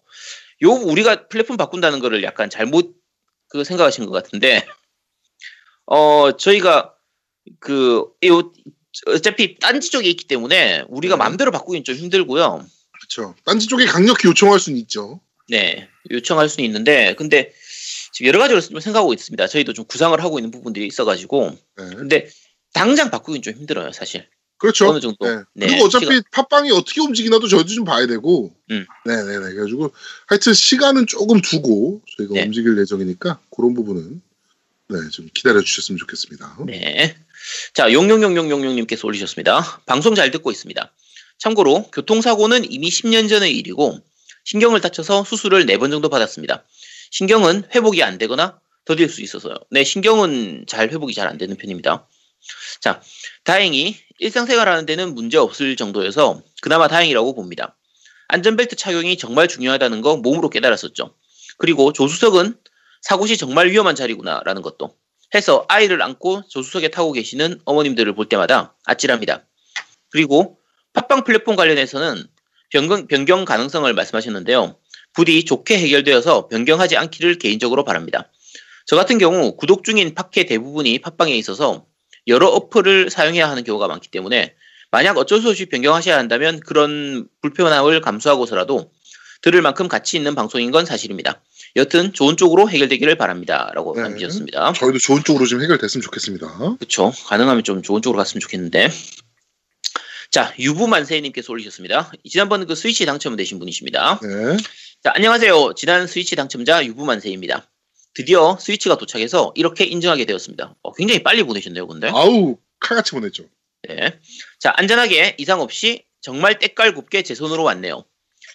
요 0.62 0.70
우리가 0.70 1.28
플랫폼 1.28 1.56
바꾼다는 1.56 2.00
거를 2.00 2.22
약간 2.22 2.50
잘못 2.50 2.96
그 3.48 3.64
생각하신 3.64 4.04
것 4.04 4.12
같은데 4.12 4.62
어 5.86 6.36
저희가 6.36 6.92
그 7.60 8.04
요, 8.26 8.52
어차피 9.06 9.58
딴지 9.58 9.90
쪽에 9.90 10.06
있기 10.06 10.26
때문에 10.26 10.84
우리가 10.88 11.14
네. 11.14 11.18
마음대로 11.18 11.50
바꾸긴 11.50 11.82
좀 11.82 11.94
힘들고요. 11.94 12.66
그렇죠. 12.92 13.34
딴지 13.46 13.68
쪽에 13.68 13.86
강력히 13.86 14.28
요청할 14.28 14.60
수는 14.60 14.78
있죠. 14.80 15.18
네, 15.48 15.88
요청할 16.10 16.48
수는 16.48 16.66
있는데, 16.66 17.14
근데 17.14 17.52
지금 18.18 18.28
여러 18.30 18.40
가지로 18.40 18.60
좀 18.60 18.80
생각하고 18.80 19.12
있습니다. 19.14 19.46
저희도 19.46 19.74
좀 19.74 19.84
구상을 19.84 20.20
하고 20.20 20.40
있는 20.40 20.50
부분들이 20.50 20.88
있어가지고, 20.88 21.56
네. 21.76 21.84
근데 21.94 22.28
당장 22.72 23.12
바꾸긴 23.12 23.42
좀 23.42 23.54
힘들어요, 23.54 23.92
사실. 23.92 24.26
그렇죠. 24.56 24.88
어느 24.88 24.98
정도. 24.98 25.24
네. 25.24 25.36
네, 25.54 25.66
그리고 25.68 25.84
어차피 25.84 26.06
시간- 26.06 26.22
팟빵이 26.32 26.72
어떻게 26.72 27.00
움직이나도 27.00 27.46
저희도 27.46 27.68
좀 27.68 27.84
봐야 27.84 28.08
되고. 28.08 28.52
음. 28.72 28.84
네네네. 29.06 29.52
그래가지고 29.52 29.92
하여튼 30.26 30.52
시간은 30.52 31.06
조금 31.06 31.40
두고 31.40 32.02
저희가 32.16 32.34
네. 32.34 32.42
움직일 32.42 32.76
예정이니까 32.76 33.38
그런 33.56 33.74
부분은 33.74 34.20
네, 34.88 34.96
좀 35.12 35.28
기다려 35.32 35.60
주셨으면 35.60 35.96
좋겠습니다. 35.98 36.56
네. 36.66 37.14
자, 37.72 37.92
용용용용용용님께서 37.92 39.06
올리셨습니다. 39.06 39.82
방송 39.86 40.16
잘 40.16 40.32
듣고 40.32 40.50
있습니다. 40.50 40.92
참고로 41.38 41.84
교통사고는 41.92 42.68
이미 42.72 42.88
10년 42.88 43.28
전의 43.28 43.56
일이고 43.56 44.00
신경을 44.42 44.80
다쳐서 44.80 45.22
수술을 45.22 45.66
4번 45.66 45.92
정도 45.92 46.08
받았습니다. 46.08 46.64
신경은 47.10 47.64
회복이 47.74 48.02
안 48.02 48.18
되거나 48.18 48.60
더딜 48.84 49.08
수 49.08 49.22
있어서요. 49.22 49.54
네, 49.70 49.84
신경은 49.84 50.64
잘 50.66 50.90
회복이 50.90 51.14
잘 51.14 51.28
안 51.28 51.38
되는 51.38 51.56
편입니다. 51.56 52.06
자, 52.80 53.00
다행히 53.44 53.96
일상생활 54.18 54.68
하는 54.68 54.86
데는 54.86 55.14
문제 55.14 55.36
없을 55.38 55.76
정도여서 55.76 56.42
그나마 56.62 56.88
다행이라고 56.88 57.34
봅니다. 57.34 57.76
안전벨트 58.28 58.76
착용이 58.76 59.16
정말 59.16 59.48
중요하다는 59.48 60.02
거 60.02 60.16
몸으로 60.16 60.50
깨달았었죠. 60.50 61.14
그리고 61.58 61.92
조수석은 61.92 62.56
사고 63.02 63.26
시 63.26 63.36
정말 63.36 63.70
위험한 63.70 63.94
자리구나라는 63.94 64.62
것도 64.62 64.96
해서 65.34 65.64
아이를 65.68 66.02
안고 66.02 66.42
조수석에 66.48 66.88
타고 66.88 67.12
계시는 67.12 67.60
어머님들을 67.64 68.14
볼 68.14 68.28
때마다 68.28 68.76
아찔합니다. 68.84 69.46
그리고 70.10 70.58
팟빵 70.94 71.24
플랫폼 71.24 71.56
관련해서는 71.56 72.24
변경, 72.70 73.06
변경 73.06 73.44
가능성을 73.44 73.92
말씀하셨는데요. 73.92 74.78
부디 75.14 75.44
좋게 75.44 75.78
해결되어서 75.78 76.48
변경하지 76.48 76.96
않기를 76.96 77.38
개인적으로 77.38 77.84
바랍니다. 77.84 78.30
저 78.86 78.96
같은 78.96 79.18
경우 79.18 79.56
구독 79.56 79.84
중인 79.84 80.14
팟캐 80.14 80.46
대부분이 80.46 81.00
팟빵에 81.00 81.36
있어서 81.36 81.86
여러 82.26 82.48
어플을 82.48 83.10
사용해야 83.10 83.48
하는 83.48 83.64
경우가 83.64 83.88
많기 83.88 84.08
때문에 84.08 84.54
만약 84.90 85.18
어쩔 85.18 85.40
수 85.40 85.50
없이 85.50 85.66
변경하셔야 85.66 86.16
한다면 86.16 86.60
그런 86.60 87.28
불편함을 87.42 88.00
감수하고서라도 88.00 88.90
들을 89.42 89.62
만큼 89.62 89.88
가치 89.88 90.16
있는 90.16 90.34
방송인 90.34 90.70
건 90.70 90.84
사실입니다. 90.84 91.42
여튼 91.76 92.12
좋은 92.12 92.36
쪽으로 92.36 92.68
해결되기를 92.68 93.16
바랍니다. 93.16 93.70
라고 93.74 93.94
네. 93.94 94.02
남기셨습니다. 94.02 94.72
저희도 94.72 94.98
좋은 94.98 95.22
쪽으로 95.22 95.46
좀 95.46 95.62
해결됐으면 95.62 96.02
좋겠습니다. 96.02 96.76
그렇죠. 96.76 97.12
가능하면 97.26 97.62
좀 97.64 97.82
좋은 97.82 98.02
쪽으로 98.02 98.16
갔으면 98.16 98.40
좋겠는데. 98.40 98.90
자, 100.30 100.52
유부만세님께서 100.58 101.52
올리셨습니다. 101.52 102.12
지난번 102.28 102.66
그 102.66 102.74
스위치 102.74 103.06
당첨되신 103.06 103.58
분이십니다. 103.58 104.20
네. 104.22 104.56
자, 105.04 105.12
안녕하세요. 105.14 105.74
지난 105.76 106.08
스위치 106.08 106.34
당첨자 106.34 106.84
유부만세입니다. 106.84 107.70
드디어 108.14 108.58
스위치가 108.58 108.96
도착해서 108.98 109.52
이렇게 109.54 109.84
인증하게 109.84 110.24
되었습니다. 110.24 110.74
어, 110.82 110.92
굉장히 110.92 111.22
빨리 111.22 111.44
보내셨네요, 111.44 111.86
근데. 111.86 112.08
아우 112.08 112.58
칼같이 112.80 113.12
보냈죠. 113.12 113.44
네. 113.88 114.18
자, 114.58 114.72
안전하게 114.76 115.36
이상 115.38 115.60
없이 115.60 116.04
정말 116.20 116.58
때깔 116.58 116.94
곱게 116.94 117.22
제 117.22 117.36
손으로 117.36 117.62
왔네요. 117.62 118.06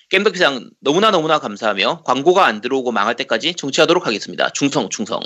겜덕비상 0.10 0.72
너무나 0.82 1.12
너무나 1.12 1.40
감사하며 1.40 2.04
광고가 2.04 2.46
안 2.46 2.60
들어오고 2.60 2.92
망할 2.92 3.16
때까지 3.16 3.54
청취하도록 3.54 4.06
하겠습니다. 4.06 4.50
충성, 4.50 4.90
충성. 4.90 5.22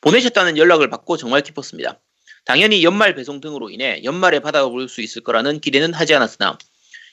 보내셨다는 0.00 0.58
연락을 0.58 0.90
받고 0.90 1.18
정말 1.18 1.42
기뻤습니다. 1.42 2.00
당연히 2.44 2.82
연말 2.82 3.14
배송 3.14 3.40
등으로 3.40 3.70
인해 3.70 4.02
연말에 4.02 4.40
받아볼 4.40 4.88
수 4.88 5.02
있을 5.02 5.22
거라는 5.22 5.60
기대는 5.60 5.94
하지 5.94 6.16
않았으나 6.16 6.58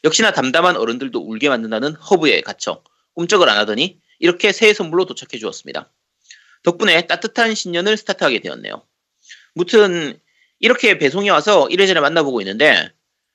역시나 0.03 0.31
담담한 0.31 0.77
어른들도 0.77 1.19
울게 1.19 1.47
만든다는 1.49 1.93
허브에 1.93 2.41
갇혀 2.41 2.81
꿈쩍을 3.19 3.49
안 3.49 3.57
하더니 3.57 3.99
이렇게 4.19 4.53
새해 4.53 4.73
선물로 4.73 5.05
도착해 5.05 5.37
주었습니다. 5.39 5.91
덕분에 6.63 7.05
따뜻한 7.05 7.53
신년을 7.53 7.97
스타트하게 7.97 8.39
되었네요. 8.39 8.81
무튼 9.55 10.17
이렇게 10.59 10.97
배송이 10.97 11.29
와서 11.29 11.67
이래저래 11.69 11.99
만나보고 11.99 12.39
있는데 12.41 12.91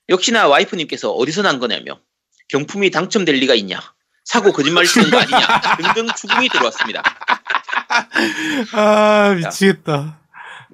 역시나 0.08 0.48
와이프님께서 0.48 1.12
어디서 1.12 1.42
난 1.42 1.58
거냐며 1.58 2.00
경품이 2.48 2.90
당첨될 2.90 3.34
리가 3.36 3.54
있냐 3.56 3.78
사고 4.24 4.52
거짓말 4.52 4.86
치는 4.86 5.10
거 5.10 5.18
아니냐 5.18 5.76
등등 5.76 6.06
추궁이 6.16 6.48
들어왔습니다. 6.48 7.02
아 8.72 9.34
미치겠다. 9.36 10.20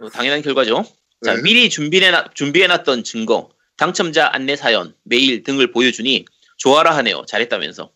어, 0.01 0.09
당연한 0.11 0.43
결과죠. 0.43 0.85
자, 1.25 1.35
네. 1.35 1.43
미리 1.43 1.69
준비해놨, 1.69 2.35
준비해놨던 2.35 3.05
증거, 3.05 3.51
당첨자 3.77 4.31
안내 4.33 4.57
사연, 4.57 4.95
메일 5.03 5.43
등을 5.43 5.73
보여주니 5.73 6.25
좋아라 6.59 6.97
하네요. 6.97 7.25
잘했다면서. 7.27 7.93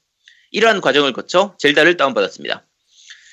이러한 0.55 0.81
과정을 0.81 1.13
거쳐 1.13 1.57
젤다를 1.59 1.97
다운받았습니다. 1.97 2.63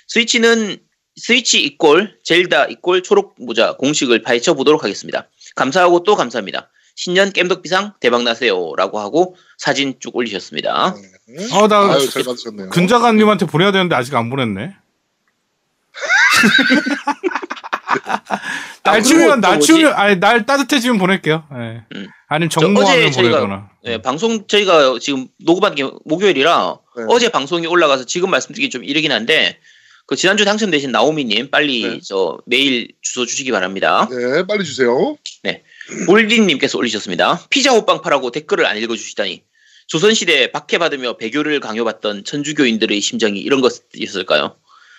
스위치는 0.08 0.78
스위치 1.16 1.62
이꼴 1.62 2.18
젤다 2.24 2.66
이꼴 2.66 3.04
초록 3.04 3.36
모자 3.38 3.74
공식을 3.78 4.24
파헤쳐 4.24 4.56
보도록 4.56 4.84
하겠습니다. 4.84 5.30
감사하고 5.56 6.04
또 6.04 6.16
감사합니다. 6.16 6.72
신년 6.96 7.32
겜덕비상 7.32 7.94
대박나세요라고 8.00 9.00
하고 9.00 9.36
사진 9.58 9.94
쭉 10.00 10.16
올리셨습니다. 10.16 10.96
네. 11.28 11.48
어, 11.54 11.68
나 11.68 11.94
아유 11.94 12.10
잘 12.10 12.24
받으셨네요. 12.24 12.70
근자관님한테 12.72 13.46
보내야 13.46 13.72
되는데 13.72 13.96
아직 13.96 14.16
안 14.16 14.32
보냈네. 14.32 14.76
날 18.84 19.04
추우면 19.04 19.42
또 19.42 19.48
날? 19.48 19.60
추우면 19.60 19.94
아니 19.94 20.20
날 20.20 20.46
따뜻해지면 20.46 20.98
보낼게요. 20.98 21.44
예. 21.54 21.84
음. 21.96 22.08
아니면 22.28 22.50
저 22.50 22.62
정모하면 22.62 23.12
보내거나. 23.12 23.70
네, 23.84 24.02
방송 24.02 24.48
저희가 24.48 24.98
지금 25.00 25.28
녹음한 25.40 25.76
게 25.76 25.90
목요일이라 26.06 26.78
네. 26.98 27.04
어제 27.10 27.30
방송이 27.30 27.68
올라가서 27.68 28.06
지금 28.06 28.30
말씀드리기 28.30 28.70
좀 28.70 28.84
이르긴 28.84 29.12
한데 29.12 29.60
그 30.08 30.16
지난주 30.16 30.46
당첨되신 30.46 30.92
나오미님 30.92 31.52
빨리 31.52 31.84
네. 31.84 32.00
저 32.04 32.40
메일 32.46 32.90
주소 33.02 33.26
주시기 33.26 33.52
바랍니다. 33.52 34.08
네 34.10 34.46
빨리 34.46 34.64
주세요. 34.64 35.16
볼린님께서 36.06 36.78
올리셨습니다. 36.78 37.42
피자 37.50 37.72
호빵 37.72 38.02
파라고 38.02 38.32
댓글을 38.32 38.66
안 38.66 38.78
읽어주시다니 38.78 39.44
조선시대 39.88 40.52
박해받으며 40.52 41.18
배교를 41.18 41.60
강요받던 41.60 42.24
천주교인들의 42.24 43.02
심정이 43.02 43.40
이런 43.40 43.62
것이었을까요? 43.62 44.56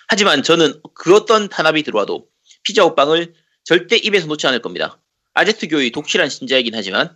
하지만 0.07 0.43
저는 0.43 0.81
그 0.93 1.15
어떤 1.15 1.49
탄압이 1.49 1.81
들어와도 1.83 2.25
피자 2.63 2.83
호빵을 2.83 3.33
절대 3.63 3.95
입에서 3.97 4.27
놓지 4.27 4.47
않을 4.47 4.61
겁니다. 4.61 4.99
아제트교의 5.33 5.91
독실한 5.91 6.29
신자이긴 6.29 6.73
하지만 6.75 7.15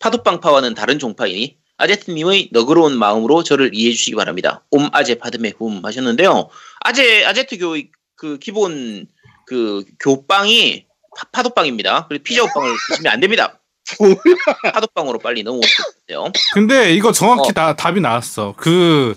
파도빵파와는 0.00 0.74
다른 0.74 0.98
종파이니 0.98 1.56
아제트님의 1.76 2.50
너그러운 2.52 2.96
마음으로 2.98 3.42
저를 3.42 3.70
이해해 3.74 3.92
주시기 3.94 4.16
바랍니다. 4.16 4.64
옴 4.70 4.88
아제 4.92 5.16
파드메 5.16 5.54
훔 5.58 5.84
하셨는데요. 5.84 6.48
아제 6.80 7.24
아제트교의 7.24 7.90
그 8.16 8.38
기본 8.38 9.06
그 9.46 9.84
교빵이 10.00 10.86
파- 11.16 11.28
파도빵입니다. 11.32 12.06
그리고 12.08 12.22
피자 12.24 12.42
호빵을 12.42 12.70
드시면 12.90 13.12
안 13.12 13.20
됩니다. 13.20 13.60
파도빵으로 14.72 15.18
빨리 15.18 15.42
넘어오세요. 15.42 16.32
근데 16.54 16.94
이거 16.94 17.12
정확히 17.12 17.50
어. 17.50 17.52
다 17.52 17.76
답이 17.76 18.00
나왔어. 18.00 18.54
그 18.56 19.14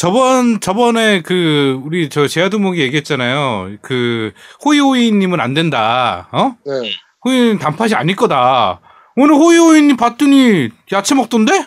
저번 0.00 0.60
저번에 0.60 1.20
그 1.20 1.78
우리 1.84 2.08
저 2.08 2.26
제아두목이 2.26 2.80
얘기했잖아요. 2.80 3.76
그 3.82 4.32
호이호이님은 4.64 5.40
안 5.40 5.52
된다. 5.52 6.26
어? 6.32 6.56
네. 6.64 6.90
호이호이님 7.22 7.58
단팥이 7.58 7.92
아닐 7.92 8.16
거다. 8.16 8.80
오늘 9.14 9.34
호이호이님 9.34 9.98
봤더니 9.98 10.70
야채 10.90 11.14
먹던데? 11.14 11.66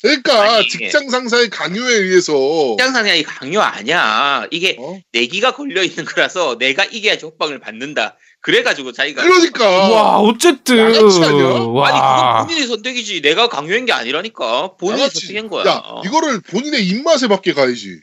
그러니까 0.00 0.58
아니, 0.58 0.68
직장 0.68 1.08
상사의 1.08 1.50
강요에 1.50 1.92
의해서 1.92 2.32
직장상이 2.78 3.24
강요 3.24 3.58
아니야. 3.58 4.46
이게 4.52 4.76
어? 4.78 5.00
내기가 5.10 5.56
걸려 5.56 5.82
있는 5.82 6.04
거라서 6.04 6.56
내가 6.56 6.84
이겨야지 6.84 7.24
호빵을 7.26 7.58
받는다. 7.58 8.16
그래가지고 8.40 8.92
자기가 8.92 9.22
그러니까 9.22 9.68
와 9.68 10.18
어쨌든 10.18 10.78
양아치 10.78 11.22
아니야? 11.24 11.44
와. 11.44 11.88
아니 11.88 11.98
그건 11.98 12.46
본인의 12.46 12.68
선택이지. 12.68 13.20
내가 13.20 13.48
강요한 13.48 13.84
게 13.84 13.92
아니라니까. 13.92 14.76
본인이 14.76 15.00
양아치. 15.00 15.26
선택한 15.26 15.48
거야. 15.48 15.64
야 15.66 15.82
이거를 16.04 16.40
본인의 16.40 16.86
입맛에 16.86 17.26
맞게 17.26 17.52
가야지. 17.52 18.00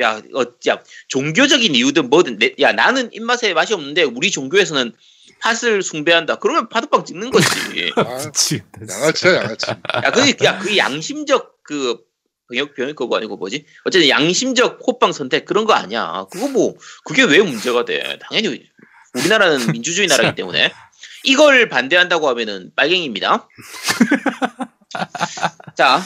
야, 0.00 0.16
어, 0.34 0.42
야, 0.68 0.82
종교적인 1.08 1.74
이유든 1.74 2.08
뭐든, 2.08 2.38
내, 2.38 2.54
야, 2.60 2.72
나는 2.72 3.10
입맛에 3.12 3.52
맛이 3.52 3.74
없는데 3.74 4.02
우리 4.02 4.30
종교에서는 4.30 4.94
팥을 5.40 5.82
숭배한다. 5.82 6.36
그러면 6.36 6.70
파도빵 6.70 7.04
찍는 7.04 7.30
거지. 7.30 7.46
아, 7.96 8.02
미치겠다. 8.26 8.80
양아치야 8.88 9.34
양아치. 9.36 9.70
야, 9.70 10.10
그게, 10.10 10.44
야, 10.44 10.58
그 10.58 10.76
양심적 10.76 11.62
그 11.62 11.98
병역 12.50 12.74
병역 12.74 12.96
그거 12.96 13.16
아니고 13.16 13.36
뭐지? 13.36 13.64
어쨌든 13.84 14.08
양심적 14.08 14.80
호빵 14.86 15.12
선택 15.12 15.44
그런 15.44 15.66
거 15.66 15.72
아니야. 15.72 16.26
그거 16.30 16.48
뭐 16.48 16.74
그게 17.04 17.22
왜 17.22 17.40
문제가 17.40 17.84
돼? 17.84 18.18
당연히 18.22 18.62
우리나라는 19.14 19.66
민주주의 19.72 20.06
나라이기 20.06 20.36
때문에 20.36 20.72
이걸 21.24 21.68
반대한다고 21.68 22.28
하면은 22.28 22.70
빨갱입니다. 22.76 23.48
자, 25.76 26.02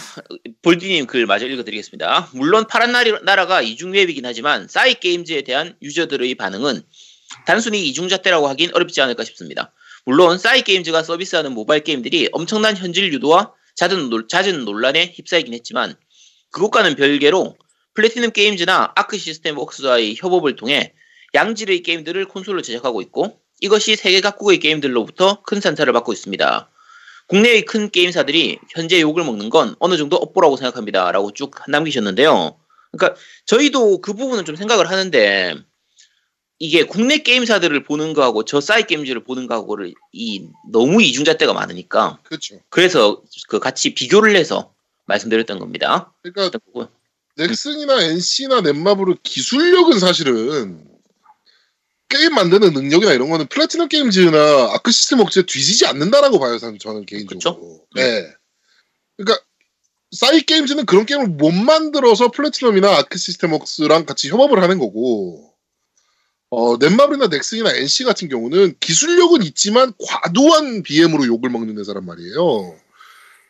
볼디님 0.63 1.07
글 1.07 1.27
마저 1.27 1.47
읽어드리겠습니다. 1.47 2.31
물론 2.33 2.67
파란 2.67 2.93
나라가 3.25 3.63
이중웹이긴 3.63 4.25
하지만 4.27 4.69
싸이 4.69 4.95
게임즈에 4.95 5.43
대한 5.43 5.77
유저들의 5.83 6.35
반응은 6.35 6.83
단순히 7.47 7.87
이중잣대라고 7.89 8.49
하긴 8.49 8.71
어렵지 8.75 9.01
않을까 9.01 9.25
싶습니다. 9.25 9.73
물론 10.05 10.39
싸이 10.39 10.63
게임즈가 10.63 11.03
서비스하는 11.03 11.53
모바일 11.53 11.83
게임들이 11.83 12.29
엄청난 12.33 12.77
현질 12.77 13.13
유도와 13.13 13.53
잦은, 13.75 14.11
논- 14.11 14.29
잦은 14.29 14.65
논란에 14.65 15.13
휩싸이긴 15.17 15.55
했지만 15.55 15.95
그것과는 16.51 16.95
별개로 16.95 17.57
플래티넘 17.95 18.33
게임즈나 18.33 18.93
아크 18.97 19.19
시스템 19.19 19.57
웍스와의 19.59 20.17
협업을 20.19 20.57
통해 20.57 20.93
양질의 21.35 21.83
게임들을 21.83 22.27
콘솔로 22.27 22.63
제작하고 22.63 23.03
있고 23.03 23.41
이것이 23.61 23.97
세계 23.97 24.21
각국의 24.21 24.59
게임들로부터 24.61 25.43
큰 25.43 25.61
산타를 25.61 25.93
받고 25.93 26.13
있습니다. 26.13 26.71
국내의 27.29 27.65
큰 27.65 27.91
게임사들이 27.91 28.59
현재 28.71 29.01
욕을 29.01 29.25
먹는 29.25 29.51
건 29.51 29.75
어느 29.79 29.97
정도 29.97 30.17
업보라고 30.17 30.57
생각합니다. 30.57 31.11
라고 31.13 31.33
쭉 31.33 31.53
남기셨는데요. 31.69 32.57
그러니까 32.93 33.19
저희도 33.47 34.01
그 34.01 34.13
부분은 34.13 34.45
좀 34.45 34.57
생각을 34.57 34.91
하는데 34.91 35.55
이게 36.59 36.85
국내 36.85 37.19
게임사들을 37.19 37.83
보는 37.85 38.13
거하고 38.13 38.45
저 38.45 38.61
사이 38.61 38.87
게임즈를 38.87 39.25
보는 39.25 39.47
거하고를 39.47 39.95
이 40.13 40.47
너무 40.71 41.03
이중잣대가 41.03 41.53
많으니까 41.53 42.21
그렇죠. 42.23 42.61
그래서 42.69 43.23
그 43.49 43.59
같이 43.59 43.95
비교를 43.95 44.37
해서 44.37 44.73
말씀드렸던 45.07 45.59
겁니다. 45.59 46.15
그러니까 46.23 46.59
넥슨이나 47.37 48.03
NC나 48.03 48.61
넷마블의 48.61 49.17
기술력은 49.23 49.99
사실은 49.99 50.94
게임 52.15 52.33
만드는 52.33 52.73
능력이나 52.73 53.13
이런 53.13 53.29
거는 53.29 53.49
플래티넘 53.49 53.89
게임즈나 53.89 54.71
아크 54.73 54.93
시스템 54.93 55.19
억지에 55.19 55.43
뒤지지 55.43 55.87
않는다라고 55.87 56.39
봐요, 56.39 56.59
저는, 56.59 56.79
저는 56.79 57.07
개인적으로. 57.07 57.85
네. 57.97 58.31
그러니까 59.17 59.45
사이 60.13 60.41
게임즈는 60.43 60.87
그런 60.87 61.07
게임을 61.07 61.27
못 61.27 61.51
만들어서 61.51 62.31
플래티넘이나 62.31 62.99
아크 62.99 63.19
시스템 63.19 63.53
웍스랑 63.53 64.07
같이 64.07 64.29
협업을 64.31 64.63
하는 64.63 64.79
거고, 64.79 65.53
어, 66.51 66.77
넷마블이나 66.77 67.27
넥슨이나 67.27 67.75
NC 67.75 68.05
같은 68.05 68.29
경우는 68.29 68.77
기술력은 68.79 69.43
있지만 69.43 69.93
과도한 69.99 70.85
BM으로 70.85 71.27
욕을 71.27 71.51
먹는 71.51 71.77
회사란 71.79 72.07
말이에요. 72.07 72.77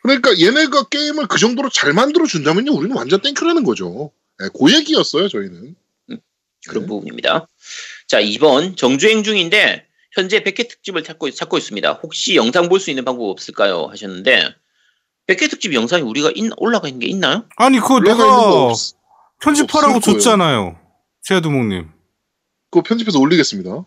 그러니까 0.03 0.41
얘네가 0.41 0.85
게임을 0.85 1.29
그 1.29 1.39
정도로 1.39 1.69
잘 1.69 1.93
만들어 1.93 2.25
준다면요, 2.25 2.73
우리는 2.73 2.97
완전 2.97 3.21
thank 3.21 3.36
you라는 3.36 3.65
거죠. 3.65 4.11
네, 4.39 4.49
그 4.59 4.73
얘기였어요, 4.73 5.29
저희는. 5.29 5.77
그런 6.67 6.85
네. 6.85 6.89
부분입니다. 6.89 7.47
자, 8.15 8.21
2번 8.23 8.77
정주행 8.77 9.25
중인데 9.25 9.89
현재 10.13 10.39
100회 10.45 10.69
특집을 10.69 11.03
찾고, 11.03 11.33
찾고 11.33 11.59
있습니다. 11.59 11.95
혹시 11.95 12.37
영상 12.37 12.69
볼 12.69 12.79
수 12.79 12.91
있는 12.91 13.05
방법 13.05 13.29
없을까요? 13.29 13.87
하셨는데 13.91 14.55
100회 15.27 15.51
특집 15.51 15.75
영상이 15.75 16.03
우리가 16.05 16.31
있- 16.37 16.53
올라가 16.59 16.87
있는 16.87 17.01
게 17.01 17.09
있나요? 17.09 17.45
아니 17.57 17.81
그거 17.81 17.95
올라가 17.97 18.23
있는 18.23 18.37
거 18.37 18.51
내가 18.51 18.63
없- 18.67 18.79
편집하라고. 19.43 19.99
줬잖아요. 19.99 20.79
제아두목님. 21.23 21.89
그거 22.71 22.83
편집해서 22.85 23.19
올리겠습니다. 23.19 23.85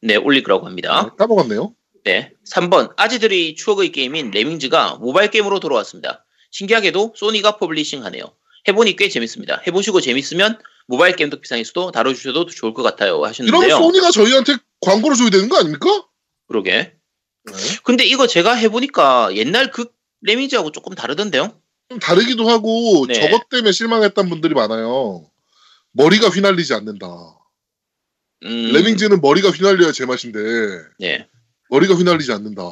네, 0.00 0.16
올릴 0.16 0.42
거라고 0.42 0.64
합니다. 0.64 1.10
네, 1.10 1.16
까먹었네요. 1.18 1.74
네. 2.04 2.32
3번 2.50 2.94
아재들의 2.96 3.56
추억의 3.56 3.92
게임인 3.92 4.30
레밍즈가 4.30 4.94
모바일 5.02 5.30
게임으로 5.30 5.60
돌아왔습니다. 5.60 6.24
신기하게도 6.50 7.12
소니가 7.14 7.58
publishing하네요. 7.58 8.24
해보니 8.68 8.96
꽤 8.96 9.10
재밌습니다. 9.10 9.60
해보시고 9.66 10.00
재밌으면 10.00 10.58
모바일 10.86 11.16
게임 11.16 11.30
덕비상에서도 11.30 11.90
다뤄주셔도 11.90 12.46
좋을 12.46 12.74
것 12.74 12.82
같아요 12.82 13.14
이러면 13.16 13.28
하셨는데요. 13.28 13.76
소니가 13.76 14.10
저희한테 14.10 14.56
광고를 14.80 15.16
줘야 15.16 15.30
되는 15.30 15.48
거 15.48 15.58
아닙니까? 15.58 16.06
그러게. 16.46 16.96
네. 17.44 17.52
근데 17.84 18.04
이거 18.04 18.26
제가 18.26 18.54
해보니까 18.54 19.34
옛날 19.36 19.70
그 19.70 19.86
레밍즈하고 20.22 20.72
조금 20.72 20.94
다르던데요? 20.94 21.60
좀 21.88 21.98
다르기도 21.98 22.48
하고 22.48 23.06
네. 23.06 23.14
저것 23.14 23.48
때문에 23.48 23.72
실망했던 23.72 24.28
분들이 24.28 24.54
많아요. 24.54 25.30
머리가 25.92 26.28
휘날리지 26.28 26.74
않는다. 26.74 27.06
음, 28.44 28.72
레밍즈는 28.72 29.20
머리가 29.20 29.50
휘날려야 29.50 29.92
제맛인데 29.92 30.38
네, 30.98 31.28
머리가 31.70 31.94
휘날리지 31.94 32.32
않는다. 32.32 32.62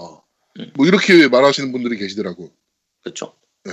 음. 0.59 0.73
뭐 0.75 0.87
이렇게 0.87 1.29
말하시는 1.29 1.73
분들이 1.73 1.97
계시더라고. 1.97 2.53
그렇죠. 3.03 3.35
네. 3.65 3.73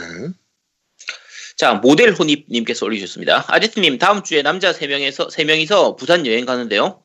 자, 1.62 1.76
모델 1.76 2.12
혼입님께서 2.14 2.88
올리셨습니다. 2.88 3.46
아제트님, 3.48 4.00
다음 4.00 4.24
주에 4.24 4.42
남자 4.42 4.72
3명에서, 4.72 5.30
3명이서 5.30 5.96
부산 5.96 6.26
여행 6.26 6.48
가는데요. 6.48 7.04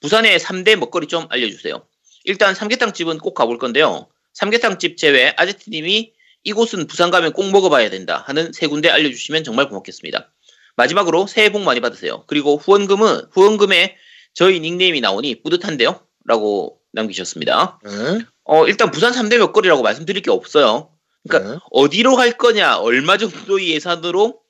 부산의 0.00 0.38
3대 0.38 0.76
먹거리 0.76 1.08
좀 1.08 1.26
알려주세요. 1.28 1.84
일단 2.22 2.54
삼계탕집은 2.54 3.18
꼭 3.18 3.34
가볼 3.34 3.58
건데요. 3.58 4.06
삼계탕집 4.34 4.96
제외 4.96 5.34
아제트님이 5.36 6.12
이곳은 6.44 6.86
부산 6.86 7.10
가면 7.10 7.32
꼭 7.32 7.50
먹어봐야 7.50 7.90
된다 7.90 8.22
하는 8.28 8.52
세 8.52 8.68
군데 8.68 8.90
알려주시면 8.90 9.42
정말 9.42 9.68
고맙겠습니다. 9.68 10.32
마지막으로 10.76 11.26
새해 11.26 11.50
복 11.50 11.62
많이 11.62 11.80
받으세요. 11.80 12.22
그리고 12.28 12.58
후원금은, 12.58 13.22
후원금에 13.32 13.96
저희 14.34 14.60
닉네임이 14.60 15.00
나오니 15.00 15.42
뿌듯한데요? 15.42 16.00
라고 16.26 16.78
남기셨습니다. 16.92 17.80
네. 17.82 18.18
어, 18.44 18.68
일단 18.68 18.92
부산 18.92 19.12
3대 19.12 19.38
먹거리라고 19.38 19.82
말씀드릴 19.82 20.22
게 20.22 20.30
없어요. 20.30 20.95
그러니까 21.26 21.52
네. 21.52 21.58
어디로 21.70 22.16
갈 22.16 22.36
거냐, 22.36 22.78
얼마 22.78 23.16
정도의 23.16 23.70
예산으로 23.70 24.40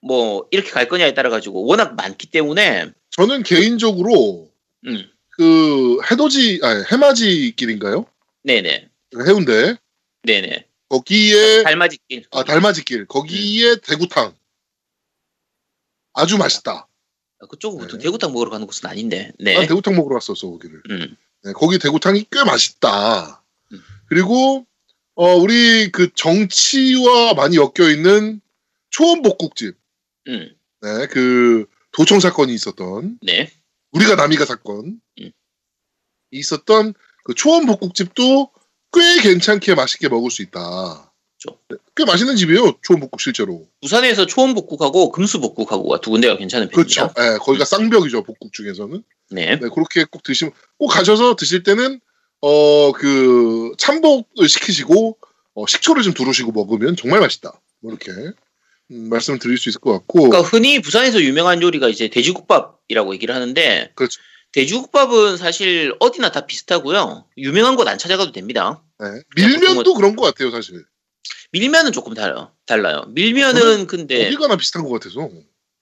뭐 0.00 0.46
이렇게 0.50 0.70
갈 0.70 0.88
거냐에 0.88 1.14
따라 1.14 1.30
가지고 1.30 1.64
워낙 1.64 1.94
많기 1.94 2.30
때문에 2.30 2.92
저는 3.10 3.42
개인적으로 3.42 4.48
음, 4.86 5.10
그 5.30 5.98
해돋이 6.10 6.60
아니 6.62 6.84
해맞이 6.90 7.54
길인가요? 7.56 8.06
네네, 8.44 8.88
해운대 9.26 9.76
네네, 10.22 10.66
거기에 10.88 11.62
달맞이 11.64 11.98
길, 12.08 12.24
아 12.30 12.44
달맞이 12.44 12.84
길 12.84 13.06
거기에 13.06 13.76
대구탕 13.82 14.34
아주 16.14 16.38
맛있다. 16.38 16.88
그쪽은 17.48 17.78
보통 17.78 17.98
네. 17.98 18.04
대구탕 18.04 18.32
먹으러 18.32 18.50
가는 18.50 18.66
곳은 18.66 18.88
아닌데, 18.88 19.32
난 19.38 19.54
네, 19.60 19.66
대구탕 19.66 19.94
먹으러 19.94 20.14
갔었어 20.14 20.50
거기를. 20.50 20.82
음, 20.90 21.16
네, 21.44 21.52
거기 21.52 21.78
대구탕이 21.78 22.26
꽤 22.30 22.42
맛있다. 22.44 23.44
음. 23.72 23.80
그리고 24.08 24.66
어 25.20 25.34
우리 25.34 25.90
그 25.90 26.14
정치와 26.14 27.34
많이 27.34 27.56
엮여 27.56 27.90
있는 27.90 28.40
초원복국집. 28.90 29.74
음, 30.28 30.54
네, 30.80 31.06
그 31.08 31.66
도청 31.90 32.20
사건이 32.20 32.54
있었던 32.54 33.18
네, 33.22 33.50
우리가 33.90 34.14
남이가 34.14 34.44
사건 34.44 35.00
음. 35.20 35.32
있었던 36.30 36.94
그 37.24 37.34
초원복국집도 37.34 38.52
꽤 38.92 39.20
괜찮게 39.20 39.74
맛있게 39.74 40.08
먹을 40.08 40.30
수 40.30 40.42
있다. 40.42 41.12
그렇죠. 41.42 41.60
네, 41.68 41.78
꽤 41.96 42.04
맛있는 42.04 42.36
집이에요. 42.36 42.78
초원복국 42.82 43.20
실제로. 43.20 43.66
부산에서 43.80 44.24
초원복국하고 44.24 45.10
금수복국하고가 45.10 46.00
두 46.00 46.10
군데가 46.10 46.36
괜찮은 46.36 46.68
편입니다. 46.68 47.08
그렇죠. 47.08 47.20
네, 47.20 47.38
거기가 47.38 47.64
쌍벽이죠 47.64 48.22
복국 48.22 48.52
중에서는. 48.52 49.02
네, 49.32 49.58
네, 49.58 49.68
그렇게 49.68 50.04
꼭 50.04 50.22
드시면 50.22 50.52
꼭 50.78 50.86
가셔서 50.86 51.34
드실 51.34 51.64
때는 51.64 52.00
어 52.40 52.92
그 52.92 53.72
참복을 53.78 54.48
시키시고 54.48 55.18
어, 55.54 55.66
식초를 55.66 56.02
좀 56.02 56.14
두르시고 56.14 56.52
먹으면 56.52 56.96
정말 56.96 57.20
맛있다. 57.20 57.60
뭐 57.80 57.92
이렇게 57.92 58.12
음, 58.90 59.08
말씀을 59.08 59.38
드릴 59.38 59.58
수 59.58 59.68
있을 59.68 59.80
것 59.80 59.92
같고. 59.92 60.28
그러니까 60.30 60.40
흔히 60.48 60.80
부산에서 60.80 61.20
유명한 61.20 61.60
요리가 61.62 61.88
이제 61.88 62.08
돼지국밥이라고 62.08 63.12
얘기를 63.14 63.34
하는데, 63.34 63.92
그렇죠. 63.94 64.20
돼지국밥은 64.52 65.36
사실 65.36 65.94
어디나 66.00 66.30
다 66.30 66.46
비슷하고요. 66.46 67.26
유명한 67.36 67.76
곳 67.76 67.86
안 67.88 67.98
찾아가도 67.98 68.32
됩니다. 68.32 68.82
네, 68.98 69.22
밀면도 69.36 69.94
그런 69.94 70.16
것 70.16 70.22
같아요, 70.24 70.50
사실. 70.50 70.84
밀면은 71.52 71.92
조금 71.92 72.14
달라요. 72.14 72.52
달라요. 72.66 73.04
밀면은 73.08 73.86
근데 73.86 74.26
어디 74.28 74.36
가나 74.36 74.56
비슷한 74.56 74.84
것 74.84 74.90
같아서. 74.90 75.28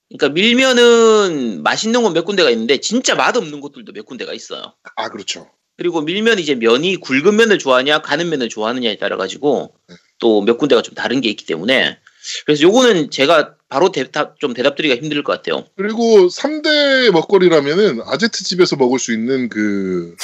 그러니까 0.09 0.29
밀면은 0.31 1.63
맛있는 1.63 2.03
곳몇 2.03 2.25
군데가 2.25 2.51
있는데 2.51 2.79
진짜 2.79 3.15
맛 3.15 3.37
없는 3.37 3.61
곳들도 3.61 3.93
몇 3.93 4.07
군데가 4.07 4.33
있어요. 4.33 4.75
아, 4.97 5.09
그렇죠. 5.09 5.51
그리고 5.77 6.01
밀면 6.01 6.39
이제 6.39 6.55
면이 6.55 6.97
굵은 6.97 7.37
면을 7.37 7.59
좋아하냐 7.59 8.01
가는 8.01 8.29
면을 8.29 8.49
좋아하느냐에 8.49 8.97
따라 8.97 9.17
가지고 9.17 9.75
네. 9.89 9.97
또몇 10.19 10.59
군데가 10.59 10.83
좀 10.83 10.95
다른 10.95 11.21
게 11.21 11.29
있기 11.29 11.45
때문에 11.47 11.99
그래서 12.45 12.63
요거는 12.63 13.11
제가 13.11 13.57
바로 13.69 13.91
대답 13.91 14.39
좀 14.39 14.55
대답드리기가 14.55 15.01
힘들 15.01 15.23
것 15.23 15.33
같아요. 15.33 15.67
그리고 15.77 16.29
3대 16.29 17.11
먹거리라면은 17.11 18.01
아제트 18.07 18.45
집에서 18.45 18.77
먹을 18.77 18.99
수 18.99 19.13
있는 19.13 19.49
그 19.49 20.15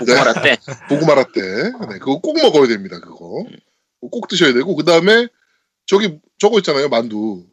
고구마 0.00 0.24
라떼. 0.24 0.58
고구마 0.88 1.14
라떼. 1.14 1.40
네, 1.40 1.98
그거 1.98 2.20
꼭 2.20 2.40
먹어야 2.40 2.68
됩니다, 2.68 3.00
그거. 3.00 3.44
그거 4.00 4.08
꼭 4.10 4.28
드셔야 4.28 4.52
되고 4.52 4.74
그 4.76 4.84
다음에 4.84 5.28
저기 5.86 6.18
저거 6.38 6.58
있잖아요, 6.58 6.88
만두. 6.88 7.44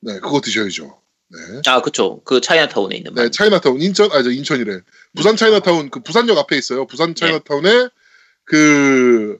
네, 0.00 0.14
그거 0.18 0.40
드셔야죠. 0.40 1.01
네. 1.32 1.62
아 1.66 1.80
그쵸. 1.80 2.20
그 2.24 2.40
차이나타운에 2.40 2.96
있는 2.96 3.14
네, 3.14 3.22
만. 3.22 3.32
차이나타운 3.32 3.80
인천 3.80 4.10
아저 4.12 4.30
인천이래. 4.30 4.80
부산 5.16 5.36
차이나타운 5.36 5.90
그 5.90 6.00
부산역 6.00 6.36
앞에 6.38 6.56
있어요. 6.56 6.86
부산 6.86 7.14
차이나타운에 7.14 7.88
그 8.44 9.38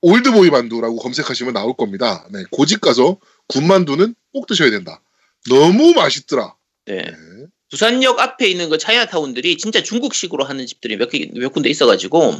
올드보이 0.00 0.50
만두라고 0.50 0.96
검색하시면 0.98 1.54
나올 1.54 1.74
겁니다. 1.76 2.26
네, 2.30 2.44
고집 2.50 2.80
가서 2.80 3.18
군만두는 3.48 4.14
꼭 4.32 4.46
드셔야 4.46 4.70
된다. 4.70 5.02
너무 5.48 5.92
맛있더라. 5.94 6.54
네. 6.86 7.02
네. 7.02 7.12
부산역 7.70 8.18
앞에 8.18 8.48
있는 8.48 8.70
그 8.70 8.78
차이나타운들이 8.78 9.58
진짜 9.58 9.82
중국식으로 9.82 10.44
하는 10.44 10.66
집들이 10.66 10.96
몇, 10.96 11.10
개, 11.10 11.28
몇 11.34 11.52
군데 11.52 11.68
있어가지고 11.68 12.30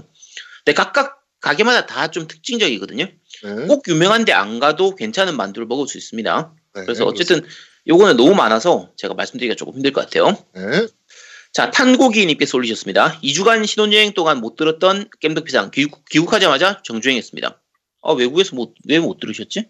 근데 0.65 0.75
각각 0.75 1.23
가게마다 1.41 1.87
다 1.87 2.09
좀 2.11 2.27
특징적이거든요. 2.27 3.05
네. 3.05 3.67
꼭 3.67 3.85
유명한데 3.87 4.33
안 4.33 4.59
가도 4.59 4.95
괜찮은 4.95 5.37
만두를 5.37 5.67
먹을 5.67 5.87
수 5.87 5.99
있습니다. 5.99 6.55
네, 6.75 6.81
그래서 6.83 7.05
어쨌든 7.05 7.45
요거는 7.89 8.17
너무 8.17 8.35
많아서 8.35 8.91
제가 8.97 9.15
말씀드리기가 9.15 9.57
조금 9.57 9.75
힘들 9.75 9.93
것 9.93 10.03
같아요. 10.03 10.37
네. 10.55 10.87
자, 11.53 11.71
탄고기님께서 11.71 12.59
올리셨습니다. 12.59 13.19
2주간 13.23 13.67
신혼여행 13.67 14.13
동안 14.13 14.41
못 14.41 14.57
들었던 14.57 15.09
겜덕비상 15.21 15.71
귀국, 15.73 16.05
귀국하자마자 16.11 16.83
정주행했습니다. 16.85 17.61
아, 18.03 18.13
외국에서 18.13 18.55
못, 18.55 18.75
왜못 18.87 19.21
들으셨지? 19.21 19.69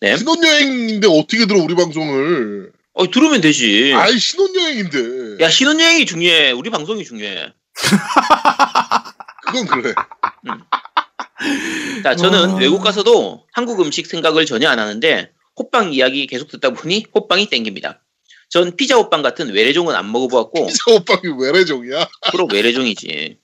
네. 0.00 0.16
신혼여행인데 0.16 1.06
어떻게 1.06 1.46
들어 1.46 1.60
우리 1.60 1.74
방송을? 1.74 2.72
어, 2.94 3.10
들으면 3.10 3.40
되지. 3.40 3.92
아이 3.94 4.18
신혼여행인데. 4.18 5.44
야, 5.44 5.48
신혼여행이 5.48 6.06
중요해. 6.06 6.50
우리 6.50 6.70
방송이 6.70 7.04
중요해. 7.04 7.52
그건 9.46 9.66
그래. 9.66 9.94
자, 12.02 12.16
저는 12.16 12.50
어. 12.50 12.56
외국 12.56 12.82
가서도 12.82 13.46
한국 13.52 13.80
음식 13.80 14.06
생각을 14.06 14.44
전혀 14.46 14.68
안 14.68 14.80
하는데 14.80 15.30
호빵 15.58 15.92
이야기 15.92 16.26
계속 16.26 16.48
듣다 16.48 16.70
보니 16.70 17.06
호빵이 17.14 17.46
땡깁니다. 17.50 18.02
전 18.48 18.76
피자 18.76 18.96
호빵 18.96 19.22
같은 19.22 19.50
외래종은 19.52 19.94
안 19.94 20.10
먹어보았고 20.12 20.66
피자 20.66 20.78
오빵이 20.92 21.34
외래종이야. 21.40 22.08
그럼 22.32 22.48
외래종이지. 22.50 23.38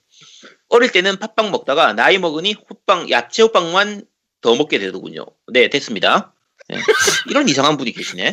어릴 0.69 0.91
때는 0.91 1.17
팥빵 1.17 1.51
먹다가 1.51 1.93
나이 1.93 2.17
먹으니 2.17 2.53
호빵 2.69 3.09
야채 3.11 3.43
호빵만 3.43 4.05
더 4.41 4.55
먹게 4.55 4.79
되더군요. 4.79 5.25
네, 5.51 5.69
됐습니다. 5.69 6.33
네. 6.67 6.77
이런 7.29 7.47
이상한 7.47 7.77
분이 7.77 7.91
계시네. 7.91 8.31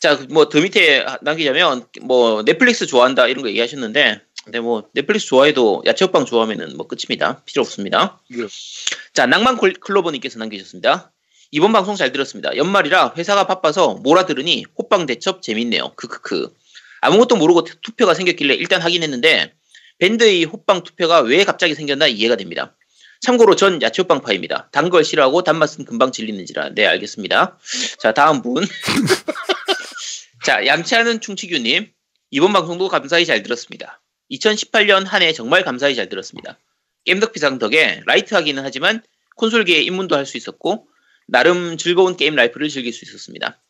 자, 0.00 0.18
뭐 0.30 0.48
더 0.48 0.60
밑에 0.60 1.04
남기자면 1.22 1.86
뭐 2.02 2.42
넷플릭스 2.44 2.86
좋아한다 2.86 3.26
이런 3.26 3.42
거 3.42 3.48
얘기하셨는데, 3.50 4.22
근데 4.44 4.60
뭐 4.60 4.88
넷플릭스 4.94 5.26
좋아해도 5.26 5.82
야채 5.86 6.04
호빵 6.06 6.24
좋아하면은 6.24 6.76
뭐 6.76 6.86
끝입니다. 6.86 7.42
필요 7.44 7.60
없습니다. 7.62 8.20
네. 8.30 8.46
자, 9.12 9.26
낭만 9.26 9.56
콜- 9.58 9.74
클로버님께서 9.74 10.38
남기셨습니다. 10.38 11.12
이번 11.52 11.72
방송 11.72 11.96
잘 11.96 12.12
들었습니다. 12.12 12.56
연말이라 12.56 13.14
회사가 13.16 13.46
바빠서 13.46 13.94
몰아 13.94 14.26
들으니 14.26 14.64
호빵 14.78 15.06
대첩 15.06 15.42
재밌네요. 15.42 15.94
크크크. 15.96 16.52
아무것도 17.00 17.36
모르고 17.36 17.64
투표가 17.64 18.14
생겼길래 18.14 18.54
일단 18.54 18.80
확인했는데 18.80 19.52
밴드의 19.98 20.44
호빵 20.44 20.84
투표가 20.84 21.20
왜 21.20 21.44
갑자기 21.44 21.74
생겼나 21.74 22.06
이해가 22.06 22.36
됩니다. 22.36 22.76
참고로 23.20 23.56
전 23.56 23.82
야채 23.82 24.02
호빵파입니다. 24.02 24.70
단 24.72 24.90
걸 24.90 25.04
싫어하고 25.04 25.42
단맛은 25.42 25.84
금방 25.84 26.10
질리는지라. 26.12 26.70
네, 26.74 26.86
알겠습니다. 26.86 27.58
자, 27.98 28.14
다음 28.14 28.40
분. 28.42 28.64
자, 30.44 30.64
양치하는 30.66 31.20
충치규님. 31.20 31.90
이번 32.30 32.52
방송도 32.52 32.88
감사히 32.88 33.26
잘 33.26 33.42
들었습니다. 33.42 34.00
2018년 34.30 35.04
한 35.04 35.22
해 35.22 35.32
정말 35.32 35.64
감사히 35.64 35.94
잘 35.96 36.08
들었습니다. 36.08 36.58
겜덕비상 37.04 37.58
덕에 37.58 38.02
light하기는 38.06 38.62
하지만 38.64 39.02
콘솔계에 39.36 39.80
입문도 39.82 40.16
할 40.16 40.24
수 40.26 40.36
있었고 40.36 40.86
나름 41.30 41.76
즐거운 41.76 42.16
게임 42.16 42.34
life를 42.34 42.68
즐길 42.68 42.92
수 42.92 43.04
있었습니다. 43.04 43.60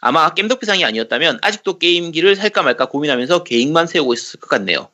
아마 0.00 0.32
겜덕비상이 0.34 0.84
아니었다면 0.84 1.38
아직도 1.42 1.78
게임기를 1.78 2.36
살까 2.36 2.62
말까 2.62 2.86
고민하면서 2.86 3.44
계획만 3.44 3.86
세우고 3.86 4.14
있었을 4.14 4.40
것 4.40 4.48
같네요. 4.48 4.88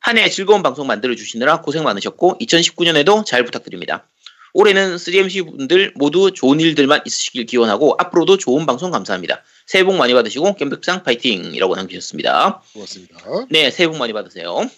한 0.00 0.16
해 0.16 0.30
즐거운 0.30 0.62
방송 0.62 0.86
만들어 0.86 1.14
주시느라 1.14 1.60
고생 1.60 1.84
많으셨고 1.84 2.38
2019년에도 2.40 3.24
잘 3.26 3.44
부탁드립니다. 3.44 4.08
올해는 4.52 4.96
3MC 4.96 5.58
분들 5.58 5.92
모두 5.94 6.32
좋은 6.32 6.58
일들만 6.58 7.02
있으시길 7.04 7.46
기원하고 7.46 7.94
앞으로도 7.98 8.36
좋은 8.36 8.66
방송 8.66 8.90
감사합니다. 8.90 9.42
새해 9.66 9.84
복 9.84 9.94
많이 9.96 10.12
받으시고 10.14 10.54
겜덕비상 10.54 11.04
파이팅이라고 11.04 11.76
남기셨습니다. 11.76 12.62
고맙습니다. 12.72 13.16
네, 13.50 13.70
새해 13.70 13.88
복 13.88 13.98
많이 13.98 14.12
받으세요. 14.12 14.68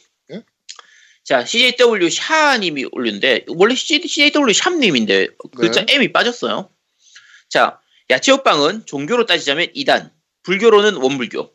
예? 1.32 1.36
자, 1.38 1.44
CJW 1.46 2.10
샤님이 2.10 2.86
올렸는데, 2.92 3.46
원래 3.48 3.74
CJW 3.74 4.52
샵님인데, 4.52 5.28
글자 5.56 5.84
네. 5.86 5.94
M이 5.94 6.12
빠졌어요. 6.12 6.68
자, 7.48 7.80
야채호빵은 8.10 8.84
종교로 8.86 9.24
따지자면 9.26 9.68
이단, 9.74 10.12
불교로는 10.42 10.96
원불교, 10.96 11.50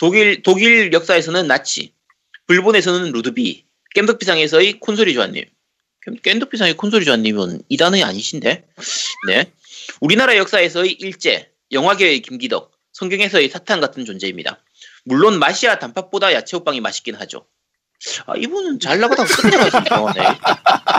독일, 0.00 0.42
독일 0.42 0.92
역사에서는 0.92 1.46
나치, 1.46 1.92
불본에서는 2.48 3.12
루드비, 3.12 3.64
겜덕비상에서의 3.94 4.80
콘솔이 4.80 5.14
조아님. 5.14 5.44
겜- 6.02 6.16
겜덕비상의 6.22 6.74
콘솔이 6.76 7.04
조아님은 7.04 7.62
이단이 7.68 8.02
아니신데? 8.02 8.64
네. 9.28 9.52
우리나라 10.00 10.36
역사에서의 10.36 10.92
일제, 10.92 11.50
영화계의 11.70 12.22
김기덕, 12.22 12.72
성경에서의 12.92 13.48
사탄 13.50 13.80
같은 13.80 14.04
존재입니다. 14.04 14.60
물론 15.04 15.38
맛이야 15.38 15.78
단팥보다 15.78 16.32
야채호빵이 16.32 16.80
맛있긴 16.80 17.14
하죠. 17.16 17.46
아, 18.26 18.32
이분은 18.36 18.80
잘 18.80 18.98
나가다가 18.98 19.28
끝내가지고 19.34 20.12
네. 20.14 20.22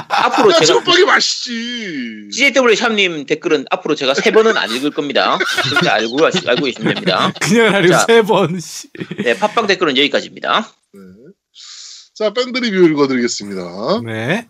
앞으로 0.08 0.52
야, 0.52 0.54
제가 0.60 0.66
지금빵이 0.66 1.04
맛있지. 1.06 2.30
CJW 2.32 2.76
샵님 2.76 3.26
댓글은 3.26 3.66
앞으로 3.72 3.95
제가 3.95 4.14
세 4.14 4.32
번은 4.32 4.56
안 4.56 4.70
읽을 4.70 4.91
겁니다. 4.91 5.39
그렇게 5.70 5.89
알고 5.89 6.20
알고 6.26 6.66
계시면 6.66 6.93
됩니다. 6.93 7.34
그냥 7.41 7.74
하려고 7.74 7.93
자. 7.93 8.06
세 8.08 8.22
번. 8.22 8.60
씨. 8.60 8.88
네, 9.24 9.36
팟빵 9.38 9.66
댓글은 9.68 9.97
여기까지입니다. 9.97 10.72
네. 10.93 10.99
자, 12.14 12.34
밴드 12.34 12.60
리뷰 12.60 12.86
읽어드리겠습니다. 12.89 14.02
네. 14.06 14.47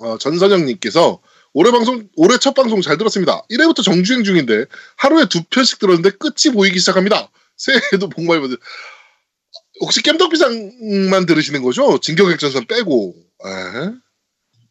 어, 0.00 0.18
전선영님께서 0.18 1.20
올해 1.52 1.70
방송, 1.70 2.08
올해 2.16 2.38
첫 2.38 2.54
방송 2.54 2.80
잘 2.80 2.98
들었습니다. 2.98 3.42
1회부터 3.50 3.84
정주행 3.84 4.24
중인데 4.24 4.64
하루에 4.96 5.26
두 5.26 5.44
편씩 5.44 5.78
들었는데 5.78 6.10
끝이 6.18 6.52
보이기 6.52 6.80
시작합니다. 6.80 7.30
새해에도 7.56 8.08
복 8.08 8.24
많이 8.24 8.40
받으 8.40 8.56
혹시 9.82 10.00
깸덕비상만 10.00 11.26
들으시는 11.26 11.60
거죠? 11.62 11.98
진격액전선 11.98 12.66
빼고. 12.66 13.14
에? 13.44 13.50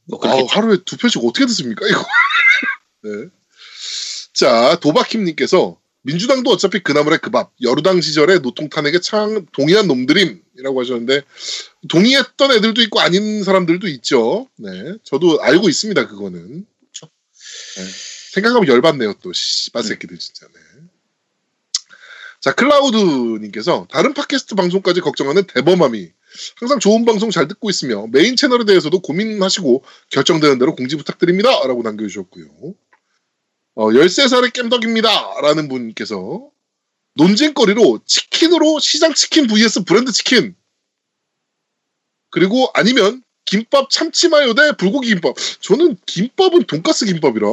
뭐 0.05 0.19
아우, 0.23 0.37
그렇게 0.37 0.45
하루에 0.49 0.77
두 0.85 0.95
편씩 0.97 1.21
어떻게 1.23 1.45
듣습니까, 1.45 1.85
이거? 1.85 1.99
네. 3.03 3.27
자, 4.33 4.79
도박힘님께서 4.81 5.77
민주당도 6.03 6.49
어차피 6.49 6.79
그나물의 6.81 7.19
그 7.19 7.29
밥, 7.29 7.51
여루당 7.61 7.99
시절에 7.99 8.39
노통탄에게 8.39 9.01
창, 9.01 9.45
동의한 9.51 9.87
놈들임이라고 9.87 10.79
하셨는데, 10.79 11.21
동의했던 11.89 12.53
애들도 12.53 12.81
있고 12.83 13.01
아닌 13.01 13.43
사람들도 13.43 13.87
있죠. 13.89 14.47
네. 14.57 14.69
저도 15.03 15.41
알고 15.41 15.67
있습니다, 15.67 16.07
그거는. 16.07 16.65
그쵸. 16.85 17.09
네. 17.75 17.83
생각하면 18.33 18.67
열받네요, 18.69 19.15
또. 19.21 19.33
씨발 19.33 19.83
새끼들, 19.83 20.17
진짜. 20.17 20.47
네. 20.47 20.60
자, 22.41 22.53
클라우드님께서 22.53 23.87
다른 23.91 24.15
팟캐스트 24.15 24.55
방송까지 24.55 25.01
걱정하는 25.01 25.45
대범함이 25.45 26.11
항상 26.55 26.79
좋은 26.79 27.05
방송 27.05 27.29
잘 27.29 27.47
듣고 27.47 27.69
있으며 27.69 28.07
메인 28.07 28.35
채널에 28.35 28.65
대해서도 28.65 28.99
고민하시고 28.99 29.83
결정되는 30.09 30.57
대로 30.57 30.75
공지 30.75 30.95
부탁드립니다. 30.95 31.49
라고 31.67 31.83
남겨주셨고요. 31.83 32.47
어, 33.75 33.89
13살의 33.89 34.53
깸덕입니다. 34.53 35.41
라는 35.43 35.67
분께서 35.69 36.49
논쟁거리로 37.13 37.99
치킨으로 38.05 38.79
시장 38.79 39.13
치킨 39.13 39.45
vs 39.45 39.83
브랜드 39.83 40.11
치킨 40.11 40.55
그리고 42.31 42.71
아니면 42.73 43.21
김밥 43.45 43.89
참치마요 43.89 44.53
대 44.53 44.71
불고기 44.77 45.09
김밥 45.09 45.35
저는 45.59 45.97
김밥은 46.05 46.63
돈가스 46.63 47.05
김밥이라 47.05 47.47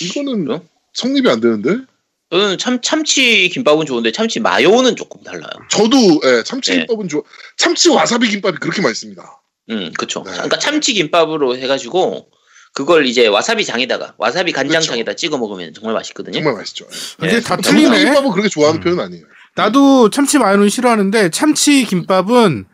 이거는? 0.00 0.66
성립이 0.94 1.28
안 1.28 1.40
되는데 1.40 1.84
저는 2.30 2.58
참 2.58 2.80
참치 2.82 3.48
김밥은 3.50 3.86
좋은데 3.86 4.10
참치 4.12 4.40
마요는 4.40 4.96
조금 4.96 5.22
달라요. 5.22 5.48
저도 5.70 5.96
예, 6.24 6.42
참치 6.42 6.72
네. 6.72 6.78
김밥은 6.78 7.08
좋아 7.08 7.22
참치 7.56 7.88
와사비 7.88 8.28
김밥이 8.28 8.56
그렇게 8.60 8.82
맛있습니다 8.82 9.22
음, 9.70 9.92
그쵸. 9.96 10.22
네. 10.26 10.32
그러니까 10.32 10.58
참치 10.58 10.92
김밥으로 10.94 11.56
해가지고 11.56 12.28
그걸 12.74 13.06
이제 13.06 13.26
와사비 13.26 13.64
장에다가 13.64 14.14
와사비 14.18 14.52
간장장에다 14.52 15.14
찍어 15.14 15.38
먹으면 15.38 15.72
정말 15.72 15.94
맛있거든요. 15.94 16.34
정말 16.34 16.54
맛있죠 16.54 16.86
예. 16.90 16.96
근데 17.20 17.34
네. 17.36 17.40
다 17.40 17.56
참치 17.56 17.70
틀리네. 17.70 18.04
김밥은 18.04 18.30
그렇게 18.32 18.48
좋아하는 18.48 18.80
음. 18.80 18.84
편은 18.84 19.00
아니에요 19.00 19.24
나도 19.54 20.10
참치 20.10 20.38
마요는 20.38 20.68
싫어하는데 20.68 21.30
참치 21.30 21.84
김밥은 21.84 22.66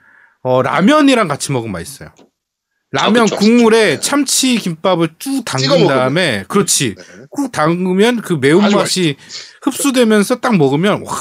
어, 0.44 0.62
라면이랑 0.62 1.28
같이 1.28 1.52
먹으면 1.52 1.70
맛있어요. 1.72 2.12
라면 2.92 3.22
아, 3.22 3.24
그쵸. 3.24 3.36
국물에 3.36 3.94
네. 3.96 4.00
참치 4.00 4.56
김밥을 4.56 5.14
쭉 5.18 5.42
담근 5.46 5.68
먹으면. 5.68 5.88
다음에 5.88 6.44
그렇지. 6.46 6.94
네. 6.94 7.02
꾹 7.30 7.50
담그면 7.50 8.20
그 8.20 8.34
매운맛이 8.34 9.16
흡수되면서 9.62 10.40
딱 10.40 10.56
먹으면 10.56 11.02
와 11.06 11.14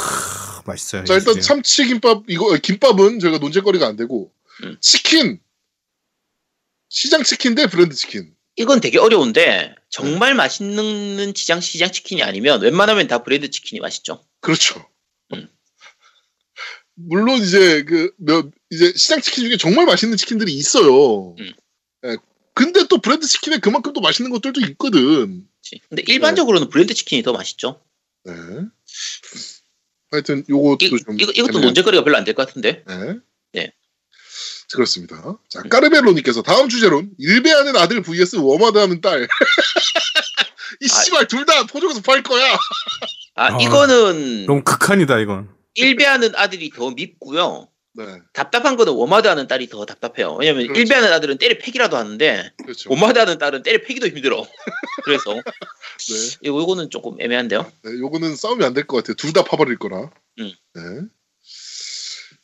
맛있어요. 0.65 1.05
자 1.05 1.13
일단. 1.15 1.39
참치 1.39 1.85
김밥 1.85 2.23
이거 2.27 2.55
김밥은 2.57 3.19
저희가 3.19 3.37
논쟁거리가 3.37 3.87
안 3.87 3.95
되고 3.95 4.31
음. 4.63 4.77
치킨 4.81 5.39
시장 6.89 7.23
치킨 7.23 7.55
대 7.55 7.67
브랜드 7.67 7.95
치킨 7.95 8.33
이건 8.57 8.81
되게 8.81 8.99
어려운데 8.99 9.73
정말 9.89 10.35
맛있는 10.35 11.33
시장 11.35 11.61
시장 11.61 11.89
치킨이 11.89 12.21
아니면 12.21 12.61
웬만하면 12.61 13.07
다 13.07 13.23
브랜드 13.23 13.49
치킨이 13.49 13.79
맛있죠. 13.79 14.21
그렇죠. 14.41 14.85
음. 15.33 15.47
물론 16.95 17.37
이제 17.41 17.83
그 17.83 18.11
몇 18.17 18.51
이제 18.69 18.91
시장 18.95 19.21
치킨 19.21 19.45
중에 19.45 19.57
정말 19.57 19.85
맛있는 19.85 20.17
치킨들이 20.17 20.53
있어요. 20.53 21.33
음. 21.39 21.53
예. 22.05 22.17
근데 22.53 22.85
또 22.87 22.97
브랜드 22.99 23.27
치킨에 23.27 23.57
그만큼 23.59 23.93
또 23.93 24.01
맛있는 24.01 24.31
것들도 24.31 24.61
있거든. 24.71 25.47
그치? 25.61 25.79
근데 25.89 26.03
일반적으로는 26.07 26.69
브랜드 26.69 26.93
치킨이 26.93 27.23
더 27.23 27.31
맛있죠. 27.33 27.81
네. 28.25 28.33
하여튼 30.11 30.43
요것도 30.49 30.85
이, 30.85 30.89
좀 30.89 31.19
이거, 31.19 31.31
이것도 31.31 31.59
논쟁거리가 31.59 32.03
별로 32.03 32.17
안 32.17 32.25
될 32.25 32.33
것 32.35 32.45
같은데. 32.47 32.83
네. 32.87 33.15
네. 33.53 33.73
그렇습니다. 34.73 35.37
자, 35.49 35.61
까르벨로님께서 35.63 36.41
다음 36.41 36.69
주제론 36.69 37.11
일배하는 37.17 37.75
아들 37.77 38.01
vs 38.01 38.37
워마드하는 38.37 39.01
딸. 39.01 39.27
이 40.81 40.85
아. 40.85 40.87
씨발 41.03 41.27
둘다 41.27 41.65
포장해서 41.67 42.01
팔 42.01 42.23
거야. 42.23 42.53
아, 43.35 43.55
아, 43.55 43.57
이거는 43.61 44.45
너무 44.45 44.63
극한이다 44.63 45.19
이건. 45.19 45.49
일배하는 45.75 46.35
아들이 46.35 46.69
더 46.69 46.91
밉고요. 46.91 47.69
네, 47.93 48.05
답답한 48.33 48.77
거는 48.77 48.93
워마드하는 48.93 49.47
딸이 49.47 49.67
더 49.67 49.85
답답해요. 49.85 50.35
왜냐면 50.39 50.63
그렇죠. 50.67 50.79
일배하는 50.81 51.11
아들은 51.11 51.37
때려 51.37 51.57
패기라도 51.59 51.97
하는데 51.97 52.51
그렇죠. 52.63 52.89
워마드하는 52.89 53.37
딸은 53.37 53.63
때려 53.63 53.79
패기도 53.85 54.07
힘들어. 54.07 54.45
그래서 55.03 55.33
네. 55.33 56.37
이거- 56.43 56.61
이거는 56.61 56.89
조금 56.89 57.19
애매한데요. 57.19 57.69
네, 57.83 57.91
요거는 57.99 58.35
싸움이 58.35 58.63
안 58.63 58.73
될 58.73 58.87
것 58.87 58.97
같아요. 58.97 59.15
둘 59.15 59.33
다 59.33 59.43
파버릴 59.43 59.77
거라. 59.77 60.09
음. 60.39 60.53
네. 60.73 60.81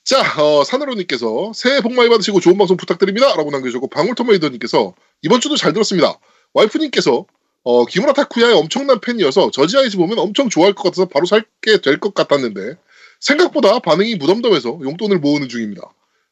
자, 0.03 0.41
어, 0.41 0.63
산으로님께서 0.63 1.51
새해 1.53 1.81
복 1.81 1.93
많이 1.93 2.09
받으시고 2.09 2.39
좋은 2.39 2.57
방송 2.57 2.77
부탁드립니다. 2.77 3.27
라고 3.35 3.51
남겨주셨고, 3.51 3.89
방울토마이더님께서 3.89 4.95
이번 5.21 5.41
주도 5.41 5.57
잘 5.57 5.73
들었습니다. 5.73 6.17
와이프님께서 6.53 7.25
어, 7.63 7.85
기무라 7.85 8.13
타쿠야의 8.13 8.53
엄청난 8.53 9.01
팬이어서 9.01 9.51
저지아이즈 9.51 9.97
보면 9.97 10.17
엄청 10.19 10.47
좋아할 10.49 10.73
것 10.73 10.83
같아서 10.83 11.05
바로 11.05 11.25
살게 11.25 11.81
될 11.83 11.99
것 11.99 12.13
같았는데 12.13 12.77
생각보다 13.19 13.79
반응이 13.79 14.15
무덤덤해서 14.15 14.79
용돈을 14.83 15.19
모으는 15.19 15.49
중입니다. 15.49 15.81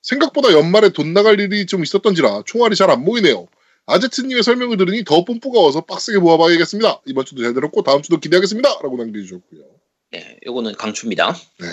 생각보다 0.01 0.51
연말에 0.53 0.89
돈 0.89 1.13
나갈 1.13 1.39
일이 1.39 1.65
좀 1.65 1.83
있었던지라 1.83 2.43
총알이 2.45 2.75
잘 2.75 2.89
안 2.91 3.03
모이네요. 3.03 3.47
아제트님의 3.87 4.43
설명을 4.43 4.77
들으니 4.77 5.03
더 5.03 5.23
뽐뿌가 5.25 5.61
와서 5.61 5.81
빡세게 5.81 6.19
모아봐야겠습니다. 6.19 7.01
이번 7.05 7.25
주도 7.25 7.43
잘 7.43 7.53
들었고 7.53 7.83
다음 7.83 8.01
주도 8.01 8.19
기대하겠습니다. 8.19 8.69
라고 8.81 8.97
남겨주셨고요. 8.97 9.61
네, 10.11 10.37
이거는 10.45 10.73
강추입니다. 10.73 11.35
네. 11.59 11.67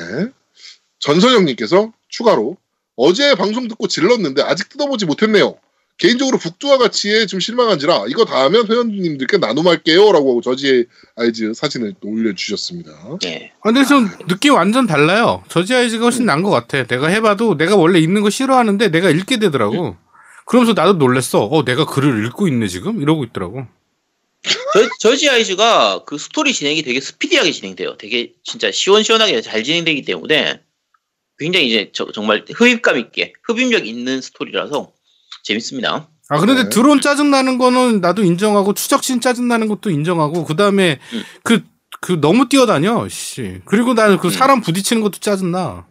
전선영님께서 0.98 1.92
추가로 2.08 2.56
어제 2.96 3.34
방송 3.34 3.68
듣고 3.68 3.86
질렀는데 3.88 4.42
아직 4.42 4.68
뜯어보지 4.68 5.06
못했네요. 5.06 5.56
개인적으로 5.98 6.38
북두와 6.38 6.78
같이에 6.78 7.26
좀 7.26 7.38
실망한지라 7.38 8.06
이거 8.08 8.24
다 8.24 8.42
하면 8.44 8.66
회원님들께 8.66 9.36
나눔할게요라고 9.38 10.30
하고 10.30 10.40
저지의 10.40 10.86
아이즈 11.16 11.52
사진을 11.54 11.94
또 12.00 12.08
올려주셨습니다. 12.08 12.90
예. 13.24 13.52
아, 13.60 13.70
근데 13.72 13.84
좀 13.84 14.08
느낌 14.26 14.54
완전 14.54 14.86
달라요. 14.86 15.44
저지 15.48 15.74
아이즈가 15.74 16.04
훨씬 16.04 16.24
나은 16.26 16.42
것 16.42 16.50
같아. 16.50 16.84
내가 16.84 17.06
해봐도 17.08 17.56
내가 17.56 17.76
원래 17.76 18.00
읽는 18.00 18.22
거 18.22 18.30
싫어하는데 18.30 18.88
내가 18.90 19.10
읽게 19.10 19.38
되더라고. 19.38 19.96
그러면서 20.46 20.72
나도 20.72 20.94
놀랬어. 20.94 21.44
어, 21.44 21.64
내가 21.64 21.86
글을 21.86 22.26
읽고 22.26 22.48
있네 22.48 22.66
지금 22.66 23.00
이러고 23.00 23.22
있더라고. 23.24 23.66
저, 24.74 24.88
저지 25.10 25.30
아이즈가 25.30 26.02
그 26.04 26.18
스토리 26.18 26.52
진행이 26.52 26.82
되게 26.82 27.00
스피디하게 27.00 27.52
진행돼요. 27.52 27.96
되게 27.96 28.32
진짜 28.42 28.72
시원시원하게 28.72 29.40
잘 29.40 29.62
진행되기 29.62 30.02
때문에 30.02 30.60
굉장히 31.38 31.68
이제 31.68 31.90
저- 31.92 32.10
정말 32.10 32.44
흡입감 32.52 32.98
있게 32.98 33.34
흡입력 33.44 33.86
있는 33.86 34.20
스토리라서 34.20 34.92
재밌습니다. 35.42 36.08
아 36.28 36.38
그런데 36.40 36.64
네. 36.64 36.68
드론 36.68 37.00
짜증 37.00 37.30
나는 37.30 37.58
거는 37.58 38.00
나도 38.00 38.22
인정하고 38.24 38.74
추적신 38.74 39.20
짜증 39.20 39.48
나는 39.48 39.68
것도 39.68 39.90
인정하고 39.90 40.44
그 40.44 40.56
다음에 40.56 40.98
음. 41.12 41.22
그 41.42 41.72
그 42.02 42.20
너무 42.20 42.48
뛰어다녀. 42.48 43.08
씨. 43.08 43.60
그리고 43.64 43.94
나는 43.94 44.18
그 44.18 44.26
음. 44.26 44.32
사람 44.32 44.60
부딪히는 44.60 45.02
것도 45.02 45.20
짜증 45.20 45.52
나. 45.52 45.86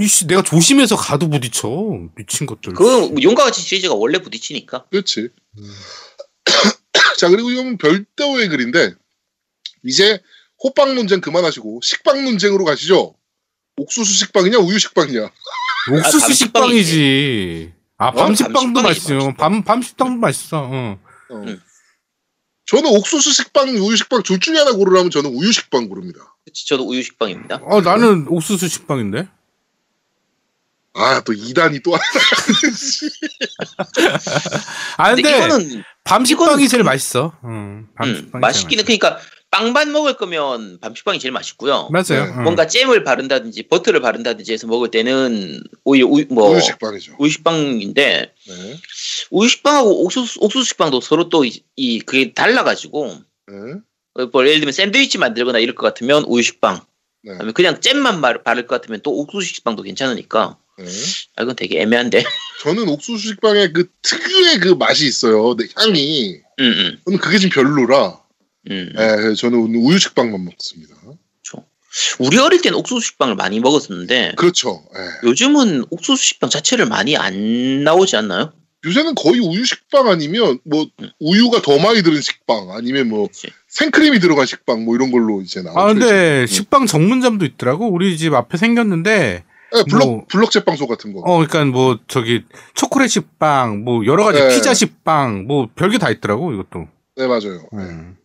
이씨 0.00 0.26
내가 0.26 0.42
조심해서 0.42 0.96
가도 0.96 1.28
부딪혀 1.28 1.68
미친 2.16 2.46
것들. 2.46 2.72
그 2.72 3.14
용과 3.22 3.44
같이 3.44 3.60
시리즈가 3.60 3.94
원래 3.94 4.18
부딪히니까. 4.18 4.86
그렇지. 4.90 5.28
자 7.18 7.28
그리고 7.28 7.50
이건 7.50 7.76
별도의 7.76 8.48
글인데 8.48 8.94
이제 9.84 10.20
호빵 10.64 10.94
논쟁 10.94 11.20
그만하시고 11.20 11.80
식빵 11.82 12.24
논쟁으로 12.24 12.64
가시죠. 12.64 13.14
옥수수 13.76 14.12
식빵이냐 14.14 14.58
우유 14.58 14.78
식빵이냐. 14.78 15.30
옥수수 15.92 16.20
밤 16.20 16.32
식빵이지. 16.32 17.72
아, 17.98 18.08
어? 18.08 18.12
밤식빵도 18.12 18.82
맛있어. 18.82 19.08
밤식빵. 19.14 19.36
밤, 19.36 19.62
밤식빵도 19.62 20.20
맛있어. 20.20 20.68
응. 20.70 20.98
어. 21.30 21.34
음. 21.36 21.60
저는 22.66 22.90
옥수수 22.90 23.32
식빵, 23.32 23.68
우유 23.68 23.96
식빵 23.96 24.22
둘 24.24 24.40
중에 24.40 24.58
하나 24.58 24.72
고르라면 24.72 25.10
저는 25.10 25.30
우유 25.30 25.52
식빵 25.52 25.88
고릅니다. 25.88 26.18
그치, 26.44 26.66
저도 26.66 26.86
우유 26.88 27.00
식빵입니다. 27.02 27.60
어, 27.62 27.80
나는 27.80 28.26
옥수수 28.28 28.66
식빵인데? 28.68 29.28
아또 30.94 31.32
이단이 31.32 31.80
또 31.80 31.94
하나. 31.94 32.02
아, 34.96 35.14
근데, 35.14 35.22
근데, 35.22 35.46
이거는 35.46 35.84
밤식빵이 36.04 36.48
이거는 36.50 36.68
제일 36.68 36.80
좀- 36.80 36.86
맛있어. 36.86 37.32
응. 37.44 37.50
음, 37.50 37.88
밤식빵이 37.94 38.40
맛있기는 38.40 38.84
제일 38.84 38.98
그러니까 38.98 39.22
빵반 39.56 39.90
먹을 39.92 40.14
거면 40.18 40.80
밤식빵이 40.80 41.18
제일 41.18 41.32
맛있고요. 41.32 41.88
맞아요. 41.90 42.04
네. 42.26 42.32
응. 42.36 42.42
뭔가 42.44 42.66
잼을 42.66 43.04
바른다든지 43.04 43.64
버터를 43.68 44.00
바른다든지 44.02 44.52
해서 44.52 44.66
먹을 44.66 44.90
때는 44.90 45.62
오히려 45.84 46.06
우유 46.06 46.26
뭐 46.28 46.50
우유 46.50 46.60
식빵이죠. 46.60 47.16
우유 47.18 47.30
식빵인데 47.30 48.34
네. 48.48 48.76
우유 49.30 49.48
식빵하고 49.48 50.04
옥수수 50.04 50.40
옥수수 50.42 50.64
식빵도 50.68 51.00
서로 51.00 51.28
또 51.30 51.42
이 51.78 52.00
그게 52.00 52.32
달라가지고 52.34 53.06
네. 53.48 53.54
어, 54.14 54.26
뭐 54.32 54.42
예를 54.46 54.60
들면 54.60 54.72
샌드위치 54.72 55.16
만들거나 55.18 55.58
이럴 55.58 55.74
것 55.74 55.86
같으면 55.86 56.24
우유 56.26 56.42
식빵, 56.42 56.80
네. 57.22 57.32
그냥 57.54 57.80
잼만 57.80 58.20
바- 58.20 58.42
바를 58.42 58.66
것 58.66 58.80
같으면 58.80 59.00
또 59.02 59.12
옥수수 59.12 59.46
식빵도 59.54 59.82
괜찮으니까 59.84 60.58
네. 60.78 60.84
아, 61.36 61.42
이건 61.42 61.56
되게 61.56 61.80
애매한데. 61.80 62.24
저는 62.62 62.88
옥수수 62.88 63.28
식빵의 63.28 63.72
그 63.72 63.88
특유의 64.02 64.58
그 64.60 64.68
맛이 64.70 65.06
있어요. 65.06 65.54
향이 65.76 66.40
음, 66.58 66.64
음, 66.64 66.98
저는 67.04 67.18
그게 67.18 67.38
좀 67.38 67.50
별로라. 67.50 68.20
음. 68.70 68.92
네, 68.96 69.34
저는 69.34 69.58
오늘 69.58 69.80
우유 69.80 69.98
식빵만 69.98 70.44
먹습니다. 70.44 70.94
우리 72.18 72.36
어릴 72.38 72.60
때는 72.60 72.76
옥수수 72.78 73.00
식빵을 73.06 73.36
많이 73.36 73.58
먹었었는데 73.58 74.34
그렇죠. 74.36 74.82
네. 74.94 75.28
요즘은 75.28 75.86
옥수수 75.90 76.22
식빵 76.22 76.50
자체를 76.50 76.84
많이 76.86 77.16
안 77.16 77.84
나오지 77.84 78.16
않나요? 78.16 78.52
요새는 78.84 79.14
거의 79.14 79.40
우유 79.40 79.64
식빵 79.64 80.06
아니면 80.08 80.58
뭐 80.64 80.86
음. 81.00 81.08
우유가 81.20 81.62
더 81.62 81.78
많이 81.78 82.02
들은 82.02 82.20
식빵 82.20 82.70
아니면 82.72 83.08
뭐 83.08 83.26
그치. 83.28 83.48
생크림이 83.68 84.20
들어간 84.20 84.44
식빵 84.44 84.84
뭐 84.84 84.94
이런 84.94 85.10
걸로 85.10 85.40
이제 85.40 85.62
나오죠. 85.62 85.78
아, 85.80 85.86
근데 85.86 86.44
이제. 86.44 86.54
식빵 86.54 86.86
전문점도 86.86 87.46
있더라고. 87.46 87.90
우리 87.90 88.16
집 88.18 88.34
앞에 88.34 88.58
생겼는데, 88.58 89.44
네, 89.72 89.84
블럭 89.88 90.08
뭐- 90.08 90.24
블럭 90.28 90.50
제빵소 90.50 90.86
같은 90.86 91.12
거. 91.14 91.20
어, 91.20 91.46
그러니까 91.46 91.64
뭐, 91.64 91.98
저기, 92.08 92.42
초콜릿 92.74 93.10
식빵, 93.10 93.84
뭐, 93.84 94.04
여러 94.06 94.24
가지 94.24 94.40
네. 94.40 94.48
피자 94.54 94.72
식빵, 94.74 95.46
뭐, 95.46 95.68
별게 95.74 95.98
다 95.98 96.10
있더라고, 96.10 96.52
이것도. 96.52 96.88
네 97.16 97.26
맞아요. 97.26 97.66
네. 97.72 97.78
음. 97.82 98.16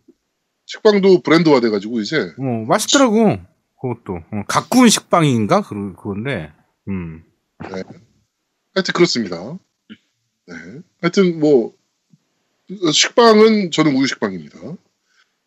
식빵도 0.72 1.20
브랜드화 1.22 1.60
돼가지고 1.60 2.00
이제 2.00 2.32
어, 2.38 2.64
맛있더라고. 2.66 3.38
그것도. 3.80 4.14
어, 4.14 4.42
가꾸운 4.48 4.88
식빵인가? 4.88 5.62
그, 5.62 5.94
그건데. 5.94 6.50
음. 6.88 7.22
하여튼 7.58 8.94
그렇습니다. 8.94 9.58
네. 10.46 10.54
하여튼 11.02 11.38
뭐 11.38 11.74
식빵은 12.90 13.70
저는 13.70 13.94
우유 13.94 14.06
식빵입니다. 14.06 14.58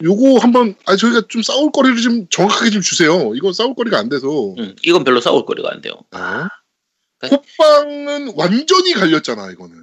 요거 0.03 0.37
한번 0.39 0.75
아 0.85 0.95
저희가 0.95 1.23
좀 1.27 1.41
싸울 1.41 1.71
거리를 1.71 1.99
좀 2.01 2.27
정확하게 2.29 2.69
좀 2.69 2.81
주세요. 2.81 3.33
이거 3.33 3.51
싸울 3.51 3.73
거리가 3.73 3.97
안 3.97 4.09
돼서 4.09 4.27
음, 4.59 4.75
이건 4.83 5.03
별로 5.03 5.21
싸울 5.21 5.45
거리가 5.45 5.69
안 5.71 5.81
돼요. 5.81 5.93
어? 6.11 6.47
호빵은 7.23 8.33
완전히 8.35 8.93
갈렸잖아 8.93 9.49
이거는. 9.51 9.75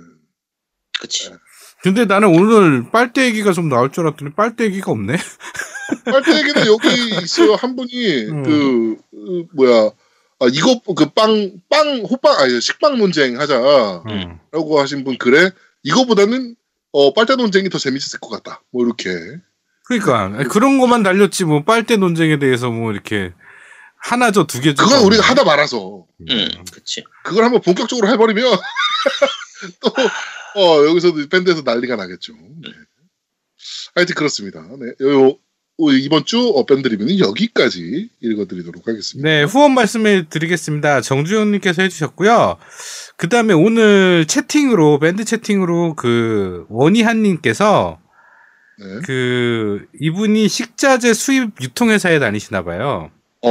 그치. 1.01 1.31
근데 1.83 2.05
나는 2.05 2.29
오늘 2.29 2.91
빨대 2.91 3.25
얘기가 3.25 3.53
좀 3.53 3.69
나올 3.69 3.91
줄 3.91 4.07
알았더니 4.07 4.33
빨대 4.33 4.65
얘기가 4.65 4.93
없네? 4.93 5.17
빨대기는 6.05 6.67
여기 6.67 7.17
있어요 7.23 7.55
한 7.55 7.77
분이 7.77 8.25
음. 8.29 8.43
그 8.43 8.97
어, 9.13 9.49
뭐야 9.55 9.91
아 10.41 10.47
이거 10.53 10.81
그 10.95 11.07
빵 11.15 11.61
빵 11.69 11.99
호빵 12.09 12.37
아니 12.39 12.61
식빵 12.61 12.99
논쟁 12.99 13.39
하자라고 13.41 14.05
음. 14.09 14.79
하신 14.79 15.05
분 15.05 15.19
그래 15.19 15.51
이거보다는 15.83 16.55
어 16.93 17.13
빨대 17.15 17.37
논쟁이 17.37 17.69
더 17.69 17.79
재밌었을 17.79 18.21
것 18.21 18.29
같다 18.31 18.63
뭐 18.73 18.85
이렇게 18.85 19.11
그러니까 19.85 20.45
그런 20.49 20.79
것만 20.79 21.03
달렸지 21.03 21.45
뭐 21.45 21.65
빨대 21.65 21.97
논쟁에 21.97 22.39
대해서 22.39 22.71
뭐 22.71 22.93
이렇게 22.93 23.33
하나 23.97 24.31
줘두개 24.31 24.75
줘. 24.75 24.85
그건 24.85 25.05
우리가 25.05 25.23
하다 25.23 25.45
말아서 25.45 26.05
음, 26.29 26.49
그치. 26.73 27.05
그걸 27.23 27.45
한번 27.45 27.61
본격적으로 27.61 28.09
해버리면 28.09 28.45
또 29.81 29.93
어, 30.57 30.85
여기서도 30.87 31.29
밴드에서 31.29 31.63
난리가 31.63 31.97
나겠죠. 31.97 32.33
네. 32.35 32.71
하여튼 33.95 34.15
그렇습니다. 34.15 34.61
네. 34.79 35.07
요, 35.07 35.29
요 35.29 35.39
이번 35.79 36.25
주 36.25 36.39
어, 36.55 36.65
밴드 36.67 36.87
리뷰는 36.89 37.19
여기까지 37.19 38.11
읽어드리도록 38.21 38.87
하겠습니다. 38.87 39.29
네, 39.29 39.43
후원 39.43 39.75
말씀해 39.75 40.29
드리겠습니다. 40.29 41.01
정주영님께서 41.01 41.83
해주셨고요. 41.83 42.59
그 43.17 43.29
다음에 43.29 43.55
오늘 43.55 44.27
채팅으로, 44.27 44.99
밴드 44.99 45.25
채팅으로 45.25 45.95
그, 45.95 46.67
원희한님께서 46.69 47.99
네. 48.79 49.01
그, 49.05 49.87
이분이 50.01 50.49
식자재 50.49 51.15
수입 51.15 51.51
유통회사에 51.61 52.19
다니시나 52.19 52.63
봐요. 52.63 53.11
오. 53.43 53.51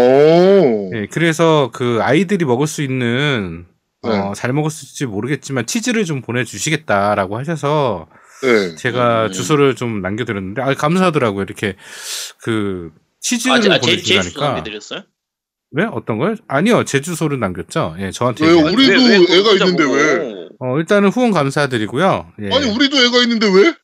네, 0.91 1.07
그래서 1.11 1.69
그 1.73 1.99
아이들이 2.01 2.45
먹을 2.45 2.67
수 2.67 2.81
있는, 2.81 3.65
어, 4.03 4.09
네. 4.09 4.31
잘 4.35 4.51
먹었을지 4.53 5.05
모르겠지만 5.05 5.65
치즈를 5.65 6.05
좀 6.05 6.21
보내주시겠다라고 6.21 7.37
하셔서 7.37 8.07
네. 8.41 8.75
제가 8.75 9.27
음. 9.27 9.31
주소를 9.31 9.75
좀 9.75 10.01
남겨드렸는데, 10.01 10.61
아, 10.61 10.73
감사하더라고요. 10.73 11.43
이렇게 11.43 11.75
그, 12.43 12.91
치즈를 13.19 13.55
아, 13.57 13.59
제, 13.59 13.69
아, 13.71 13.79
제, 13.79 13.91
제 13.97 13.97
주소 13.97 14.07
보내주신다니까. 14.21 14.45
남겨드렸어요? 14.47 15.03
왜? 15.73 15.85
어떤 15.85 16.17
거요? 16.17 16.35
아니요, 16.47 16.83
제 16.83 16.99
주소를 17.01 17.39
남겼죠. 17.39 17.95
예, 17.99 18.11
저한테. 18.11 18.45
얘기하- 18.47 18.71
우리도 18.71 18.91
왜, 18.93 19.17
왜 19.19 19.37
애가 19.39 19.51
있는데 19.53 19.83
보고. 19.85 19.95
왜? 19.95 20.47
어, 20.59 20.77
일단은 20.79 21.09
후원 21.09 21.31
감사드리고요. 21.31 22.33
예. 22.41 22.55
아니 22.55 22.65
우리도 22.75 22.97
애가 22.97 23.17
있는데 23.23 23.47
왜? 23.47 23.75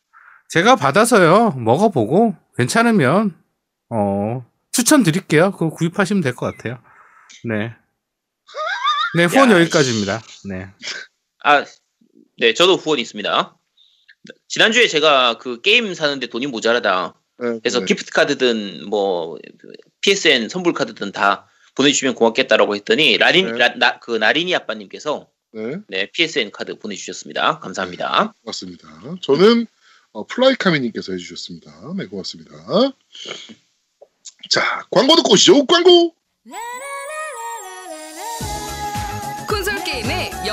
제가 0.50 0.76
받아서요, 0.76 1.52
먹어보고, 1.52 2.36
괜찮으면, 2.58 3.36
어, 3.92 4.44
추천드릴게요. 4.72 5.52
그거 5.52 5.70
구입하시면 5.70 6.24
될 6.24 6.34
것 6.36 6.56
같아요. 6.58 6.80
네. 7.46 7.74
네, 9.18 9.26
후원 9.26 9.50
야, 9.50 9.60
여기까지입니다. 9.60 10.22
네. 10.46 10.68
아, 11.44 11.66
네, 12.38 12.54
저도 12.54 12.76
후원 12.76 13.00
있습니다. 13.00 13.58
지난주에 14.48 14.88
제가 14.88 15.40
그 15.40 15.60
게임 15.62 15.92
사는데 15.96 16.28
돈이 16.28 16.46
모자라다. 16.46 17.20
네, 17.40 17.60
그래서 17.64 17.80
네. 17.80 17.86
gift 17.86 18.12
카드든 18.12 18.88
뭐 18.88 19.40
PSN 20.02 20.50
선불 20.50 20.74
카드든 20.74 21.14
다 21.14 21.50
보내주시면 21.74 22.14
고맙겠다라고 22.14 22.76
했더니 22.76 23.18
라린 23.18 23.54
네. 23.54 23.58
라, 23.58 23.74
나, 23.76 23.98
그 23.98 24.12
나린이 24.12 24.54
아빠님께서 24.54 25.28
네, 25.52 25.78
네 25.88 26.12
PSN 26.12 26.52
카드 26.52 26.78
보내주셨습니다. 26.78 27.58
감사합니다. 27.58 28.36
맞습니다. 28.46 28.88
저는 29.22 29.66
어, 30.12 30.28
플라이카미님께서 30.28 31.14
해주셨습니다. 31.14 31.94
네, 31.98 32.06
고맙습니다. 32.06 32.52
자, 34.52 34.86
광고 34.92 35.16
듣고 35.16 35.34
오시죠. 35.34 35.66
광고. 35.66 36.14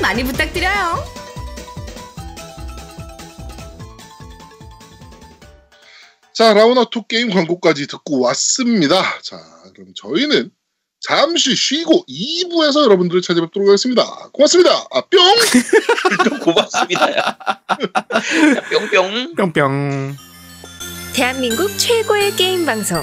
많이 0.00 0.24
부탁드려요. 0.24 1.04
자, 6.32 6.52
라운아투 6.52 7.04
게임 7.08 7.30
광고까지 7.30 7.86
듣고 7.86 8.20
왔습니다. 8.20 9.02
자, 9.22 9.38
그럼 9.74 9.94
저희는 9.96 10.50
잠시 11.00 11.54
쉬고 11.54 12.04
2부에서 12.06 12.82
여러분들을 12.84 13.22
찾아뵙도록 13.22 13.68
하겠습니다. 13.68 14.04
고맙습니다. 14.32 14.70
아, 14.90 15.00
뿅! 15.00 16.40
고맙습니다. 16.44 17.16
야. 17.16 17.38
야, 17.38 18.62
뿅뿅. 18.70 19.34
뿅뿅. 19.34 20.16
대한민국 21.14 21.70
최고의 21.78 22.36
게임 22.36 22.66
방송 22.66 23.02